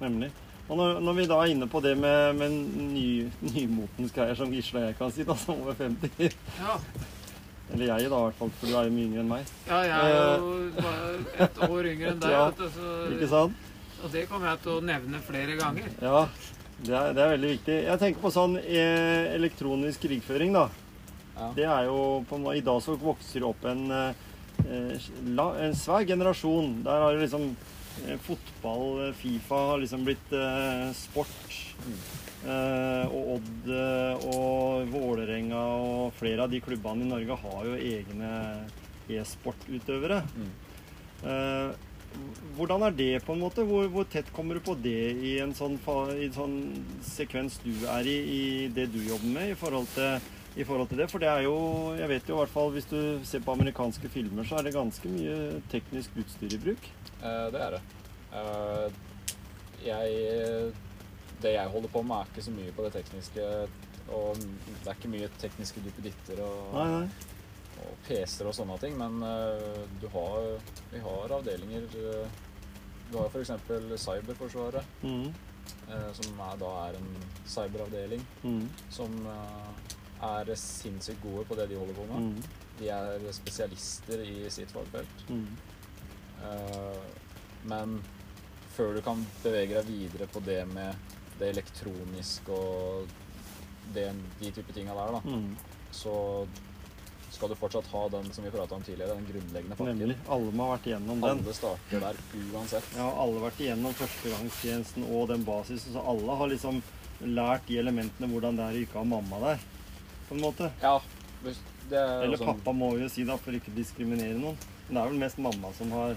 Nemlig. 0.00 0.30
Og 0.64 0.78
når, 0.80 1.00
når 1.04 1.16
vi 1.18 1.26
da 1.28 1.40
er 1.44 1.50
inne 1.52 1.66
på 1.68 1.80
det 1.84 1.92
med, 2.00 2.38
med 2.40 2.54
ny, 2.94 3.08
nymotens 3.44 4.14
greier, 4.16 4.38
som 4.38 4.52
Gisle 4.54 4.80
og 4.80 4.86
jeg 4.88 4.96
kan 4.96 5.12
si, 5.12 5.26
da, 5.28 5.36
som 5.36 5.60
over 5.60 5.76
50 5.76 6.32
Ja, 6.56 6.78
Eller 7.74 7.90
jeg, 7.90 8.08
da, 8.08 8.16
i 8.16 8.24
hvert 8.30 8.38
fall, 8.38 8.52
for 8.56 8.70
du 8.70 8.78
er 8.78 8.88
jo 8.88 8.94
mye 8.94 9.10
yngre 9.10 9.20
enn 9.24 9.28
meg. 9.34 9.52
ja 9.68 9.82
jeg 9.84 10.14
er 10.14 10.40
jo 10.40 10.54
bare 10.78 11.44
et 11.44 11.60
år 11.68 11.90
yngre 11.92 12.14
enn 12.14 12.24
deg. 12.24 12.32
Ja, 12.38 12.46
vet 12.48 12.62
du, 12.62 12.66
så, 12.78 12.94
Ikke 13.12 13.30
sant? 13.34 13.68
Og 14.04 14.12
det 14.16 14.24
kommer 14.30 14.50
jeg 14.54 14.62
til 14.64 14.72
å 14.72 14.80
nevne 14.84 15.20
flere 15.24 15.58
ganger. 15.60 15.92
Ja, 16.00 16.24
det 16.82 16.94
er, 16.94 17.12
det 17.14 17.22
er 17.22 17.32
veldig 17.36 17.50
viktig. 17.54 17.76
Jeg 17.86 18.00
tenker 18.02 18.24
på 18.24 18.32
sånn 18.34 18.56
eh, 18.60 19.30
elektronisk 19.36 20.04
krigføring, 20.04 20.56
da. 20.56 20.66
Ja. 21.34 21.50
Det 21.56 21.66
er 21.66 21.86
jo 21.88 22.00
på, 22.28 22.40
I 22.54 22.62
dag 22.64 22.80
så 22.82 22.96
vokser 22.98 23.42
det 23.42 23.48
opp 23.48 23.64
en, 23.70 23.86
eh, 23.94 25.06
en 25.28 25.78
svær 25.78 26.06
generasjon. 26.06 26.82
Der 26.86 27.06
har 27.06 27.14
jo 27.14 27.22
liksom 27.22 27.48
eh, 28.04 28.18
fotball, 28.26 29.12
Fifa, 29.18 29.62
har 29.72 29.82
liksom 29.82 30.04
blitt 30.06 30.36
sport. 30.98 31.58
Eh, 32.44 33.06
og 33.08 33.38
Odd 33.38 33.70
og 34.28 34.90
Vålerenga 34.92 35.62
og 35.80 36.12
flere 36.18 36.44
av 36.44 36.52
de 36.52 36.60
klubbene 36.60 37.06
i 37.06 37.08
Norge 37.08 37.38
har 37.40 37.70
jo 37.70 37.78
egne 37.78 38.34
e-sportutøvere. 39.08 40.20
Mm. 40.36 40.52
Hvordan 42.54 42.84
er 42.86 42.94
det, 42.94 43.10
på 43.26 43.34
en 43.34 43.42
måte? 43.42 43.64
Hvor, 43.66 43.88
hvor 43.90 44.04
tett 44.10 44.28
kommer 44.34 44.54
du 44.54 44.62
på 44.62 44.76
det 44.78 45.16
i 45.26 45.32
en 45.42 45.54
sånn, 45.58 45.74
i 46.14 46.28
en 46.28 46.36
sånn 46.36 46.54
sekvens 47.02 47.56
du 47.64 47.72
er 47.90 48.06
i, 48.06 48.14
i 48.14 48.42
det 48.74 48.86
du 48.94 49.00
jobber 49.02 49.32
med, 49.34 49.50
i 49.50 49.58
forhold, 49.58 49.88
til, 49.96 50.28
i 50.54 50.66
forhold 50.68 50.92
til 50.92 51.02
det? 51.02 51.08
For 51.10 51.24
det 51.24 51.30
er 51.32 51.42
jo 51.48 51.56
Jeg 51.98 52.08
vet 52.12 52.30
jo 52.30 52.36
i 52.36 52.40
hvert 52.42 52.54
fall 52.54 52.70
hvis 52.76 52.86
du 52.92 53.00
ser 53.26 53.42
på 53.42 53.56
amerikanske 53.56 54.12
filmer, 54.14 54.46
så 54.46 54.60
er 54.60 54.68
det 54.68 54.76
ganske 54.76 55.10
mye 55.16 55.60
teknisk 55.72 56.14
utstyr 56.22 56.54
i 56.54 56.62
bruk. 56.68 56.88
Eh, 57.24 57.46
det 57.54 57.64
er 57.66 57.76
det. 57.78 57.82
Eh, 58.38 59.02
jeg 59.84 60.72
Det 61.42 61.56
jeg 61.56 61.68
holder 61.74 61.90
på 61.92 62.02
med, 62.06 62.16
er 62.22 62.30
ikke 62.30 62.46
så 62.46 62.54
mye 62.54 62.72
på 62.72 62.86
det 62.86 62.94
tekniske. 63.00 63.50
Og 64.14 64.36
det 64.38 64.86
er 64.86 64.96
ikke 64.98 65.10
mye 65.12 65.28
tekniske 65.40 65.80
duppeditter 65.84 66.42
og, 66.44 66.74
Nei, 66.76 66.88
nei. 67.00 67.33
PC-er 68.06 68.48
og 68.50 68.54
sånne 68.56 68.78
ting, 68.82 68.96
men 68.98 69.22
eh, 69.22 69.84
du 70.00 70.06
har, 70.12 70.48
vi 70.92 71.00
har 71.04 71.34
avdelinger 71.38 71.86
eh, 72.00 72.28
Du 73.10 73.18
har 73.18 73.28
f.eks. 73.28 73.50
Cyberforsvaret, 74.00 74.84
Mm. 75.02 75.28
eh, 75.88 76.12
som 76.16 76.40
er, 76.40 76.56
da 76.60 76.70
er 76.88 76.96
en 76.98 77.10
cyberavdeling 77.46 78.22
Mm. 78.42 78.68
som 78.90 79.14
er 80.22 80.54
sinnssykt 80.56 81.20
gode 81.22 81.44
på 81.44 81.54
det 81.58 81.68
de 81.68 81.76
holder 81.76 81.94
på 81.94 82.06
med. 82.08 82.20
Mm. 82.22 82.42
De 82.78 82.88
er 82.88 83.26
spesialister 83.32 84.20
i 84.24 84.48
sitt 84.50 84.70
fagfelt. 84.72 85.28
Mm. 85.28 85.46
Men 87.64 87.98
før 88.74 88.94
du 88.96 89.00
kan 89.06 89.20
bevege 89.44 89.76
deg 89.78 89.86
videre 89.88 90.26
på 90.32 90.42
det 90.44 90.62
med 90.68 90.94
det 91.38 91.52
elektroniske 91.54 92.50
og 92.56 93.06
det, 93.94 94.08
de 94.40 94.50
type 94.50 94.72
tinga 94.74 94.94
der, 94.96 95.12
da, 95.12 95.20
Mm. 95.24 95.56
så 95.92 96.46
skal 97.34 97.48
du 97.50 97.54
fortsatt 97.58 97.86
ha 97.92 98.02
den 98.08 98.30
som 98.32 98.44
vi 98.46 98.50
prata 98.54 98.74
om 98.76 98.82
tidligere, 98.86 99.16
den 99.18 99.26
grunnleggende 99.28 99.76
pakken. 99.76 99.98
Nemlig. 99.98 100.16
Alle 100.28 100.52
må 100.52 100.68
ha 100.68 100.76
vært 100.76 100.86
igjennom 100.90 101.20
den. 101.20 101.30
Alle 101.44 101.54
starter 101.54 102.00
der 102.06 102.20
uansett. 102.54 102.84
Ja, 102.96 103.08
alle 103.10 103.38
har 103.40 103.50
vært 103.50 103.60
igjennom 103.64 103.94
førstegangstjenesten 104.00 105.06
og 105.10 105.28
den 105.32 105.44
basisen, 105.44 105.92
så 105.94 106.04
alle 106.14 106.36
har 106.40 106.48
liksom 106.52 106.82
lært 107.24 107.66
de 107.68 107.78
elementene 107.80 108.28
hvordan 108.30 108.56
det 108.58 108.64
er 108.70 108.78
å 108.78 108.84
ikke 108.86 109.00
ha 109.00 109.04
mamma 109.04 109.40
der, 109.44 109.58
på 110.28 110.34
en 110.36 110.40
måte. 110.46 110.70
Ja, 110.82 110.98
hvis- 111.44 111.62
det 111.90 111.98
er 112.00 112.22
Eller 112.24 112.36
sånn- 112.38 112.46
pappa 112.56 112.72
må 112.72 112.94
vi 112.96 113.02
jo 113.02 113.08
si 113.08 113.24
da, 113.24 113.36
for 113.36 113.52
ikke 113.52 113.70
å 113.70 113.74
diskriminere 113.76 114.38
noen. 114.40 114.56
Men 114.88 114.94
det 114.94 115.02
er 115.02 115.08
vel 115.10 115.18
mest 115.18 115.38
mamma 115.38 115.72
som 115.76 115.90
har, 115.92 116.14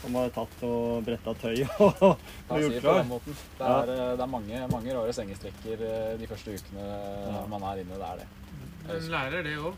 som 0.00 0.14
har 0.14 0.28
tatt 0.30 0.62
og 0.62 1.04
bretta 1.04 1.34
tøy 1.34 1.62
og, 1.80 2.02
og 2.02 2.60
gjort 2.60 2.80
klar. 2.80 3.02
Det 3.04 3.34
Ja. 3.60 3.82
er, 3.82 3.90
eh, 3.90 4.16
det 4.16 4.20
er 4.20 4.26
mange, 4.26 4.68
mange 4.72 4.94
rare 4.96 5.12
sengestrekker 5.12 5.80
eh, 5.84 6.16
de 6.18 6.26
første 6.26 6.54
ukene 6.56 6.84
Ja. 6.86 7.46
man 7.46 7.62
er 7.62 7.82
inne. 7.82 7.96
Det 8.00 8.08
er 8.08 8.16
det. 8.16 8.28
Men 8.86 9.10
lærer 9.12 9.42
det 9.44 9.56
òg. 9.58 9.74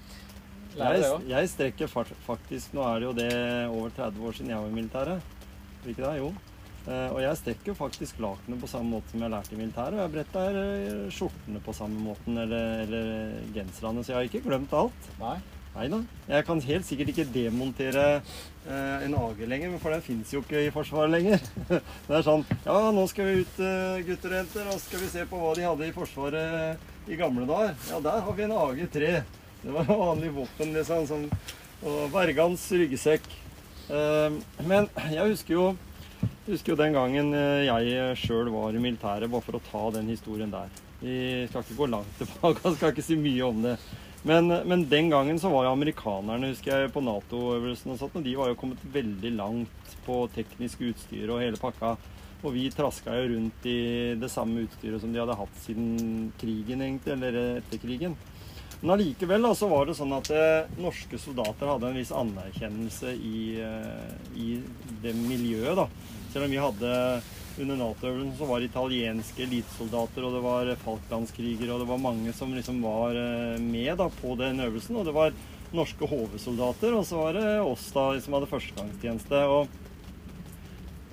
Jeg, 0.78 1.04
jeg 1.28 1.50
strekker 1.52 1.90
faktisk 1.90 2.72
Nå 2.76 2.84
er 2.86 3.02
det 3.02 3.08
jo 3.08 3.12
det 3.16 3.32
over 3.68 3.92
30 3.96 4.26
år 4.28 4.38
siden 4.38 4.54
jeg 4.54 4.62
var 4.62 4.72
i 4.72 4.76
militæret. 4.78 5.36
Ikke 5.82 6.02
det? 6.04 6.16
Jo. 6.20 6.32
Eh, 6.82 7.08
og 7.14 7.20
jeg 7.22 7.38
strekker 7.38 7.78
faktisk 7.78 8.18
lakenet 8.22 8.58
på 8.62 8.70
samme 8.70 8.96
måte 8.96 9.12
som 9.12 9.22
jeg 9.22 9.34
lærte 9.34 9.54
i 9.54 9.58
militæret. 9.60 9.98
Og 9.98 10.04
jeg 10.04 10.14
bretter 10.16 10.60
eh, 10.62 11.08
skjortene 11.14 11.62
på 11.62 11.74
samme 11.76 12.06
måten, 12.10 12.38
eller, 12.44 12.86
eller 12.86 13.50
genserne. 13.54 14.04
Så 14.04 14.14
jeg 14.14 14.18
har 14.18 14.30
ikke 14.30 14.46
glemt 14.48 14.72
alt. 14.74 15.10
Nei? 15.20 15.36
Nei 15.72 15.86
da. 15.88 15.98
Jeg 16.28 16.44
kan 16.44 16.60
helt 16.60 16.84
sikkert 16.84 17.12
ikke 17.12 17.28
demontere 17.32 18.06
eh, 18.18 19.04
en 19.06 19.14
AG 19.16 19.44
lenger, 19.48 19.76
for 19.80 19.94
den 19.94 20.02
fins 20.04 20.32
jo 20.34 20.42
ikke 20.44 20.66
i 20.66 20.72
Forsvaret 20.74 21.14
lenger. 21.14 21.44
det 22.08 22.18
er 22.18 22.26
sånn 22.26 22.44
Ja, 22.66 22.90
nå 22.92 23.06
skal 23.08 23.30
vi 23.30 23.44
ut, 23.44 23.62
eh, 23.64 24.02
gutter 24.08 24.34
og 24.34 24.40
jenter, 24.42 24.72
og 24.74 24.82
skal 24.82 25.04
vi 25.04 25.12
se 25.14 25.24
på 25.30 25.40
hva 25.40 25.54
de 25.56 25.64
hadde 25.64 25.88
i 25.88 25.94
Forsvaret 25.96 27.08
i 27.08 27.18
gamle 27.18 27.46
dager. 27.48 27.78
Ja, 27.88 28.02
der 28.04 28.26
har 28.26 28.36
vi 28.36 28.44
en 28.44 28.58
AG3. 28.58 29.14
Det 29.62 29.70
var 29.70 29.84
vanlig 29.86 30.32
våpen, 30.34 30.74
liksom. 30.74 31.06
Som, 31.06 31.26
og 31.86 32.12
vergans 32.14 32.66
ryggsekk. 32.74 33.26
Eh, 33.92 34.38
men 34.66 34.88
jeg 35.10 35.32
husker 35.32 35.58
jo 35.58 35.66
husker 36.46 36.72
jo 36.72 36.78
den 36.78 36.94
gangen 36.96 37.34
eh, 37.36 37.66
jeg 37.68 38.16
sjøl 38.18 38.50
var 38.54 38.74
i 38.74 38.82
militæret, 38.82 39.30
bare 39.30 39.44
for 39.44 39.58
å 39.58 39.66
ta 39.70 39.82
den 39.98 40.10
historien 40.10 40.52
der. 40.52 40.70
Vi 41.02 41.16
skal 41.50 41.64
ikke 41.64 41.78
gå 41.80 41.90
langt 41.90 42.16
tilbake, 42.18 42.62
og 42.66 42.78
skal 42.78 42.94
ikke 42.94 43.06
si 43.06 43.18
mye 43.18 43.44
om 43.46 43.62
det. 43.66 43.76
Men, 44.26 44.46
men 44.70 44.84
den 44.86 45.10
gangen 45.10 45.38
så 45.42 45.50
var 45.50 45.66
jo 45.66 45.74
amerikanerne, 45.74 46.52
husker 46.52 46.84
jeg, 46.84 46.92
på 46.94 47.02
Nato-øvelsen 47.02 47.94
og 47.94 47.98
sånt, 47.98 48.18
og 48.18 48.26
de 48.26 48.36
var 48.38 48.52
jo 48.52 48.58
kommet 48.58 48.82
veldig 48.94 49.32
langt 49.34 49.96
på 50.06 50.20
teknisk 50.34 50.84
utstyr 50.92 51.30
og 51.30 51.42
hele 51.42 51.58
pakka. 51.58 51.96
Og 52.42 52.54
vi 52.54 52.68
traska 52.74 53.14
jo 53.18 53.26
rundt 53.32 53.66
i 53.70 53.80
det 54.18 54.30
samme 54.30 54.64
utstyret 54.64 55.02
som 55.02 55.10
de 55.14 55.20
hadde 55.22 55.38
hatt 55.38 55.58
siden 55.62 56.30
krigen, 56.38 56.82
egentlig, 56.82 57.14
eller 57.14 57.38
etter 57.60 57.82
krigen. 57.82 58.16
Men 58.83 58.91
allikevel 58.97 59.47
så 59.55 59.68
var 59.70 59.87
det 59.87 59.95
sånn 59.95 60.12
at 60.16 60.28
eh, 60.35 60.70
norske 60.83 61.18
soldater 61.22 61.68
hadde 61.70 61.87
en 61.93 61.99
viss 62.01 62.11
anerkjennelse 62.18 63.12
i, 63.14 63.43
eh, 63.62 64.14
i 64.35 64.57
det 65.05 65.12
miljøet, 65.14 65.76
da. 65.78 65.85
Selv 66.33 66.49
om 66.49 66.51
vi 66.51 66.59
hadde 66.59 66.97
under 67.62 67.78
Nato-øvelsen 67.78 68.33
så 68.41 68.49
var 68.49 68.59
det 68.59 68.72
italienske 68.72 69.45
elitesoldater, 69.45 70.26
og 70.26 70.35
det 70.35 70.41
var 70.43 70.70
Falklandskrigere, 70.83 71.76
og 71.76 71.85
det 71.85 71.87
var 71.93 72.01
mange 72.03 72.35
som 72.35 72.57
liksom 72.57 72.80
var 72.83 73.14
eh, 73.20 73.62
med 73.62 73.93
da 74.03 74.09
på 74.16 74.35
den 74.41 74.59
øvelsen. 74.66 74.99
Og 74.99 75.07
det 75.07 75.14
var 75.14 75.39
norske 75.70 76.11
HV-soldater, 76.11 76.99
og 76.99 77.07
så 77.07 77.22
var 77.22 77.39
det 77.39 77.47
oss 77.62 77.87
da 77.95 78.09
som 78.18 78.35
hadde 78.35 78.51
førstegangstjeneste. 78.51 79.45
og 79.47 79.80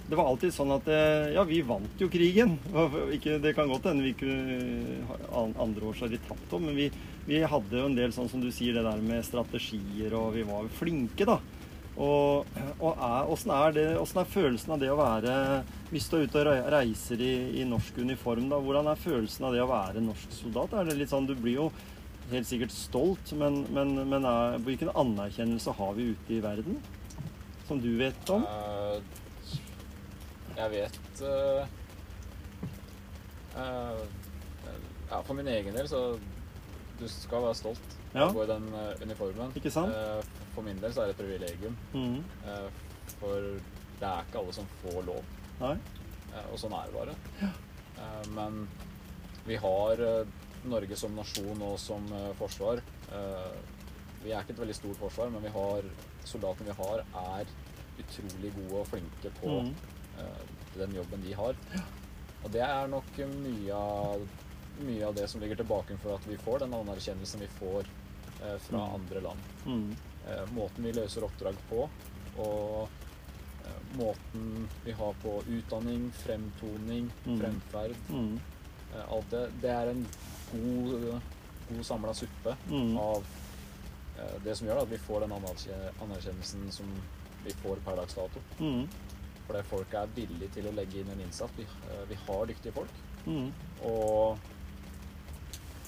det 0.10 0.18
var 0.18 0.26
alltid 0.26 0.50
sånn 0.56 0.72
at 0.74 0.88
ja, 1.36 1.44
vi 1.46 1.60
vant 1.62 2.00
jo 2.02 2.08
krigen. 2.10 2.56
Ikke, 3.16 3.38
det 3.38 3.54
kan 3.54 3.70
godt 3.70 3.86
hende 3.92 4.08
vi 4.08 4.16
kunne 4.18 4.58
andre 5.38 5.86
år 5.86 5.94
så 5.94 6.08
har 6.08 6.16
de 6.16 6.22
tapt 6.26 6.56
om, 6.58 6.66
men 6.66 6.74
vi, 6.74 6.88
vi 7.30 7.44
hadde 7.46 7.78
jo 7.78 7.88
en 7.88 7.98
del 7.98 8.14
sånn 8.16 8.30
som 8.32 8.42
du 8.42 8.50
sier, 8.54 8.74
det 8.74 8.86
der 8.88 9.02
med 9.06 9.26
strategier, 9.28 10.16
og 10.18 10.34
vi 10.34 10.46
var 10.48 10.70
flinke, 10.80 11.28
da. 11.30 11.38
Og, 12.00 12.48
og 12.80 13.02
er, 13.04 13.78
er 13.82 13.98
er 14.00 14.30
følelsen 14.32 14.72
av 14.72 14.80
det 14.80 14.88
å 14.88 14.96
være 14.96 15.34
Hvis 15.90 16.06
du 16.08 16.14
er 16.16 16.30
ute 16.30 16.44
og 16.46 16.70
reiser 16.72 17.20
i, 17.20 17.34
i 17.60 17.66
norsk 17.68 17.98
uniform, 18.00 18.46
da, 18.48 18.60
hvordan 18.64 18.88
er 18.88 19.02
følelsen 19.04 19.50
av 19.50 19.56
det 19.56 19.64
å 19.66 19.68
være 19.68 20.04
norsk 20.06 20.38
soldat? 20.38 20.78
Er 20.80 20.88
det 20.88 20.96
litt 20.96 21.12
sånn, 21.12 21.28
Du 21.28 21.36
blir 21.36 21.58
jo 21.58 21.68
helt 22.32 22.48
sikkert 22.48 22.72
stolt, 22.72 23.34
men, 23.36 23.66
men, 23.76 23.98
men 24.08 24.28
er, 24.30 24.60
hvilken 24.64 24.94
anerkjennelse 24.94 25.76
har 25.76 25.94
vi 25.98 26.12
ute 26.14 26.38
i 26.38 26.42
verden? 26.46 26.80
Som 27.68 27.82
du 27.84 27.92
vet 28.00 28.32
om? 28.32 28.46
Eh, 28.48 29.02
jeg 30.60 30.72
vet 30.74 31.22
uh, 31.24 31.68
uh, 33.58 34.02
Ja, 35.10 35.20
for 35.22 35.36
min 35.38 35.50
egen 35.52 35.76
del 35.76 35.90
så 35.90 36.04
Du 37.00 37.08
skal 37.08 37.46
være 37.46 37.56
stolt 37.58 37.96
av 38.14 38.30
å 38.30 38.34
gå 38.36 38.44
i 38.44 38.50
den 38.50 38.68
eh, 38.76 39.04
uniformen. 39.06 39.54
Ikke 39.60 39.72
sant? 39.72 39.94
Eh, 39.96 40.44
for 40.56 40.66
min 40.68 40.82
del 40.82 40.94
så 40.94 41.04
er 41.04 41.12
det 41.12 41.16
et 41.16 41.22
privilegium. 41.24 41.78
Mhm. 41.94 42.20
eh, 42.46 42.70
for 43.20 43.48
det 44.00 44.08
er 44.08 44.28
ikke 44.28 44.40
alle 44.44 44.54
som 44.54 44.68
får 44.84 45.00
lov. 45.08 45.24
Nei? 45.60 45.78
Og 46.52 46.60
sånn 46.62 46.76
er 46.78 46.86
det 46.88 46.94
bare. 46.94 47.16
Ja. 47.42 47.50
men 48.36 48.60
vi 49.48 49.56
har 49.60 50.04
Norge 50.70 50.96
som 50.96 51.16
nasjon 51.18 51.62
og 51.66 51.80
som 51.82 52.06
forsvar. 52.38 52.80
vi 54.24 54.32
er 54.32 54.44
ikke 54.44 54.54
et 54.54 54.60
veldig 54.62 54.76
stort 54.78 55.00
forsvar, 55.02 55.30
men 55.34 55.42
vi 55.44 55.50
har 55.50 55.90
soldatene 56.24 56.70
vi 56.70 56.78
har, 56.78 57.04
er 57.40 57.52
utrolig 58.00 58.52
gode 58.56 58.82
og 58.82 58.88
flinke 58.88 59.32
på 59.40 59.56
eh, 60.20 60.44
den 60.78 60.96
jobben 60.96 61.24
de 61.26 61.34
har. 61.38 61.58
Og 62.44 62.52
det 62.54 62.62
er 62.64 62.88
nok 62.92 63.18
mye 63.34 63.76
av, 63.76 64.24
mye 64.80 65.06
av 65.08 65.16
det 65.16 65.28
som 65.28 65.42
ligger 65.42 65.56
tilbake 65.56 65.98
for 66.02 66.16
at 66.16 66.28
vi 66.28 66.38
får 66.38 66.60
den 66.60 66.74
anerkjennelsen 66.74 67.40
vi 67.40 67.48
får 67.60 67.86
eh, 68.42 68.58
fra 68.58 68.78
Mm. 68.86 68.94
andre 68.96 69.22
land. 69.22 69.40
Mm. 69.66 69.96
Eh, 70.28 70.46
måten 70.54 70.84
vi 70.84 70.92
løser 70.94 71.24
oppdrag 71.24 71.56
på, 71.70 71.90
og 72.38 72.88
eh, 73.66 73.98
måten 73.98 74.68
vi 74.86 74.92
har 74.92 75.14
på 75.24 75.44
utdanning, 75.48 76.12
fremtoning, 76.12 77.12
Mm. 77.26 77.40
fremferd, 77.40 77.96
Mhm. 78.10 78.40
eh, 78.96 79.12
alt 79.14 79.30
det, 79.30 79.50
det 79.62 79.70
er 79.70 79.88
en 79.90 80.08
god, 80.54 81.22
god 81.70 81.84
samla 81.86 82.14
suppe 82.14 82.56
Mhm. 82.70 82.98
av 82.98 83.24
eh, 84.20 84.40
det 84.44 84.56
som 84.58 84.68
gjør 84.68 84.82
at 84.82 84.90
vi 84.90 84.98
får 84.98 85.20
den 85.22 85.32
anerkjennelsen 86.02 86.72
som 86.72 86.86
vi 87.46 87.52
får 87.52 87.76
per 87.86 87.96
dags 87.96 88.14
dato. 88.14 88.40
Mhm. 88.60 88.88
Fordi 89.48 89.64
folk 89.64 89.94
er 89.94 90.08
villige 90.16 90.50
til 90.54 90.66
å 90.68 90.76
legge 90.76 91.00
inn 91.00 91.10
en 91.10 91.20
innsats. 91.22 91.52
Vi, 91.58 91.64
eh, 91.64 92.06
vi 92.10 92.16
har 92.16 92.46
dyktige 92.46 92.74
folk. 92.74 92.90
Og 93.84 94.38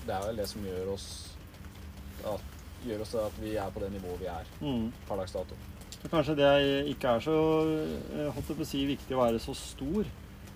det 0.05 0.15
er 0.15 0.25
vel 0.27 0.41
det 0.41 0.47
som 0.49 0.65
gjør 0.65 0.93
oss 0.95 1.09
at, 2.27 2.57
gjør 2.85 3.03
oss 3.05 3.13
at 3.21 3.37
vi 3.41 3.53
er 3.59 3.69
på 3.73 3.83
det 3.83 3.91
nivået 3.93 4.23
vi 4.23 4.31
er 4.31 4.49
mm. 4.61 4.89
per 5.07 5.21
dags 5.21 5.35
dato. 5.35 5.57
Så 6.01 6.09
Kanskje 6.09 6.37
det 6.39 6.49
ikke 6.89 7.15
er 7.15 7.23
så 7.23 7.37
eh, 7.67 8.27
holdt 8.33 8.49
jeg 8.49 8.57
på 8.57 8.65
å 8.65 8.71
si, 8.71 8.83
viktig 8.89 9.17
å 9.17 9.21
være 9.21 9.41
så 9.41 9.53
stor. 9.57 10.09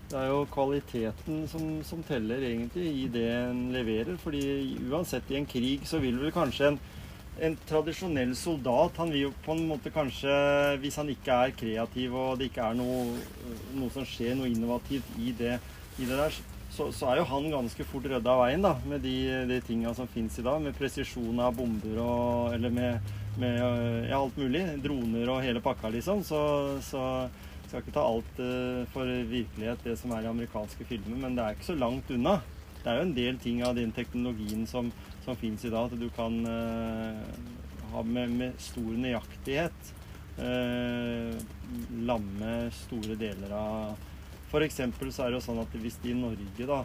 Det 0.09 0.17
er 0.21 0.27
jo 0.29 0.41
kvaliteten 0.53 1.45
som, 1.49 1.63
som 1.85 2.01
teller 2.05 2.43
egentlig 2.45 2.85
i 3.03 3.05
det 3.13 3.25
en 3.33 3.61
leverer. 3.73 4.17
fordi 4.21 4.77
uansett 4.89 5.31
i 5.31 5.39
en 5.39 5.47
krig 5.49 5.85
så 5.89 6.01
vil 6.01 6.19
vel 6.21 6.33
kanskje 6.33 6.71
en, 6.71 6.79
en 7.45 7.57
tradisjonell 7.67 8.35
soldat 8.37 8.97
Han 9.01 9.11
vil 9.11 9.25
jo 9.25 9.31
på 9.45 9.53
en 9.53 9.65
måte 9.67 9.93
kanskje, 9.93 10.33
hvis 10.81 10.97
han 11.01 11.09
ikke 11.09 11.39
er 11.47 11.55
kreativ 11.57 12.13
og 12.15 12.37
det 12.39 12.51
ikke 12.51 12.69
er 12.69 12.77
noe, 12.77 13.17
noe 13.73 13.93
som 13.93 14.05
skjer, 14.05 14.37
noe 14.37 14.49
innovativt 14.49 15.17
i 15.17 15.33
det, 15.37 15.57
i 15.97 16.05
det 16.05 16.21
der, 16.21 16.37
så, 16.75 16.89
så 16.91 17.09
er 17.09 17.21
jo 17.21 17.27
han 17.29 17.47
ganske 17.53 17.85
fort 17.87 18.05
rydda 18.09 18.33
av 18.33 18.41
veien 18.43 18.65
da, 18.65 18.73
med 18.89 19.03
de, 19.05 19.15
de 19.47 19.59
tinga 19.63 19.93
som 19.95 20.09
fins 20.11 20.39
i 20.39 20.45
dag. 20.45 20.59
Med 20.61 20.75
presisjon 20.77 21.39
av 21.39 21.55
bomber 21.55 22.01
og 22.03 22.55
Eller 22.55 22.73
med, 22.73 23.11
med 23.39 23.59
øh, 23.63 24.01
ja, 24.09 24.19
alt 24.19 24.37
mulig. 24.39 24.63
Droner 24.83 25.31
og 25.31 25.43
hele 25.45 25.63
pakka, 25.63 25.91
liksom. 25.95 26.23
Så, 26.27 26.39
så 26.85 27.03
skal 27.65 27.81
ikke 27.81 27.95
ta 27.95 28.05
alt 28.07 28.37
uh, 28.39 28.83
for 28.93 29.09
virkelighet, 29.29 29.81
det 29.83 29.97
som 29.99 30.13
er 30.15 30.23
i 30.23 30.29
amerikanske 30.29 30.85
filmer, 30.87 31.17
men 31.19 31.35
det 31.35 31.43
er 31.43 31.55
ikke 31.57 31.71
så 31.71 31.77
langt 31.79 32.11
unna. 32.13 32.37
Det 32.77 32.91
er 32.91 32.99
jo 32.99 33.07
en 33.07 33.15
del 33.17 33.39
ting 33.41 33.63
av 33.65 33.75
den 33.75 33.91
teknologien 33.95 34.67
som, 34.69 34.91
som 35.25 35.37
fins 35.39 35.65
i 35.65 35.71
dag, 35.73 35.89
at 35.89 35.99
du 35.99 36.07
kan 36.15 36.37
uh, 36.45 37.25
ha 37.91 38.03
med, 38.05 38.35
med 38.37 38.59
stor 38.61 38.91
nøyaktighet 39.01 39.93
uh, 40.39 41.33
lamme 42.05 42.53
store 42.85 43.17
deler 43.19 43.55
av 43.57 44.11
For 44.51 44.65
eksempel 44.65 45.11
så 45.13 45.25
er 45.25 45.33
det 45.33 45.39
jo 45.39 45.47
sånn 45.47 45.63
at 45.63 45.73
hvis 45.81 45.97
de 46.03 46.13
i 46.13 46.17
Norge 46.17 46.67
da 46.69 46.83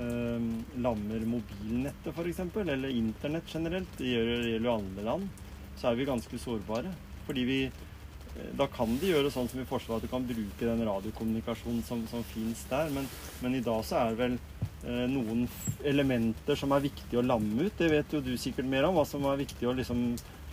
eh, 0.00 0.50
lammer 0.82 1.24
mobilnettet 1.28 2.12
f.eks., 2.12 2.42
eller 2.64 2.90
internett 2.90 3.54
generelt, 3.54 3.96
det 3.98 4.12
gjelder 4.12 4.66
jo 4.66 4.74
andre 4.74 5.06
land, 5.06 5.48
så 5.78 5.90
er 5.90 5.98
vi 5.98 6.08
ganske 6.08 6.42
sårbare. 6.42 6.92
Fordi 7.26 7.44
vi 7.48 7.60
eh, 7.66 8.50
da 8.58 8.66
kan 8.72 8.98
de 8.98 9.12
gjøre 9.12 9.30
sånn 9.32 9.48
som 9.50 9.62
i 9.62 9.68
Forsvaret, 9.68 10.02
at 10.02 10.08
du 10.08 10.12
kan 10.12 10.26
bruke 10.26 10.68
den 10.68 10.84
radiokommunikasjonen 10.88 11.82
som, 11.86 12.04
som 12.10 12.26
fins 12.34 12.66
der. 12.70 12.92
Men, 12.94 13.08
men 13.44 13.56
i 13.58 13.64
dag 13.64 13.82
så 13.86 14.02
er 14.02 14.12
det 14.12 14.20
vel 14.24 14.36
eh, 14.36 15.06
noen 15.12 15.46
elementer 15.88 16.58
som 16.58 16.74
er 16.74 16.86
viktig 16.90 17.20
å 17.20 17.26
lamme 17.26 17.68
ut. 17.68 17.78
Det 17.78 17.90
vet 17.92 18.14
jo 18.14 18.24
du 18.24 18.34
sikkert 18.36 18.68
mer 18.68 18.88
om, 18.88 18.98
hva 18.98 19.06
som 19.08 19.26
er 19.30 19.42
viktig 19.44 19.70
å 19.70 19.76
liksom 19.78 20.06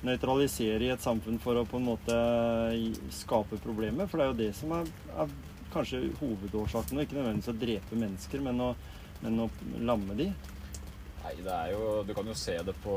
nøytralisere 0.05 0.85
i 0.85 0.91
et 0.93 1.03
samfunn 1.03 1.39
for 1.43 1.59
å 1.59 1.65
på 1.67 1.79
en 1.79 1.89
måte 1.89 2.17
skape 3.11 3.59
problemer. 3.63 4.07
For 4.07 4.19
det 4.19 4.25
er 4.25 4.31
jo 4.31 4.41
det 4.45 4.51
som 4.55 4.71
er, 4.77 4.91
er 5.19 5.33
kanskje 5.73 5.99
hovedårsaken. 6.19 6.99
Ikke 7.03 7.15
nødvendigvis 7.19 7.51
å 7.53 7.59
drepe 7.61 7.95
mennesker, 7.99 8.39
men 8.45 8.61
å, 8.61 8.69
men 9.21 9.39
å 9.45 9.49
lamme 9.89 10.15
de. 10.19 10.29
Nei, 11.23 11.33
det 11.43 11.51
er 11.51 11.71
jo 11.75 12.03
Du 12.07 12.13
kan 12.15 12.25
jo 12.27 12.33
se 12.33 12.55
det 12.63 12.73
på 12.83 12.93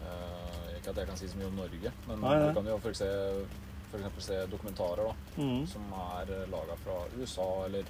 uh, 0.00 0.66
Ikke 0.78 0.90
at 0.94 0.96
jeg 1.02 1.08
kan 1.10 1.18
si 1.20 1.28
så 1.28 1.36
mye 1.40 1.50
om 1.50 1.58
Norge, 1.60 1.92
men 2.08 2.20
Nei, 2.22 2.34
nei. 2.38 2.48
du 2.48 2.54
kan 2.56 2.66
jo 2.70 2.78
for 2.80 2.90
eksempel, 2.94 3.46
for 3.90 3.98
eksempel 4.00 4.22
se 4.24 4.38
dokumentarer 4.52 5.04
da, 5.10 5.14
Mm. 5.36 5.66
som 5.68 5.82
er 5.92 6.30
laga 6.48 6.74
fra 6.80 6.94
USA 7.18 7.46
eller, 7.66 7.84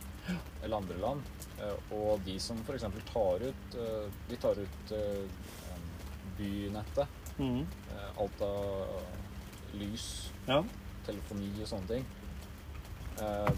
eller 0.64 0.77
andre 0.77 0.97
land. 0.99 1.23
Uh, 1.61 1.77
og 1.95 2.21
de 2.27 2.35
som 2.43 2.59
f.eks. 2.67 2.85
tar 3.12 3.45
ut 3.47 3.77
uh, 3.79 4.11
De 4.29 4.37
tar 4.43 4.59
ut 4.59 4.93
bynettet. 6.37 7.09
Mm. 7.39 7.67
alt 8.19 8.41
av 8.43 9.01
lys, 9.77 10.31
Ja. 10.49 10.62
telefoni 11.07 11.51
og 11.62 11.69
sånne 11.69 11.87
ting. 11.91 12.05
Eh, 13.21 13.51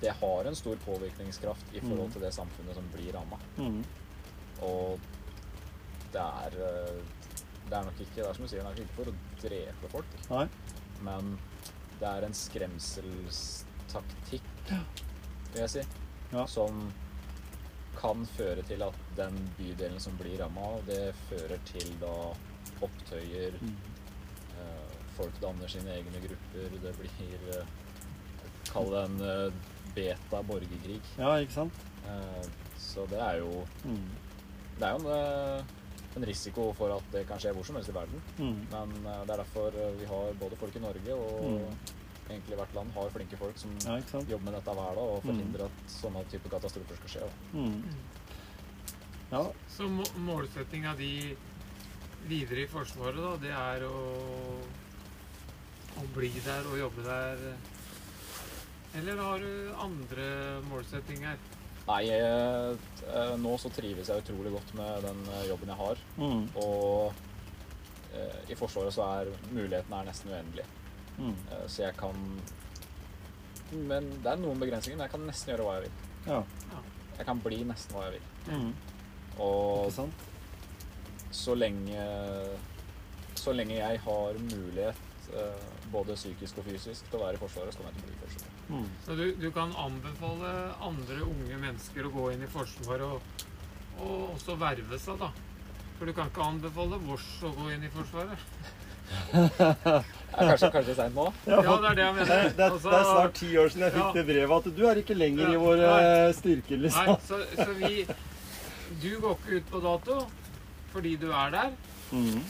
det 0.00 0.10
har 0.20 0.44
en 0.44 0.56
stor 0.56 0.76
påvirkningskraft 0.84 1.66
i 1.74 1.80
forhold 1.80 2.12
til 2.12 2.20
det 2.26 2.32
samfunnet 2.36 2.74
som 2.76 2.88
blir 2.92 3.12
ramma. 3.16 3.38
Mm. 3.56 3.84
Og 4.62 4.98
det 6.12 6.20
er 6.22 6.52
eh, 6.68 6.98
Det 7.64 7.72
er 7.78 7.84
nok 7.88 8.00
ikke 8.04 8.20
det 8.20 8.26
er 8.28 8.34
som 8.36 8.44
du 8.44 8.48
sier, 8.50 8.62
det 8.62 8.70
er 8.70 8.76
ikke 8.84 8.96
for 8.98 9.06
å 9.08 9.14
drepe 9.40 9.86
folk, 9.88 10.10
Nei. 10.28 10.46
men 11.06 11.24
det 11.98 12.08
er 12.10 12.22
en 12.26 12.34
skremselstaktikk, 12.36 14.50
vil 15.54 15.62
jeg 15.62 15.70
si, 15.72 15.82
Ja. 16.34 16.44
som 16.46 16.92
kan 17.96 18.26
føre 18.36 18.62
til 18.68 18.82
at 18.82 18.94
den 19.16 19.34
bydelen 19.56 20.00
som 20.00 20.16
blir 20.20 20.38
ramma, 20.42 20.66
det 20.86 21.14
fører 21.30 21.58
til 21.64 21.88
da 22.00 22.34
opptøyer, 22.82 23.52
Mm. 23.62 23.76
eh, 24.60 24.90
folk 25.16 25.40
danner 25.40 25.68
sine 25.68 25.90
egne 25.96 26.20
grupper, 26.20 26.68
det 26.82 26.96
blir 26.98 27.10
Kall 28.72 28.90
det 28.90 29.04
en 29.04 29.20
eh, 29.20 29.52
beta-borgerkrig. 29.94 31.00
Ja, 31.18 31.36
ikke 31.38 31.52
sant? 31.60 31.72
Eh, 32.08 32.46
så 32.78 33.06
det 33.10 33.20
er 33.20 33.38
jo 33.42 33.64
Mm. 33.84 34.08
Det 34.78 34.82
er 34.88 34.90
jo 34.90 34.98
en, 34.98 35.06
eh, 35.06 35.64
en 36.16 36.24
risiko 36.26 36.72
for 36.74 36.90
at 36.96 37.02
det 37.12 37.26
kan 37.28 37.38
skje 37.38 37.52
hvor 37.54 37.64
som 37.66 37.76
helst 37.76 37.90
i 37.90 37.92
verden. 37.94 38.22
Mm. 38.38 38.66
Men 38.70 38.94
det 39.26 39.30
er 39.30 39.42
derfor 39.44 39.70
vi 39.98 40.04
har 40.06 40.32
både 40.40 40.56
folk 40.56 40.76
i 40.76 40.82
Norge 40.82 41.14
og 41.14 41.44
Mm. 41.44 41.76
egentlig 42.30 42.56
hvert 42.56 42.74
land 42.74 42.90
har 42.94 43.10
flinke 43.10 43.36
folk 43.38 43.58
som 43.58 43.70
Ja, 43.84 44.00
jobber 44.28 44.44
med 44.44 44.54
dette 44.54 44.74
hver 44.74 44.94
dag 44.94 44.98
og 44.98 45.22
Mm. 45.24 45.30
forhindrer 45.30 45.64
at 45.64 45.90
sånne 45.90 46.24
type 46.30 46.48
katastrofer 46.48 46.96
skal 46.96 47.08
skje. 47.08 47.30
Mm. 47.52 47.82
Ja. 49.32 49.44
Så 49.68 49.86
så 49.88 50.18
målsettinga 50.18 50.96
di 50.96 51.36
videre 52.28 52.62
i 52.62 52.66
Forsvaret, 52.66 53.16
da, 53.16 53.36
det 53.36 53.50
er 53.50 53.86
å, 53.86 54.60
å 56.00 56.06
bli 56.14 56.30
der 56.44 56.62
og 56.70 56.78
jobbe 56.78 57.02
der? 57.04 57.36
Eller 58.94 59.18
har 59.18 59.38
du 59.42 59.74
andre 59.82 60.26
målsettinger? 60.70 61.38
Nei, 61.84 62.02
eh, 62.08 62.70
eh, 63.12 63.34
nå 63.36 63.54
så 63.60 63.68
trives 63.74 64.08
jeg 64.08 64.22
utrolig 64.22 64.54
godt 64.54 64.70
med 64.78 65.02
den 65.04 65.18
eh, 65.34 65.46
jobben 65.50 65.72
jeg 65.72 65.80
har. 65.80 66.02
Mm. 66.16 66.44
Og 66.62 68.14
eh, 68.14 68.38
i 68.54 68.56
Forsvaret 68.56 68.94
så 68.96 69.04
er 69.18 69.32
mulighetene 69.50 70.00
er 70.00 70.08
nesten 70.08 70.32
uendelige. 70.32 70.68
Mm. 71.18 71.34
Eh, 71.34 71.66
så 71.70 71.84
jeg 71.88 71.96
kan 71.98 72.16
Men 73.74 74.08
det 74.22 74.30
er 74.30 74.40
noen 74.40 74.60
begrensninger, 74.60 74.96
men 74.96 75.06
jeg 75.08 75.14
kan 75.16 75.26
nesten 75.28 75.52
gjøre 75.52 75.66
hva 75.66 75.76
jeg 75.78 75.88
vil. 75.88 76.00
Ja. 76.30 76.40
Jeg 77.18 77.26
kan 77.28 77.42
bli 77.44 77.60
nesten 77.66 77.96
hva 77.96 78.06
jeg 78.08 78.16
vil. 78.16 78.30
Mm. 78.54 78.72
Og 79.42 79.88
Ikke 79.88 79.96
sant? 79.98 80.30
så 81.34 81.54
lenge 81.58 82.02
Så 83.34 83.52
lenge 83.52 83.74
jeg 83.74 83.98
har 84.00 84.36
mulighet, 84.38 85.00
eh, 85.34 85.64
både 85.92 86.14
psykisk 86.16 86.62
og 86.62 86.68
fysisk, 86.70 87.10
til 87.10 87.18
å 87.18 87.26
være 87.26 87.36
i 87.36 87.42
Forsvaret, 87.42 87.74
så 87.74 87.82
kommer 87.82 87.92
jeg 87.92 88.00
til 88.00 88.04
å 88.04 88.12
bli 88.12 88.16
i 88.16 88.22
Forsvaret. 88.24 88.53
Mm. 88.68 88.86
Så 89.04 89.14
du, 89.18 89.24
du 89.36 89.50
kan 89.52 89.72
anbefale 89.76 90.52
andre 90.80 91.18
unge 91.26 91.58
mennesker 91.60 92.06
å 92.08 92.12
gå 92.14 92.30
inn 92.32 92.42
i 92.46 92.48
Forsvaret 92.52 93.02
og, 93.04 93.44
og 94.00 94.30
også 94.36 94.56
verve 94.60 94.98
seg, 94.98 95.18
da? 95.20 95.28
For 95.98 96.08
du 96.08 96.12
kan 96.16 96.30
ikke 96.32 96.42
anbefale 96.48 96.98
vårs 97.04 97.26
å 97.44 97.52
gå 97.58 97.68
inn 97.74 97.84
i 97.86 97.90
Forsvaret? 97.92 98.40
Kanskje 100.34 100.70
kanskje 100.72 100.94
seint 100.96 101.14
nå? 101.14 101.26
Ja, 101.46 101.58
Ja, 101.62 101.74
det 101.82 101.88
er 101.90 101.94
det 101.98 102.04
jeg 102.04 102.14
mener. 102.16 102.26
Det, 102.26 102.56
det, 102.56 102.64
er- 102.64 102.70
Altså, 102.72 102.90
det 102.90 102.98
er 102.98 103.04
snart 103.10 103.34
ti 103.38 103.50
år 103.60 103.68
siden 103.70 103.84
jeg 103.86 103.92
fikk 103.94 104.04
Ja. 104.06 104.12
det 104.16 104.24
brevet 104.30 104.54
at 104.56 104.76
du 104.78 104.82
er 104.88 105.00
ikke 105.02 105.14
lenger 105.18 105.50
i 105.52 105.56
vår 105.56 105.64
våre 105.66 105.90
nei. 106.00 106.32
styrker, 106.40 106.76
Nei, 106.76 106.82
liksom. 106.86 107.16
så, 107.28 107.40
så 107.54 107.70
vi 107.78 108.06
Du 109.02 109.10
går 109.20 109.36
ikke 109.38 109.58
ut 109.60 109.70
på 109.74 109.80
dato 109.84 110.16
fordi 110.94 111.16
du 111.18 111.30
er 111.32 111.50
der, 111.50 111.70
Mm. 112.14 112.42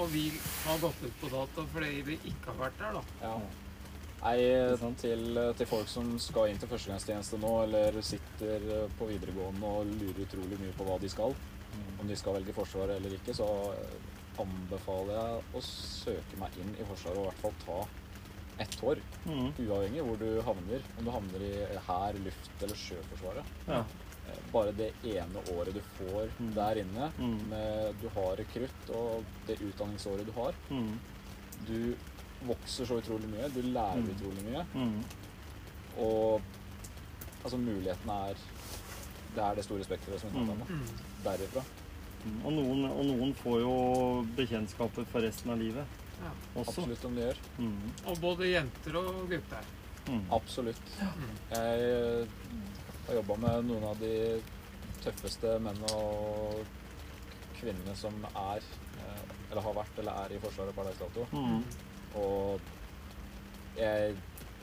og 0.00 0.06
vi 0.12 0.30
har 0.64 0.78
gått 0.80 1.02
ut 1.04 1.16
på 1.20 1.28
dato 1.28 1.64
fordi 1.72 2.02
vi 2.06 2.14
ikke 2.30 2.46
har 2.46 2.54
vært 2.62 2.78
der, 2.80 2.92
da. 2.94 3.02
Ja. 3.20 3.32
Nei, 4.24 4.38
til, 5.02 5.36
til 5.58 5.68
folk 5.68 5.88
som 5.92 6.14
skal 6.22 6.48
inn 6.48 6.60
til 6.60 6.70
førstegangstjeneste 6.70 7.36
nå, 7.42 7.50
eller 7.66 7.98
sitter 8.06 8.62
på 8.98 9.08
videregående 9.10 9.68
og 9.68 9.90
lurer 10.00 10.22
utrolig 10.24 10.56
mye 10.62 10.72
på 10.78 10.86
hva 10.88 10.96
de 11.02 11.10
skal, 11.12 11.34
om 12.00 12.08
de 12.08 12.16
skal 12.16 12.38
velge 12.38 12.54
Forsvaret 12.56 12.96
eller 12.96 13.12
ikke, 13.18 13.34
så 13.36 13.48
anbefaler 14.40 15.12
jeg 15.18 15.42
å 15.54 15.62
søke 15.66 16.40
meg 16.40 16.56
inn 16.62 16.72
i 16.80 16.86
Forsvaret 16.88 17.20
og 17.20 17.26
i 17.26 17.28
hvert 17.28 17.42
fall 17.44 17.60
ta 17.66 18.64
ett 18.64 18.78
år. 18.86 19.02
Mm. 19.26 19.48
Uavhengig 19.66 20.02
hvor 20.06 20.18
du 20.20 20.28
havner. 20.46 20.82
Om 20.98 21.04
du 21.08 21.10
havner 21.10 21.42
i 21.44 21.52
hær, 21.88 22.18
luft 22.24 22.62
eller 22.62 22.78
sjøforsvaret. 22.78 23.48
Ja. 23.68 23.80
Eh, 24.30 24.40
Bare 24.54 24.72
det 24.78 24.92
ene 25.10 25.42
året 25.52 25.74
du 25.74 25.80
får 25.98 26.30
Mm. 26.38 26.52
der 26.54 26.80
inne, 26.84 27.10
Mm. 27.18 27.48
med 27.50 27.94
du 28.00 28.08
har 28.14 28.36
rekrutt 28.38 28.90
og 28.94 29.24
det 29.46 29.58
utdanningsåret 29.60 30.24
du 30.26 30.32
har, 30.32 30.54
Mm. 30.70 30.98
du 31.66 31.96
vokser 32.46 32.86
så 32.86 32.98
utrolig 33.00 33.28
mye, 33.30 33.48
du 33.54 33.60
lærer 33.62 34.00
Mm. 34.02 34.10
utrolig 34.14 34.44
mye, 34.44 34.64
Mm. 34.74 35.04
og 35.98 36.40
altså 37.44 37.58
mulighetene 37.58 38.18
er 38.30 38.34
Det 39.34 39.42
er 39.42 39.54
det 39.56 39.64
store 39.64 39.82
spekteret 39.84 40.20
som 40.20 40.30
vi 40.30 40.36
snakker 40.38 40.52
om 40.52 40.58
nå. 40.58 40.64
Mm. 40.68 40.98
Derifra. 41.24 41.62
Mm. 42.24 42.44
Og, 42.46 42.52
noen, 42.52 42.84
og 42.84 43.04
noen 43.04 43.32
får 43.34 43.56
jo 43.60 43.72
bekjentskaper 44.36 45.04
for 45.10 45.20
resten 45.26 45.50
av 45.50 45.58
livet 45.58 45.84
Ja. 46.22 46.30
også. 46.54 46.70
Absolutt 46.70 47.04
om 47.04 47.14
de 47.16 47.20
gjør. 47.22 47.40
Mm. 47.58 47.90
Og 48.06 48.20
både 48.20 48.46
jenter 48.52 48.96
og 48.96 49.28
gutter. 49.28 49.64
Mm. 50.06 50.22
Absolutt. 50.30 50.94
Mm. 51.00 51.34
Jeg 51.50 52.28
har 53.08 53.14
jobba 53.14 53.36
med 53.36 53.64
noen 53.66 53.84
av 53.90 53.98
de 53.98 54.40
tøffeste 55.02 55.58
mennene 55.58 55.92
og 55.92 56.64
kvinnene 57.58 57.96
som 57.96 58.14
er, 58.36 58.62
eh, 59.02 59.50
eller 59.50 59.62
har 59.62 59.74
vært 59.74 59.98
eller 59.98 60.12
er 60.12 60.32
i 60.36 60.38
Forsvaret 60.38 60.74
per 60.76 60.84
dags 60.84 60.98
dato. 60.98 61.26
Mm. 61.32 61.64
Og 62.16 62.60
jeg, 63.78 64.14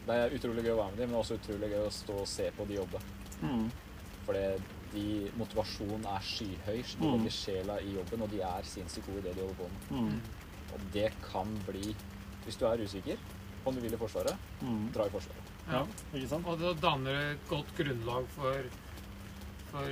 det 0.07 0.15
er 0.17 0.35
utrolig 0.37 0.63
gøy 0.65 0.73
å 0.75 0.77
være 0.81 0.91
med 0.95 1.01
dem, 1.03 1.09
men 1.11 1.19
også 1.19 1.37
utrolig 1.39 1.69
gøy 1.73 1.85
å 1.87 1.91
stå 1.93 2.19
og 2.23 2.27
se 2.27 2.47
på 2.57 2.67
de 2.69 2.77
jobbe. 2.79 3.01
Mm. 3.41 3.65
Fordi 4.25 4.45
de, 4.93 5.05
motivasjonen 5.39 6.05
er 6.05 6.23
skyhøy. 6.27 6.79
De 6.83 7.05
Mm. 7.07 7.11
legger 7.17 7.31
sjela 7.35 7.79
i 7.81 7.93
jobben, 7.95 8.21
og 8.21 8.29
de 8.31 8.41
er 8.41 8.63
sinnssykt 8.63 9.07
gode 9.07 9.19
i 9.19 9.21
det 9.29 9.35
de 9.35 9.41
holder 9.41 9.59
på 9.59 9.69
med. 9.69 9.91
Mm. 9.91 10.21
Og 10.73 10.79
det 10.93 11.11
kan 11.31 11.47
bli 11.67 11.95
Hvis 12.45 12.55
du 12.57 12.65
er 12.65 12.77
usikker 12.81 13.17
på 13.63 13.69
om 13.69 13.75
du 13.75 13.81
vil 13.81 13.93
i 13.93 13.97
Forsvaret, 13.97 14.35
Mm. 14.61 14.91
dra 14.93 15.05
i 15.05 15.09
Forsvaret. 15.09 15.49
Ja, 15.71 15.83
ikke 16.13 16.27
sant? 16.27 16.47
Og 16.47 16.57
da 16.59 16.73
danner 16.73 17.31
et 17.33 17.43
godt 17.47 17.67
grunnlag 17.77 18.25
for, 18.33 18.63
for 19.69 19.85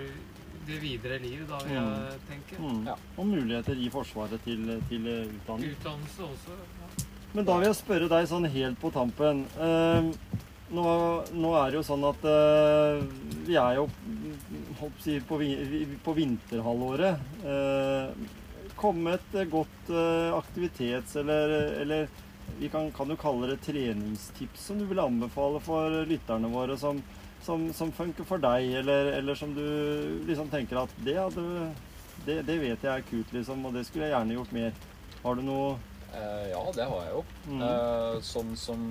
det 0.66 0.80
videre 0.82 1.20
livet, 1.22 1.48
da, 1.48 1.60
vil 1.60 1.76
jeg 1.76 2.20
tenke. 2.28 2.58
Mm. 2.60 2.88
Ja. 2.88 2.96
Og 3.18 3.28
muligheter 3.28 3.78
i 3.78 3.90
Forsvaret 3.90 4.42
til, 4.44 4.66
til 4.90 5.06
utdanning. 5.30 5.76
Utdannelse 5.78 6.24
også. 6.24 6.58
Ja. 6.58 7.06
Men 7.34 7.46
da 7.46 7.58
vil 7.60 7.70
jeg 7.70 7.78
spørre 7.78 8.10
deg 8.10 8.28
sånn 8.30 8.48
helt 8.50 8.80
på 8.82 8.90
tampen. 8.94 9.44
Eh, 9.62 10.10
nå, 10.74 10.86
nå 11.34 11.52
er 11.60 11.70
det 11.70 11.80
jo 11.80 11.86
sånn 11.86 12.06
at 12.10 12.26
eh, 12.30 13.04
vi 13.48 13.58
er 13.58 13.80
jo 13.80 13.86
si, 15.02 15.20
på, 15.30 15.38
på 16.06 16.16
vinterhalvåret. 16.18 17.22
Eh, 17.46 18.34
kommet 18.80 19.36
et 19.36 19.52
godt 19.52 19.92
eh, 19.92 20.34
aktivitets- 20.38 21.18
eller, 21.22 21.54
eller 21.84 22.10
vi 22.60 22.70
kan, 22.72 22.90
kan 22.96 23.12
jo 23.12 23.18
kalle 23.20 23.52
det 23.52 23.60
treningstips 23.66 24.70
som 24.70 24.80
du 24.80 24.88
vil 24.90 25.02
anbefale 25.04 25.62
for 25.64 26.02
lytterne 26.10 26.50
våre 26.50 26.78
som, 26.82 27.02
som, 27.46 27.68
som 27.76 27.92
funker 27.94 28.26
for 28.28 28.42
deg, 28.42 28.72
eller, 28.82 29.14
eller 29.20 29.38
som 29.38 29.54
du 29.54 29.66
liksom 30.28 30.50
tenker 30.50 30.82
at 30.82 30.96
det, 31.06 31.18
hadde, 31.20 31.46
det, 32.26 32.40
det 32.48 32.58
vet 32.62 32.88
jeg 32.88 32.90
er 32.90 33.06
kult, 33.06 33.36
liksom, 33.36 33.62
og 33.70 33.78
det 33.78 33.86
skulle 33.88 34.10
jeg 34.10 34.16
gjerne 34.16 34.40
gjort 34.40 34.56
mer. 34.58 34.82
Har 35.22 35.38
du 35.38 35.46
noe 35.46 35.70
ja, 36.14 36.62
det 36.76 36.86
har 36.90 37.04
jeg 37.06 37.12
jo. 37.14 37.24
Mm. 37.48 37.62
Eh, 37.62 38.16
sånn 38.26 38.56
som 38.58 38.82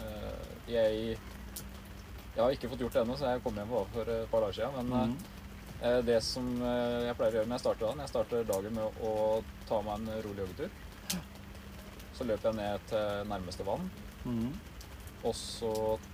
eh, 0.00 0.46
Jeg 0.68 1.18
Jeg 2.36 2.42
har 2.44 2.50
ikke 2.54 2.68
fått 2.70 2.80
gjort 2.84 2.92
det 2.94 3.02
ennå, 3.02 3.16
så 3.18 3.32
jeg 3.32 3.42
kom 3.42 3.54
hjem 3.58 3.68
bare 3.72 3.88
for 3.92 4.08
et 4.14 4.30
par 4.30 4.40
dager 4.46 4.52
siden. 4.60 4.88
Men 4.92 5.10
mm. 5.10 5.16
eh, 5.82 6.00
det 6.06 6.20
som 6.22 6.46
eh, 6.62 7.06
jeg 7.08 7.16
pleier 7.18 7.34
å 7.34 7.38
gjøre 7.40 7.48
når 7.50 7.58
jeg 7.58 7.64
starter 7.66 7.86
dagen, 7.86 8.00
jeg 8.04 8.12
starter 8.14 8.44
dagen 8.52 8.74
med 8.78 9.02
å 9.02 9.14
ta 9.68 9.80
meg 9.82 9.94
en 9.98 10.22
rolig 10.28 10.44
joggetur. 10.46 10.70
Så 12.18 12.24
løper 12.26 12.48
jeg 12.50 12.58
ned 12.58 12.86
til 12.90 13.28
nærmeste 13.30 13.66
vann, 13.66 13.90
Mm. 14.26 14.48
og 15.24 15.34
så 15.38 15.68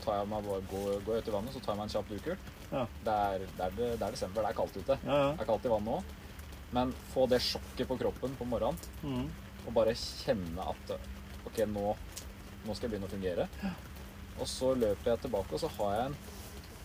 tar 0.04 0.18
jeg 0.20 0.28
meg 0.28 0.44
bare, 0.44 0.60
går, 0.70 0.98
går 1.06 1.14
jeg 1.16 1.22
ut 1.24 1.28
i 1.30 1.32
vannet, 1.32 1.54
så 1.54 1.60
tar 1.64 1.72
jeg 1.72 1.78
meg 1.80 1.86
en 1.88 1.92
kjapp 1.94 2.10
dukkert. 2.12 2.50
Ja. 2.70 2.82
Det, 3.06 3.14
er, 3.14 3.38
det, 3.56 3.64
er, 3.64 3.72
det 3.78 4.04
er 4.04 4.12
desember, 4.12 4.42
det 4.44 4.50
er 4.50 4.58
kaldt 4.58 4.76
ute. 4.76 4.96
Ja, 5.08 5.16
ja. 5.22 5.30
Det 5.38 5.40
er 5.44 5.48
kaldt 5.48 5.64
i 5.64 5.72
vannet 5.72 5.94
òg. 5.96 6.12
Men 6.76 6.92
få 7.14 7.24
det 7.32 7.40
sjokket 7.42 7.88
på 7.88 7.96
kroppen 8.00 8.36
på 8.38 8.44
morgenen, 8.48 8.78
Mhm. 9.02 9.24
Og 9.64 9.72
bare 9.76 9.96
kjenne 9.98 10.68
at 10.74 10.94
OK, 11.48 11.64
nå, 11.70 11.94
nå 12.64 12.76
skal 12.76 12.88
jeg 12.88 12.94
begynne 12.94 13.08
å 13.08 13.14
fungere. 13.14 13.48
Og 14.40 14.48
så 14.50 14.72
løper 14.74 15.12
jeg 15.12 15.24
tilbake, 15.24 15.54
og 15.54 15.62
så 15.62 15.70
har 15.78 15.96
jeg 15.98 16.10
en 16.10 16.18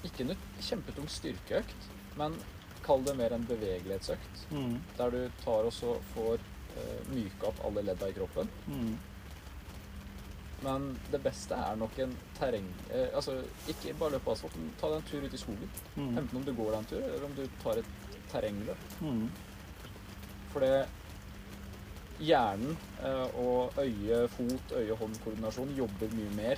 ikke 0.07 0.23
en 0.23 0.37
kjempetung 0.63 1.09
styrkeøkt, 1.11 1.87
men 2.19 2.37
kall 2.85 3.03
det 3.03 3.15
mer 3.19 3.35
en 3.35 3.45
bevegelighetsøkt. 3.49 4.45
Mm. 4.53 4.77
Der 4.97 5.15
du 5.15 5.19
tar 5.43 5.67
og 5.67 5.73
så 5.75 5.97
får 6.13 6.39
uh, 6.39 6.99
myka 7.11 7.49
opp 7.51 7.63
alle 7.67 7.83
ledda 7.89 8.09
i 8.09 8.15
kroppen. 8.15 8.51
Mm. 8.69 8.93
Men 10.63 10.87
det 11.11 11.21
beste 11.23 11.55
er 11.55 11.77
nok 11.79 11.99
en 12.03 12.13
terreng... 12.35 12.65
Eh, 12.91 13.13
altså, 13.15 13.37
ikke 13.71 13.93
bare 13.99 14.17
løpe 14.17 14.25
på 14.25 14.33
asfalt, 14.33 14.57
men 14.59 14.73
ta 14.79 14.89
deg 14.91 14.99
en 14.99 15.05
tur 15.07 15.27
ut 15.27 15.35
i 15.35 15.39
skogen. 15.39 15.69
Mm. 15.95 16.09
Enten 16.19 16.39
om 16.41 16.47
du 16.47 16.51
går 16.55 16.73
deg 16.73 16.79
en 16.81 16.89
tur, 16.89 17.03
eller 17.05 17.27
om 17.29 17.35
du 17.37 17.45
tar 17.63 17.79
et 17.79 18.17
terrengløp. 18.31 18.81
Mm. 18.99 19.29
For 20.51 20.65
det 20.65 20.73
Hjernen 22.19 22.75
eh, 23.03 23.39
og 23.39 23.73
øye-fot, 23.79 24.73
øye-hånd-koordinasjon 24.75 25.75
jobber 25.77 26.11
mye 26.17 26.35
mer 26.35 26.57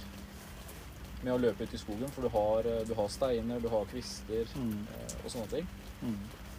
med 1.21 1.33
å 1.35 1.37
løpe 1.37 1.63
ut 1.67 1.73
i 1.73 1.77
skogen, 1.77 2.09
for 2.09 2.25
du 2.25 2.29
har, 2.33 2.65
eh, 2.65 2.83
du 2.87 2.95
har 2.97 3.07
steiner, 3.13 3.59
du 3.61 3.69
har 3.69 3.85
kvister 3.91 4.47
Mhm. 4.57 4.87
eh, 4.95 5.15
og 5.25 5.31
sånne 5.31 5.49
ting. 5.51 5.67
Mm. 6.01 6.17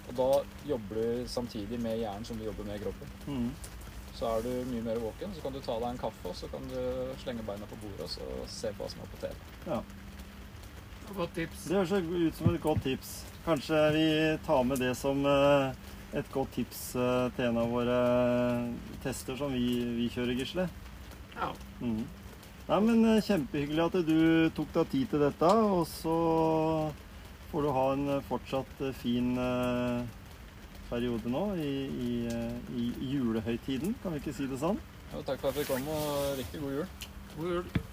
Og 0.08 0.14
da 0.16 0.28
jobber 0.68 0.94
du 1.02 1.24
samtidig 1.26 1.80
med 1.80 1.98
hjernen 1.98 2.24
som 2.24 2.36
du 2.38 2.44
jobber 2.44 2.64
med 2.64 2.80
kroppen. 2.82 3.08
Mm. 3.26 3.50
Så 4.14 4.26
er 4.38 4.42
du 4.42 4.64
mye 4.70 4.82
mer 4.82 4.96
våken, 5.02 5.34
så 5.34 5.42
kan 5.42 5.52
du 5.52 5.60
ta 5.60 5.78
deg 5.80 5.88
en 5.88 5.98
kaffe, 5.98 6.28
og 6.28 6.34
så 6.36 6.46
kan 6.50 6.60
du 6.68 7.14
slenge 7.24 7.42
beina 7.46 7.66
på 7.66 7.78
bordet 7.82 8.00
og 8.06 8.08
så 8.10 8.48
se 8.48 8.68
på 8.68 8.84
hva 8.84 8.90
som 8.90 9.00
er 9.00 9.06
på 9.06 9.20
TV. 9.20 9.34
Ja. 9.66 9.82
Godt 11.16 11.34
tips. 11.34 11.64
Det 11.64 11.76
høres 11.76 11.92
ut 11.92 12.34
som 12.36 12.54
et 12.54 12.62
godt 12.62 12.82
tips. 12.82 13.24
Kanskje 13.44 13.92
vi 13.92 14.38
tar 14.46 14.62
med 14.64 14.78
det 14.78 14.96
som 14.96 15.24
et 16.12 16.32
godt 16.32 16.52
tips 16.56 16.80
eh, 17.00 17.28
til 17.36 17.48
en 17.48 17.60
av 17.62 17.70
våre 17.72 17.98
tester 19.04 19.38
som 19.38 19.52
vi, 19.54 19.66
vi 19.96 20.08
kjører, 20.12 20.36
Gisle. 20.36 20.66
Ja. 21.36 21.52
Mm. 21.80 22.02
Nei, 22.68 22.80
men 22.84 23.04
eh, 23.14 23.22
Kjempehyggelig 23.24 23.86
at 23.86 23.96
du 24.06 24.18
tok 24.56 24.74
deg 24.76 24.90
tid 24.92 25.12
til 25.12 25.24
dette. 25.24 25.52
Og 25.76 25.86
så 25.90 26.16
får 27.52 27.64
du 27.64 27.70
ha 27.78 27.86
en 27.96 28.04
eh, 28.18 28.26
fortsatt 28.28 28.84
eh, 28.84 28.96
fin 29.00 29.32
eh, 29.40 30.02
periode 30.90 31.32
nå 31.32 31.46
i, 31.56 31.72
i, 31.88 32.12
eh, 32.28 32.76
i 32.76 32.90
julehøytiden. 33.14 33.96
Kan 34.02 34.14
vi 34.14 34.22
ikke 34.22 34.36
si 34.36 34.50
det 34.50 34.60
sånn? 34.60 34.80
Jo, 35.12 35.24
takk 35.24 35.40
for 35.40 35.52
at 35.52 35.60
vi 35.60 35.68
kom, 35.68 35.88
og 35.92 36.36
riktig 36.40 36.60
god 36.60 36.78
jul. 36.78 37.08
God 37.38 37.56
jul. 37.56 37.91